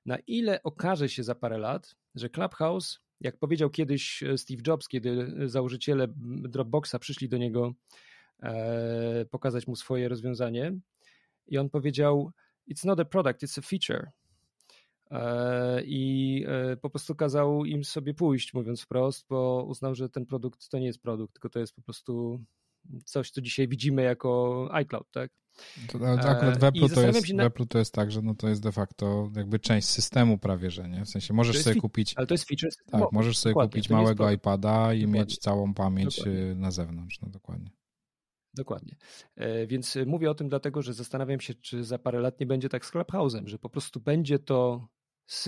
na 0.05 0.17
ile 0.27 0.63
okaże 0.63 1.09
się 1.09 1.23
za 1.23 1.35
parę 1.35 1.57
lat, 1.57 1.95
że 2.15 2.29
Clubhouse 2.29 2.99
jak 3.21 3.37
powiedział 3.37 3.69
kiedyś 3.69 4.23
e, 4.23 4.37
Steve 4.37 4.61
Jobs, 4.67 4.87
kiedy 4.87 5.33
założyciele 5.49 6.07
Dropboxa 6.41 6.95
przyszli 6.99 7.29
do 7.29 7.37
niego 7.37 7.73
e, 8.43 9.25
pokazać 9.25 9.67
mu 9.67 9.75
swoje 9.75 10.09
rozwiązanie, 10.09 10.79
i 11.47 11.57
on 11.57 11.69
powiedział: 11.69 12.31
It's 12.71 12.85
not 12.85 12.99
a 12.99 13.05
product, 13.05 13.43
it's 13.43 13.59
a 13.59 13.61
feature. 13.61 14.11
E, 15.11 15.83
I 15.85 16.45
po 16.81 16.89
prostu 16.89 17.15
kazał 17.15 17.65
im 17.65 17.83
sobie 17.83 18.13
pójść, 18.13 18.53
mówiąc 18.53 18.81
wprost, 18.81 19.25
bo 19.29 19.65
uznał, 19.67 19.95
że 19.95 20.09
ten 20.09 20.25
produkt 20.25 20.69
to 20.69 20.79
nie 20.79 20.85
jest 20.85 21.01
produkt, 21.01 21.33
tylko 21.33 21.49
to 21.49 21.59
jest 21.59 21.75
po 21.75 21.81
prostu 21.81 22.43
coś, 23.05 23.31
co 23.31 23.41
dzisiaj 23.41 23.67
widzimy 23.67 24.01
jako 24.01 24.67
iCloud, 24.71 25.11
tak? 25.11 25.31
To, 25.87 25.97
akurat 26.29 26.59
w 26.59 26.63
Apple, 26.63 26.89
to 26.89 27.01
jest, 27.01 27.33
na... 27.33 27.43
w 27.43 27.45
Apple 27.45 27.67
to 27.67 27.79
jest 27.79 27.93
tak, 27.93 28.11
że 28.11 28.21
no 28.21 28.35
to 28.35 28.49
jest 28.49 28.61
de 28.61 28.71
facto 28.71 29.31
jakby 29.35 29.59
część 29.59 29.87
systemu 29.87 30.37
prawie, 30.37 30.71
że 30.71 30.89
nie? 30.89 31.05
W 31.05 31.09
sensie 31.09 31.33
możesz 31.33 31.61
sobie 31.61 31.81
kupić... 31.81 32.13
Ale 32.17 32.27
to 32.27 32.33
jest 32.33 32.47
feature 32.47 32.71
systemowy. 32.71 33.05
Tak, 33.05 33.13
możesz 33.13 33.37
sobie 33.37 33.53
dokładnie, 33.53 33.71
kupić 33.71 33.89
małego 33.89 34.31
iPada 34.31 34.93
i 34.93 35.01
dokładnie. 35.01 35.21
mieć 35.21 35.37
całą 35.37 35.73
pamięć 35.73 36.17
dokładnie. 36.17 36.55
na 36.55 36.71
zewnątrz, 36.71 37.21
no 37.21 37.29
dokładnie. 37.29 37.71
Dokładnie. 38.53 38.95
E, 39.35 39.67
więc 39.67 39.97
mówię 40.05 40.31
o 40.31 40.35
tym 40.35 40.49
dlatego, 40.49 40.81
że 40.81 40.93
zastanawiam 40.93 41.39
się, 41.39 41.53
czy 41.53 41.83
za 41.83 41.99
parę 41.99 42.19
lat 42.19 42.39
nie 42.39 42.45
będzie 42.45 42.69
tak 42.69 42.85
z 42.85 42.91
Clubhouse'em, 42.91 43.47
że 43.47 43.59
po 43.59 43.69
prostu 43.69 43.99
będzie 43.99 44.39
to 44.39 44.87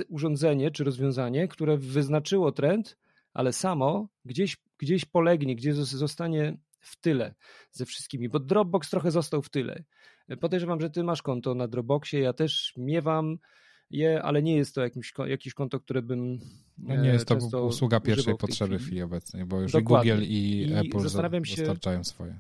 urządzenie 0.10 0.72
czy 0.72 0.84
rozwiązanie, 0.84 1.48
które 1.48 1.78
wyznaczyło 1.78 2.52
trend, 2.52 2.98
ale 3.34 3.54
samo 3.54 4.08
gdzieś, 4.26 4.58
gdzieś 4.78 5.06
polegnie, 5.06 5.56
gdzieś 5.56 5.76
zostanie 5.76 6.58
w 6.82 7.02
tyle 7.02 7.36
ze 7.72 7.86
wszystkimi, 7.86 8.30
bo 8.30 8.40
Dropbox 8.40 8.90
trochę 8.90 9.12
został 9.12 9.42
w 9.42 9.50
tyle. 9.50 9.84
Podejrzewam, 10.40 10.82
że 10.82 10.90
ty 10.90 11.04
masz 11.04 11.22
konto 11.22 11.56
na 11.56 11.68
Dropboxie, 11.68 12.20
ja 12.20 12.34
też 12.34 12.74
miewam 12.78 13.38
je, 13.90 14.22
ale 14.22 14.44
nie 14.44 14.56
jest 14.56 14.76
to 14.76 14.82
jakimś, 14.82 15.14
jakieś 15.28 15.54
konto, 15.54 15.80
które 15.80 16.02
bym. 16.02 16.40
No 16.78 16.96
nie 16.96 17.10
jest 17.10 17.28
to 17.52 17.66
usługa 17.66 18.00
pierwszej 18.00 18.38
potrzeby 18.38 18.80
w 18.80 18.82
chwili 18.82 19.02
obecnej, 19.02 19.46
bo 19.46 19.62
już 19.62 19.72
Dokładnie. 19.72 20.12
i 20.12 20.16
Google 20.16 20.26
i, 20.28 20.68
I 20.68 20.74
Apple 20.74 21.00
zastanawiam 21.00 21.46
się, 21.46 21.56
dostarczają 21.56 22.04
swoje. 22.04 22.40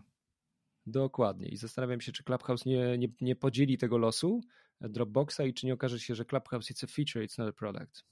Dokładnie. 0.85 1.47
I 1.47 1.57
zastanawiam 1.57 2.01
się, 2.01 2.11
czy 2.11 2.23
Clubhouse 2.23 2.65
nie, 2.65 2.97
nie, 2.97 3.07
nie 3.21 3.35
podzieli 3.35 3.77
tego 3.77 3.97
losu 3.97 4.41
Dropboxa 4.89 5.39
i 5.47 5.53
czy 5.53 5.65
nie 5.65 5.73
okaże 5.73 5.99
się, 5.99 6.15
że 6.15 6.25
Clubhouse 6.25 6.71
it's 6.71 6.83
a 6.83 6.87
feature, 6.87 7.27
it's 7.27 7.39
not 7.39 7.49
a 7.49 7.53
product. 7.53 8.03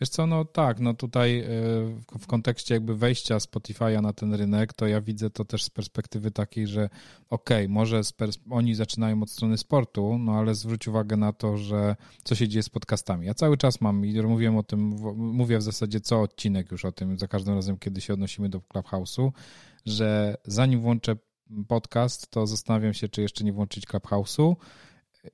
Wiesz 0.00 0.08
co, 0.08 0.26
no 0.26 0.44
tak, 0.44 0.80
no 0.80 0.94
tutaj 0.94 1.38
e, 1.38 1.46
w 2.18 2.26
kontekście 2.26 2.74
jakby 2.74 2.96
wejścia 2.96 3.38
Spotify'a 3.38 4.02
na 4.02 4.12
ten 4.12 4.34
rynek, 4.34 4.72
to 4.72 4.86
ja 4.86 5.00
widzę 5.00 5.30
to 5.30 5.44
też 5.44 5.64
z 5.64 5.70
perspektywy 5.70 6.30
takiej, 6.30 6.66
że 6.66 6.88
okej, 7.30 7.64
okay, 7.64 7.68
może 7.68 8.00
oni 8.50 8.74
zaczynają 8.74 9.22
od 9.22 9.30
strony 9.30 9.58
sportu, 9.58 10.18
no 10.18 10.32
ale 10.32 10.54
zwróć 10.54 10.88
uwagę 10.88 11.16
na 11.16 11.32
to, 11.32 11.56
że 11.56 11.96
co 12.24 12.34
się 12.34 12.48
dzieje 12.48 12.62
z 12.62 12.68
podcastami. 12.68 13.26
Ja 13.26 13.34
cały 13.34 13.56
czas 13.56 13.80
mam 13.80 14.06
i 14.06 14.22
mówiłem 14.22 14.56
o 14.56 14.62
tym, 14.62 14.80
mówię 15.16 15.58
w 15.58 15.62
zasadzie 15.62 16.00
co 16.00 16.22
odcinek 16.22 16.72
już 16.72 16.84
o 16.84 16.92
tym, 16.92 17.18
za 17.18 17.28
każdym 17.28 17.54
razem, 17.54 17.78
kiedy 17.78 18.00
się 18.00 18.12
odnosimy 18.12 18.48
do 18.48 18.58
Clubhouse'u, 18.58 19.30
że 19.86 20.36
zanim 20.44 20.80
włączę 20.80 21.16
podcast, 21.68 22.30
to 22.30 22.46
zastanawiam 22.46 22.94
się, 22.94 23.08
czy 23.08 23.22
jeszcze 23.22 23.44
nie 23.44 23.52
włączyć 23.52 23.86
Clubhouse'u 23.86 24.56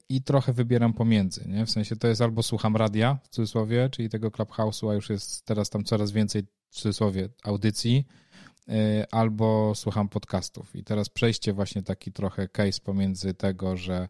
i 0.09 0.23
trochę 0.23 0.53
wybieram 0.53 0.93
pomiędzy, 0.93 1.49
nie? 1.49 1.67
W 1.67 1.71
sensie 1.71 1.97
to 1.97 2.09
jest 2.09 2.21
albo 2.21 2.43
słucham 2.43 2.77
radia, 2.77 3.19
w 3.23 3.29
cudzysłowie, 3.29 3.89
czyli 3.91 4.09
tego 4.09 4.31
Clubhouse'u, 4.31 4.91
a 4.91 4.95
już 4.95 5.11
jest 5.11 5.45
teraz 5.45 5.71
tam 5.71 5.85
coraz 5.85 6.13
więcej, 6.13 6.43
w 6.71 6.75
cudzysłowie, 6.75 7.29
audycji, 7.45 8.07
y, 8.69 8.73
albo 9.11 9.75
słucham 9.75 10.09
podcastów. 10.09 10.77
I 10.77 10.85
teraz 10.85 11.09
przejście 11.09 11.53
właśnie 11.53 11.83
taki 11.83 12.13
trochę 12.13 12.49
case 12.49 12.81
pomiędzy 12.81 13.35
tego, 13.35 13.77
że 13.77 14.09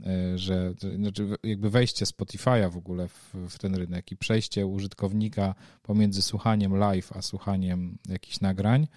y, 0.00 0.38
że 0.38 0.74
znaczy 0.96 1.28
jakby 1.42 1.70
wejście 1.70 2.04
Spotify'a 2.04 2.70
w 2.70 2.76
ogóle 2.76 3.08
w, 3.08 3.34
w, 3.48 3.58
ten 3.58 3.74
rynek 3.74 4.12
i 4.12 4.16
przejście 4.16 4.66
użytkownika 4.66 5.54
pomiędzy 5.82 6.22
słuchaniem 6.22 6.76
live 6.76 7.12
a 7.12 7.22
słuchaniem 7.22 7.98
jakichś 8.08 8.40
nagrań, 8.40 8.88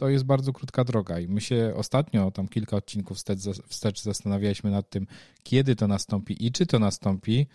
to 0.00 0.08
jest 0.08 0.24
bardzo 0.24 0.52
krótka 0.52 0.84
droga 0.84 1.18
i 1.18 1.28
my 1.28 1.40
się 1.40 1.72
ostatnio, 1.76 2.30
tam 2.30 2.48
kilka 2.48 2.76
odcinków 2.76 3.18
wstecz, 3.68 4.02
zastanawialiśmy 4.02 4.70
nad 4.70 4.90
tym, 4.90 5.06
kiedy 5.42 5.76
to 5.76 5.88
nastąpi 5.88 6.46
i 6.46 6.52
czy 6.52 6.66
to 6.66 6.78
nastąpi. 6.78 7.46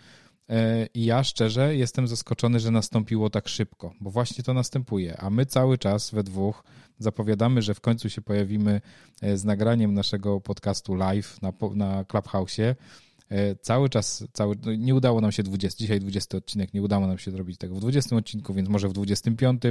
E, 0.48 0.86
I 0.94 1.04
ja 1.04 1.24
szczerze 1.24 1.76
jestem 1.76 2.08
zaskoczony, 2.08 2.60
że 2.60 2.70
nastąpiło 2.70 3.30
tak 3.30 3.48
szybko, 3.48 3.94
bo 4.00 4.10
właśnie 4.10 4.44
to 4.44 4.54
następuje. 4.54 5.16
A 5.20 5.30
my 5.30 5.46
cały 5.46 5.78
czas 5.78 6.10
we 6.10 6.22
dwóch 6.22 6.64
zapowiadamy, 6.98 7.62
że 7.62 7.74
w 7.74 7.80
końcu 7.80 8.10
się 8.10 8.22
pojawimy 8.22 8.80
e, 9.22 9.36
z 9.36 9.44
nagraniem 9.44 9.94
naszego 9.94 10.40
podcastu 10.40 10.94
live 10.94 11.42
na, 11.42 11.52
na 11.74 12.04
Clubhouse'ie 12.04 12.62
E, 12.70 13.15
cały 13.60 13.88
czas, 13.88 14.24
cały, 14.32 14.56
no 14.64 14.74
nie 14.74 14.94
udało 14.94 15.20
nam 15.20 15.32
się 15.32 15.42
20, 15.42 15.78
dzisiaj 15.78 16.00
20 16.00 16.38
odcinek, 16.38 16.74
nie 16.74 16.82
udało 16.82 17.06
nam 17.06 17.18
się 17.18 17.30
zrobić 17.30 17.58
tego 17.58 17.74
w 17.74 17.80
20 17.80 18.16
odcinku, 18.16 18.54
więc 18.54 18.68
może 18.68 18.88
w 18.88 18.92
25, 18.92 19.62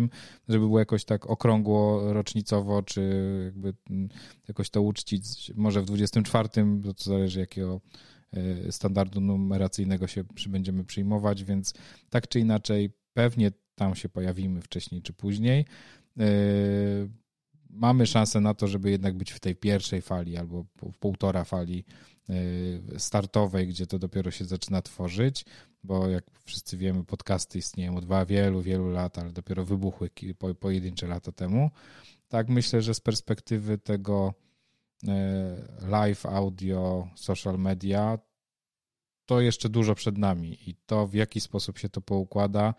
żeby 0.50 0.66
było 0.66 0.80
jakoś 0.80 1.06
tak 1.06 1.30
okrągło, 1.30 2.14
rocznicowo, 2.14 2.84
czy 2.84 3.02
jakby 3.46 3.74
mm, 3.90 4.10
jakoś 4.48 4.70
to 4.70 4.82
uczcić, 4.82 5.52
może 5.56 5.82
w 5.82 5.86
24, 5.86 6.50
to 6.98 7.04
zależy 7.04 7.40
jakiego 7.40 7.82
e, 8.34 8.72
standardu 8.72 9.22
numeracyjnego 9.22 10.08
się 10.08 10.24
będziemy 10.48 10.84
przyjmować, 10.84 11.44
więc 11.44 11.74
tak 12.10 12.28
czy 12.28 12.40
inaczej 12.40 12.90
pewnie 13.14 13.52
tam 13.76 13.96
się 13.96 14.10
pojawimy 14.10 14.62
wcześniej 14.62 15.02
czy 15.02 15.14
później. 15.14 15.66
E, 16.20 16.26
mamy 17.70 18.08
szansę 18.08 18.42
na 18.42 18.54
to, 18.54 18.68
żeby 18.68 18.92
jednak 18.92 19.18
być 19.18 19.32
w 19.32 19.40
tej 19.40 19.56
pierwszej 19.56 20.02
fali 20.02 20.38
albo 20.38 20.66
półtora 21.00 21.44
fali 21.44 21.86
startowej, 22.98 23.68
gdzie 23.68 23.88
to 23.88 24.00
dopiero 24.00 24.32
się 24.32 24.46
zaczyna 24.46 24.82
tworzyć, 24.82 25.46
bo 25.84 26.08
jak 26.08 26.24
wszyscy 26.44 26.78
wiemy, 26.78 27.04
podcasty 27.04 27.58
istnieją 27.58 27.98
od 27.98 28.28
wielu, 28.28 28.62
wielu 28.62 28.90
lat, 28.90 29.18
ale 29.18 29.32
dopiero 29.32 29.66
wybuchły 29.66 30.10
pojedyncze 30.60 31.08
lata 31.08 31.32
temu. 31.32 31.72
Tak 32.28 32.50
myślę, 32.50 32.82
że 32.82 32.94
z 32.94 33.00
perspektywy 33.00 33.78
tego 33.78 34.34
y, 35.04 35.08
live, 35.88 36.26
audio, 36.26 37.08
social 37.16 37.60
media, 37.60 38.20
to 39.26 39.42
jeszcze 39.42 39.70
dużo 39.70 39.96
przed 39.96 40.18
nami 40.18 40.70
i 40.70 40.76
to 40.86 41.08
w 41.08 41.14
jaki 41.14 41.42
sposób 41.42 41.78
się 41.78 41.90
to 41.90 42.02
poukłada, 42.02 42.74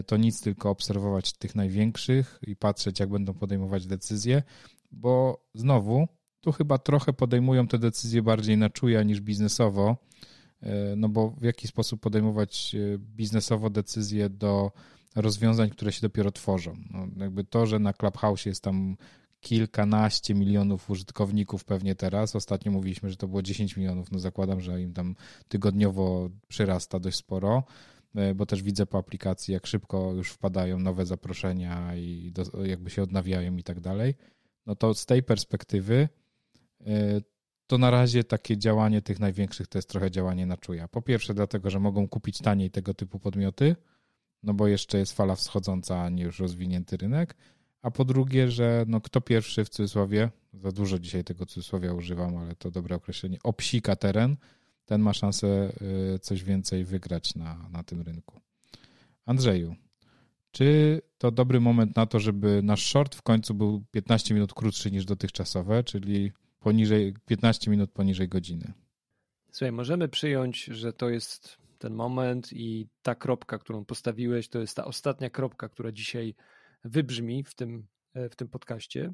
y, 0.00 0.02
to 0.02 0.16
nic 0.16 0.40
tylko 0.40 0.70
obserwować 0.70 1.32
tych 1.32 1.54
największych 1.54 2.38
i 2.46 2.56
patrzeć, 2.56 3.00
jak 3.00 3.08
będą 3.08 3.34
podejmować 3.34 3.86
decyzje, 3.86 4.42
bo 4.90 5.44
znowu 5.54 6.08
tu 6.40 6.52
chyba 6.52 6.78
trochę 6.78 7.12
podejmują 7.12 7.68
te 7.68 7.78
decyzje 7.78 8.22
bardziej 8.22 8.56
na 8.58 8.70
czuja 8.70 9.02
niż 9.02 9.20
biznesowo, 9.20 9.96
e, 10.62 10.96
no 10.96 11.08
bo 11.08 11.30
w 11.30 11.42
jaki 11.42 11.68
sposób 11.68 12.00
podejmować 12.00 12.74
e, 12.74 12.98
biznesowo 12.98 13.70
decyzje 13.70 14.30
do 14.30 14.72
rozwiązań, 15.16 15.70
które 15.70 15.92
się 15.92 16.00
dopiero 16.00 16.32
tworzą. 16.32 16.76
No, 16.90 17.06
jakby 17.16 17.44
to, 17.44 17.66
że 17.66 17.78
na 17.78 17.92
Clubhouse 17.92 18.46
jest 18.46 18.64
tam 18.64 18.96
kilkanaście 19.40 20.34
milionów 20.34 20.90
użytkowników 20.90 21.64
pewnie 21.64 21.94
teraz. 21.94 22.36
Ostatnio 22.36 22.72
mówiliśmy, 22.72 23.10
że 23.10 23.16
to 23.16 23.28
było 23.28 23.42
10 23.42 23.76
milionów. 23.76 24.12
No 24.12 24.18
zakładam, 24.18 24.60
że 24.60 24.82
im 24.82 24.92
tam 24.92 25.14
tygodniowo 25.48 26.30
przyrasta 26.48 27.00
dość 27.00 27.16
sporo, 27.16 27.64
e, 28.14 28.34
bo 28.34 28.46
też 28.46 28.62
widzę 28.62 28.86
po 28.86 28.98
aplikacji, 28.98 29.54
jak 29.54 29.66
szybko 29.66 30.12
już 30.12 30.30
wpadają 30.30 30.78
nowe 30.78 31.06
zaproszenia 31.06 31.96
i 31.96 32.32
do, 32.32 32.64
jakby 32.64 32.90
się 32.90 33.02
odnawiają 33.02 33.56
i 33.56 33.62
tak 33.62 33.80
dalej. 33.80 34.14
No 34.66 34.76
to 34.76 34.94
z 34.94 35.06
tej 35.06 35.22
perspektywy 35.22 36.08
to 37.66 37.78
na 37.78 37.90
razie 37.90 38.24
takie 38.24 38.58
działanie 38.58 39.02
tych 39.02 39.20
największych 39.20 39.66
to 39.66 39.78
jest 39.78 39.88
trochę 39.88 40.10
działanie 40.10 40.46
na 40.46 40.56
czuja. 40.56 40.88
Po 40.88 41.02
pierwsze, 41.02 41.34
dlatego, 41.34 41.70
że 41.70 41.80
mogą 41.80 42.08
kupić 42.08 42.38
taniej 42.38 42.70
tego 42.70 42.94
typu 42.94 43.18
podmioty, 43.18 43.76
no 44.42 44.54
bo 44.54 44.66
jeszcze 44.66 44.98
jest 44.98 45.12
fala 45.12 45.34
wschodząca, 45.34 46.02
a 46.02 46.08
nie 46.08 46.22
już 46.22 46.38
rozwinięty 46.38 46.96
rynek. 46.96 47.36
A 47.82 47.90
po 47.90 48.04
drugie, 48.04 48.50
że 48.50 48.84
no 48.88 49.00
kto 49.00 49.20
pierwszy 49.20 49.64
w 49.64 49.68
cudzysłowie, 49.68 50.30
za 50.54 50.72
dużo 50.72 50.98
dzisiaj 50.98 51.24
tego 51.24 51.46
cudzysłowia 51.46 51.92
używam, 51.92 52.36
ale 52.36 52.54
to 52.54 52.70
dobre 52.70 52.96
określenie, 52.96 53.38
obsika 53.42 53.96
teren, 53.96 54.36
ten 54.86 55.00
ma 55.00 55.12
szansę 55.14 55.72
e, 56.14 56.18
coś 56.18 56.44
więcej 56.44 56.84
wygrać 56.84 57.34
na, 57.34 57.68
na 57.70 57.82
tym 57.82 58.02
rynku. 58.02 58.40
Andrzeju, 59.26 59.74
czy 60.50 61.00
to 61.18 61.30
dobry 61.30 61.60
moment 61.60 61.96
na 61.96 62.06
to, 62.06 62.20
żeby 62.20 62.60
nasz 62.62 62.86
short 62.86 63.14
w 63.14 63.22
końcu 63.22 63.54
był 63.54 63.84
15 63.90 64.34
minut 64.34 64.54
krótszy 64.54 64.90
niż 64.90 65.04
dotychczasowe, 65.04 65.84
czyli 65.84 66.32
poniżej 66.68 67.14
15 67.26 67.70
minut 67.70 67.90
poniżej 67.90 68.28
godziny. 68.28 68.72
Słuchaj, 69.52 69.72
możemy 69.72 70.08
przyjąć, 70.08 70.64
że 70.64 70.92
to 70.92 71.08
jest 71.08 71.56
ten 71.78 71.94
moment 71.94 72.52
i 72.52 72.88
ta 73.02 73.14
kropka, 73.14 73.58
którą 73.58 73.84
postawiłeś, 73.84 74.48
to 74.48 74.58
jest 74.60 74.76
ta 74.76 74.84
ostatnia 74.84 75.30
kropka, 75.30 75.68
która 75.68 75.92
dzisiaj 75.92 76.34
wybrzmi 76.84 77.44
w 77.44 77.54
tym, 77.54 77.86
e, 78.14 78.28
w 78.28 78.36
tym 78.36 78.48
podcaście. 78.48 79.12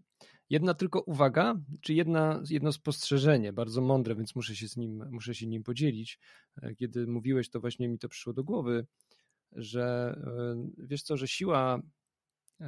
Jedna 0.51 0.75
tylko 0.75 1.01
uwaga, 1.01 1.55
czy 1.81 1.95
jedna, 1.95 2.43
jedno 2.51 2.73
spostrzeżenie, 2.73 3.53
bardzo 3.53 3.81
mądre, 3.81 4.15
więc 4.15 4.37
muszę 4.37 4.57
się 4.57 4.69
z 4.69 4.77
nim, 4.77 5.05
muszę 5.11 5.35
się 5.35 5.47
nim 5.47 5.63
podzielić. 5.63 6.19
E, 6.63 6.75
kiedy 6.75 7.07
mówiłeś, 7.07 7.51
to 7.51 7.61
właśnie 7.61 7.89
mi 7.89 7.99
to 7.99 8.09
przyszło 8.09 8.33
do 8.33 8.45
głowy, 8.45 8.87
że 9.53 10.17
e, 10.27 10.87
wiesz 10.87 11.03
co, 11.03 11.17
że 11.17 11.29
siła 11.29 11.83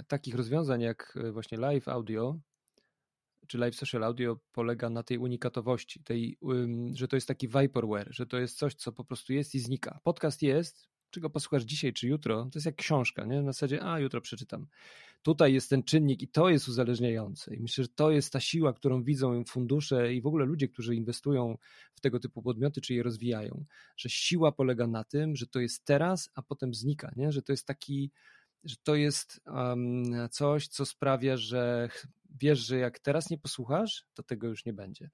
takich 0.07 0.35
rozwiązań 0.35 0.81
jak 0.81 1.19
właśnie 1.33 1.59
live 1.59 1.89
audio 1.89 2.39
czy 3.47 3.59
live 3.59 3.75
social 3.75 4.05
audio 4.05 4.39
polega 4.53 4.91
na 4.91 5.03
tej 5.03 5.19
unikatowości, 5.19 6.03
tej, 6.03 6.39
że 6.93 7.09
to 7.09 7.17
jest 7.17 7.29
taki 7.29 7.49
vaporware, 7.49 8.09
że 8.11 8.27
to 8.27 8.39
jest 8.39 8.59
coś, 8.59 8.75
co 8.75 8.93
po 8.93 9.05
prostu 9.05 9.33
jest 9.33 9.55
i 9.55 9.59
znika. 9.59 10.01
Podcast 10.05 10.43
jest, 10.43 10.89
czy 11.11 11.21
go 11.21 11.31
posłuchasz 11.31 11.63
dzisiaj, 11.63 11.93
czy 11.93 12.09
jutro, 12.09 12.45
to 12.45 12.59
jest 12.59 12.67
jak 12.67 12.77
książka, 12.77 13.25
nie? 13.25 13.43
Na 13.43 13.53
zasadzie, 13.53 13.85
a 13.85 14.01
jutro 14.01 14.21
przeczytam. 14.21 14.67
Tutaj 15.23 15.55
jest 15.55 15.71
ten 15.71 15.83
czynnik 15.83 16.23
i 16.23 16.29
to 16.29 16.49
jest 16.49 16.69
uzależniające. 16.69 17.55
I 17.57 17.61
myślę, 17.61 17.85
że 17.85 17.89
to 17.89 18.11
jest 18.11 18.33
ta 18.33 18.41
siła, 18.41 18.73
którą 18.73 19.03
widzą 19.03 19.45
fundusze 19.45 20.15
i 20.15 20.21
w 20.21 20.27
ogóle 20.27 20.47
ludzie, 20.47 20.69
którzy 20.69 20.95
inwestują 20.95 21.59
w 21.95 22.01
tego 22.01 22.21
typu 22.21 22.43
podmioty, 22.43 22.81
czy 22.81 22.95
je 22.95 23.03
rozwijają. 23.03 23.65
Że 23.97 24.09
siła 24.09 24.53
polega 24.53 24.87
na 24.87 25.05
tym, 25.05 25.37
że 25.37 25.47
to 25.47 25.61
jest 25.61 25.85
teraz, 25.85 26.31
a 26.35 26.43
potem 26.43 26.75
znika, 26.75 27.13
nie? 27.17 27.33
Że 27.33 27.43
to 27.43 27.53
jest 27.53 27.67
taki, 27.67 28.11
że 28.65 28.77
to 28.83 28.95
jest 28.95 29.41
um, 29.47 30.29
coś, 30.31 30.69
co 30.69 30.87
sprawia, 30.87 31.37
że 31.37 31.89
wiesz, 32.41 32.59
że 32.59 32.79
jak 32.79 32.99
teraz 32.99 33.31
nie 33.31 33.39
posłuchasz, 33.39 34.05
to 34.15 34.23
tego 34.23 34.47
już 34.47 34.65
nie 34.65 34.73
będzie. 34.73 35.11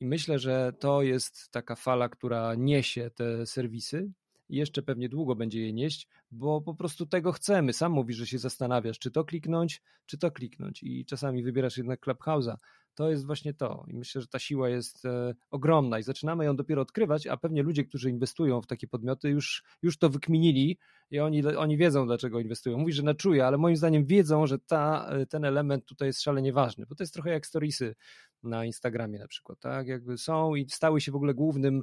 I 0.00 0.06
myślę, 0.06 0.38
że 0.38 0.72
to 0.80 1.02
jest 1.02 1.50
taka 1.50 1.76
fala, 1.76 2.08
która 2.08 2.54
niesie 2.54 3.10
te 3.10 3.46
serwisy 3.46 4.10
i 4.52 4.56
jeszcze 4.56 4.82
pewnie 4.82 5.08
długo 5.08 5.34
będzie 5.34 5.60
je 5.60 5.72
nieść, 5.72 6.08
bo 6.30 6.60
po 6.60 6.74
prostu 6.74 7.06
tego 7.06 7.32
chcemy. 7.32 7.72
Sam 7.72 7.92
mówisz, 7.92 8.16
że 8.16 8.26
się 8.26 8.38
zastanawiasz, 8.38 8.98
czy 8.98 9.10
to 9.10 9.24
kliknąć, 9.24 9.82
czy 10.06 10.18
to 10.18 10.30
kliknąć 10.30 10.82
i 10.82 11.04
czasami 11.04 11.42
wybierasz 11.42 11.76
jednak 11.76 12.06
Clubhouse'a. 12.06 12.56
To 12.94 13.10
jest 13.10 13.26
właśnie 13.26 13.54
to 13.54 13.84
i 13.88 13.94
myślę, 13.94 14.20
że 14.20 14.26
ta 14.26 14.38
siła 14.38 14.68
jest 14.68 15.04
e, 15.04 15.34
ogromna 15.50 15.98
i 15.98 16.02
zaczynamy 16.02 16.44
ją 16.44 16.56
dopiero 16.56 16.82
odkrywać, 16.82 17.26
a 17.26 17.36
pewnie 17.36 17.62
ludzie, 17.62 17.84
którzy 17.84 18.10
inwestują 18.10 18.62
w 18.62 18.66
takie 18.66 18.86
podmioty 18.86 19.28
już, 19.28 19.64
już 19.82 19.98
to 19.98 20.08
wykminili 20.10 20.78
i 21.10 21.20
oni, 21.20 21.46
oni 21.46 21.76
wiedzą, 21.76 22.06
dlaczego 22.06 22.40
inwestują. 22.40 22.78
Mówi, 22.78 22.92
że 22.92 23.02
na 23.02 23.14
czuje, 23.14 23.46
ale 23.46 23.58
moim 23.58 23.76
zdaniem 23.76 24.04
wiedzą, 24.04 24.46
że 24.46 24.58
ta, 24.58 25.08
e, 25.10 25.26
ten 25.26 25.44
element 25.44 25.84
tutaj 25.84 26.08
jest 26.08 26.22
szalenie 26.22 26.52
ważny, 26.52 26.86
bo 26.86 26.94
to 26.94 27.02
jest 27.02 27.14
trochę 27.14 27.30
jak 27.30 27.46
storiesy 27.46 27.94
na 28.42 28.64
Instagramie 28.64 29.18
na 29.18 29.28
przykład, 29.28 29.60
tak? 29.60 29.86
Jakby 29.86 30.18
są 30.18 30.54
i 30.54 30.66
stały 30.70 31.00
się 31.00 31.12
w 31.12 31.16
ogóle 31.16 31.34
głównym 31.34 31.82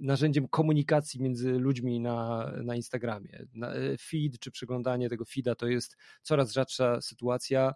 narzędziem 0.00 0.48
komunikacji 0.48 1.22
między 1.22 1.52
ludźmi 1.52 2.00
na, 2.00 2.50
na 2.64 2.76
Instagramie. 2.76 3.46
Y, 3.92 3.96
feed 3.98 4.38
czy 4.38 4.50
przeglądanie 4.50 5.08
tego 5.08 5.24
feeda 5.24 5.54
to 5.54 5.66
jest 5.66 5.96
coraz 6.22 6.52
rzadsza 6.52 7.00
sytuacja. 7.00 7.74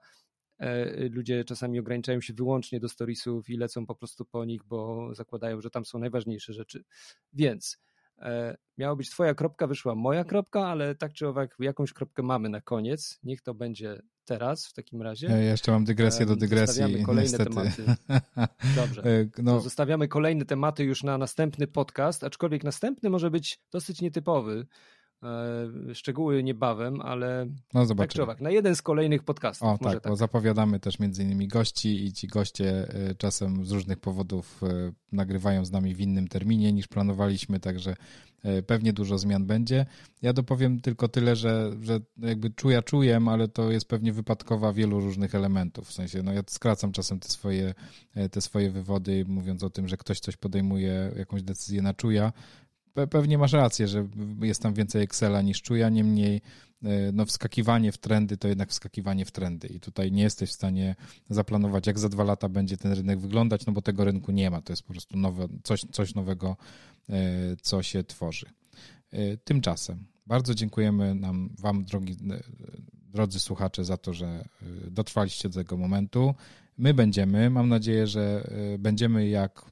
E, 0.58 1.08
ludzie 1.08 1.44
czasami 1.44 1.80
ograniczają 1.80 2.20
się 2.20 2.34
wyłącznie 2.34 2.80
do 2.80 2.88
storiesów 2.88 3.50
i 3.50 3.56
lecą 3.56 3.86
po 3.86 3.94
prostu 3.94 4.24
po 4.24 4.44
nich, 4.44 4.64
bo 4.64 5.14
zakładają, 5.14 5.60
że 5.60 5.70
tam 5.70 5.84
są 5.84 5.98
najważniejsze 5.98 6.52
rzeczy. 6.52 6.84
Więc 7.32 7.78
e, 7.78 7.93
miała 8.78 8.96
być 8.96 9.10
twoja 9.10 9.34
kropka, 9.34 9.66
wyszła 9.66 9.94
moja 9.94 10.24
kropka, 10.24 10.66
ale 10.66 10.94
tak 10.94 11.12
czy 11.12 11.28
owak 11.28 11.56
jakąś 11.58 11.92
kropkę 11.92 12.22
mamy 12.22 12.48
na 12.48 12.60
koniec. 12.60 13.18
Niech 13.22 13.42
to 13.42 13.54
będzie 13.54 14.02
teraz 14.24 14.66
w 14.66 14.72
takim 14.72 15.02
razie. 15.02 15.26
Ja 15.26 15.38
jeszcze 15.38 15.72
mam 15.72 15.84
dygresję 15.84 16.26
do 16.26 16.36
dygresji. 16.36 16.66
Zostawiamy 16.82 17.04
kolejne 17.04 17.22
niestety. 17.22 17.50
tematy. 17.50 17.84
Dobrze. 18.82 19.02
E, 19.02 19.42
no. 19.42 19.60
Zostawiamy 19.60 20.08
kolejne 20.08 20.44
tematy 20.44 20.84
już 20.84 21.02
na 21.02 21.18
następny 21.18 21.66
podcast, 21.66 22.24
aczkolwiek 22.24 22.64
następny 22.64 23.10
może 23.10 23.30
być 23.30 23.60
dosyć 23.72 24.00
nietypowy, 24.00 24.66
E, 24.66 24.66
szczegóły 25.94 26.42
niebawem, 26.42 27.00
ale 27.00 27.46
no, 27.74 27.86
zobaczymy. 27.86 27.96
tak 27.96 28.14
czy 28.14 28.22
owak, 28.22 28.40
na 28.40 28.50
jeden 28.50 28.76
z 28.76 28.82
kolejnych 28.82 29.22
podcastów. 29.22 29.68
O 29.68 29.78
tak, 29.78 29.92
tak, 30.02 30.10
bo 30.10 30.16
zapowiadamy 30.16 30.80
też 30.80 30.98
między 30.98 31.22
innymi 31.22 31.48
gości 31.48 32.04
i 32.04 32.12
ci 32.12 32.28
goście 32.28 32.88
e, 32.88 33.14
czasem 33.14 33.64
z 33.64 33.70
różnych 33.70 33.98
powodów 33.98 34.62
e, 34.62 34.92
nagrywają 35.12 35.64
z 35.64 35.72
nami 35.72 35.94
w 35.94 36.00
innym 36.00 36.28
terminie 36.28 36.72
niż 36.72 36.88
planowaliśmy, 36.88 37.60
także 37.60 37.96
pewnie 38.66 38.92
dużo 38.92 39.18
zmian 39.18 39.46
będzie. 39.46 39.86
Ja 40.22 40.32
dopowiem 40.32 40.80
tylko 40.80 41.08
tyle, 41.08 41.36
że, 41.36 41.70
że 41.80 42.00
jakby 42.18 42.50
czuja 42.50 42.82
czuję, 42.82 43.20
ale 43.26 43.48
to 43.48 43.70
jest 43.70 43.88
pewnie 43.88 44.12
wypadkowa 44.12 44.72
wielu 44.72 45.00
różnych 45.00 45.34
elementów. 45.34 45.88
W 45.88 45.92
sensie, 45.92 46.22
no 46.22 46.32
ja 46.32 46.42
skracam 46.46 46.92
czasem 46.92 47.20
te 47.20 47.28
swoje, 47.28 47.74
te 48.30 48.40
swoje 48.40 48.70
wywody, 48.70 49.24
mówiąc 49.28 49.62
o 49.62 49.70
tym, 49.70 49.88
że 49.88 49.96
ktoś 49.96 50.20
coś 50.20 50.36
podejmuje, 50.36 51.12
jakąś 51.16 51.42
decyzję 51.42 51.82
na 51.82 51.94
czuja, 51.94 52.32
pewnie 53.10 53.38
masz 53.38 53.52
rację, 53.52 53.88
że 53.88 54.08
jest 54.42 54.62
tam 54.62 54.74
więcej 54.74 55.02
Excela 55.02 55.42
niż 55.42 55.62
czuja, 55.62 55.88
niemniej 55.88 56.40
e, 56.82 57.12
no, 57.12 57.26
wskakiwanie 57.26 57.92
w 57.92 57.98
trendy 57.98 58.36
to 58.36 58.48
jednak 58.48 58.70
wskakiwanie 58.70 59.24
w 59.24 59.30
trendy 59.30 59.68
i 59.68 59.80
tutaj 59.80 60.12
nie 60.12 60.22
jesteś 60.22 60.50
w 60.50 60.52
stanie 60.52 60.96
zaplanować, 61.30 61.86
jak 61.86 61.98
za 61.98 62.08
dwa 62.08 62.24
lata 62.24 62.48
będzie 62.48 62.76
ten 62.76 62.92
rynek 62.92 63.20
wyglądać, 63.20 63.66
no 63.66 63.72
bo 63.72 63.82
tego 63.82 64.04
rynku 64.04 64.32
nie 64.32 64.50
ma, 64.50 64.62
to 64.62 64.72
jest 64.72 64.82
po 64.82 64.92
prostu 64.92 65.18
nowe, 65.18 65.48
coś, 65.62 65.80
coś 65.92 66.14
nowego, 66.14 66.56
e, 67.08 67.56
co 67.62 67.82
się 67.82 68.04
tworzy. 68.04 68.46
E, 69.12 69.36
tymczasem 69.36 70.06
bardzo 70.26 70.54
dziękujemy 70.54 71.14
nam, 71.14 71.50
wam, 71.58 71.84
drogi, 71.84 72.16
drodzy 72.92 73.40
słuchacze, 73.40 73.84
za 73.84 73.96
to, 73.96 74.12
że 74.12 74.48
dotrwaliście 74.90 75.48
do 75.48 75.54
tego 75.54 75.76
momentu. 75.76 76.34
My 76.78 76.94
będziemy, 76.94 77.50
mam 77.50 77.68
nadzieję, 77.68 78.06
że 78.06 78.50
będziemy 78.78 79.28
jak 79.28 79.64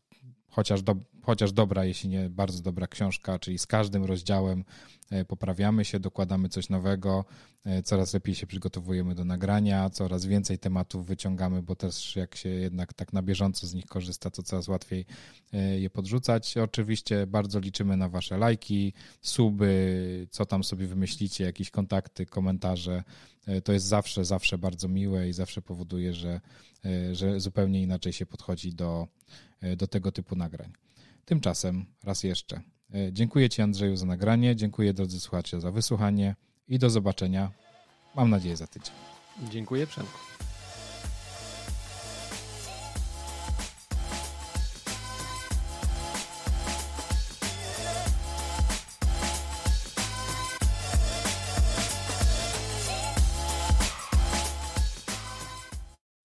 chociaż 0.49 0.83
do, 0.83 0.95
chociaż 1.23 1.53
dobra, 1.53 1.85
jeśli 1.85 2.09
nie 2.09 2.31
bardzo 2.31 2.62
dobra 2.62 2.87
książka, 2.87 3.39
czyli 3.39 3.59
z 3.59 3.66
każdym 3.66 4.05
rozdziałem 4.05 4.64
e, 5.11 5.25
poprawiamy 5.25 5.85
się, 5.85 6.01
dokładamy 6.01 6.49
coś 6.49 6.68
nowego, 6.68 7.25
e, 7.64 7.83
coraz 7.83 8.14
lepiej 8.14 8.35
się 8.35 8.47
przygotowujemy 8.47 9.14
do 9.14 9.25
nagrania, 9.25 9.91
coraz 9.91 10.27
więcej 10.27 10.59
tematów 10.59 11.07
wyciągamy, 11.07 11.62
bo 11.62 11.77
też 11.77 12.16
jak 12.16 12.37
się 12.37 12.49
jednak 12.49 12.95
tak 12.95 13.12
na 13.12 13.23
bieżąco 13.23 13.66
z 13.66 13.75
nich 13.75 13.87
korzysta, 13.87 14.31
to 14.31 14.43
coraz 14.43 14.68
łatwiej 14.68 15.07
e, 15.53 15.81
je 15.81 15.91
podrzucać. 15.91 16.57
Oczywiście 16.57 17.27
bardzo 17.27 17.61
liczymy 17.61 17.97
na 17.97 18.09
Wasze 18.09 18.39
lajki, 18.39 18.93
suby, 19.23 20.27
co 20.31 20.47
tam 20.47 20.64
sobie 20.64 20.87
wymyślicie, 20.87 21.45
jakieś 21.45 21.70
kontakty, 21.70 22.27
komentarze. 22.27 23.03
To 23.64 23.73
jest 23.73 23.87
zawsze, 23.87 24.25
zawsze 24.25 24.59
bardzo 24.59 24.89
miłe 24.89 25.29
i 25.29 25.33
zawsze 25.33 25.62
powoduje, 25.62 26.14
że, 26.14 26.41
że 27.12 27.41
zupełnie 27.41 27.83
inaczej 27.83 28.12
się 28.12 28.27
podchodzi 28.27 28.75
do, 28.75 29.09
do 29.77 29.87
tego 29.87 30.12
typu 30.12 30.37
nagrań. 30.37 30.73
Tymczasem 31.25 31.87
raz 32.05 32.23
jeszcze 32.23 32.61
e, 32.95 33.12
dziękuję 33.12 33.49
Ci 33.49 33.62
Andrzeju 33.62 33.97
za 33.97 34.07
nagranie, 34.07 34.57
dziękuję 34.57 34.95
drodzy 34.95 35.20
słuchacze 35.20 35.61
za 35.61 35.70
wysłuchanie 35.70 36.37
i 36.68 36.79
do 36.79 36.91
zobaczenia, 36.91 37.51
mam 38.16 38.31
nadzieję, 38.31 38.57
za 38.57 38.66
tydzień. 38.66 38.95
Dziękuję 39.51 39.87
Przemku. 39.87 40.18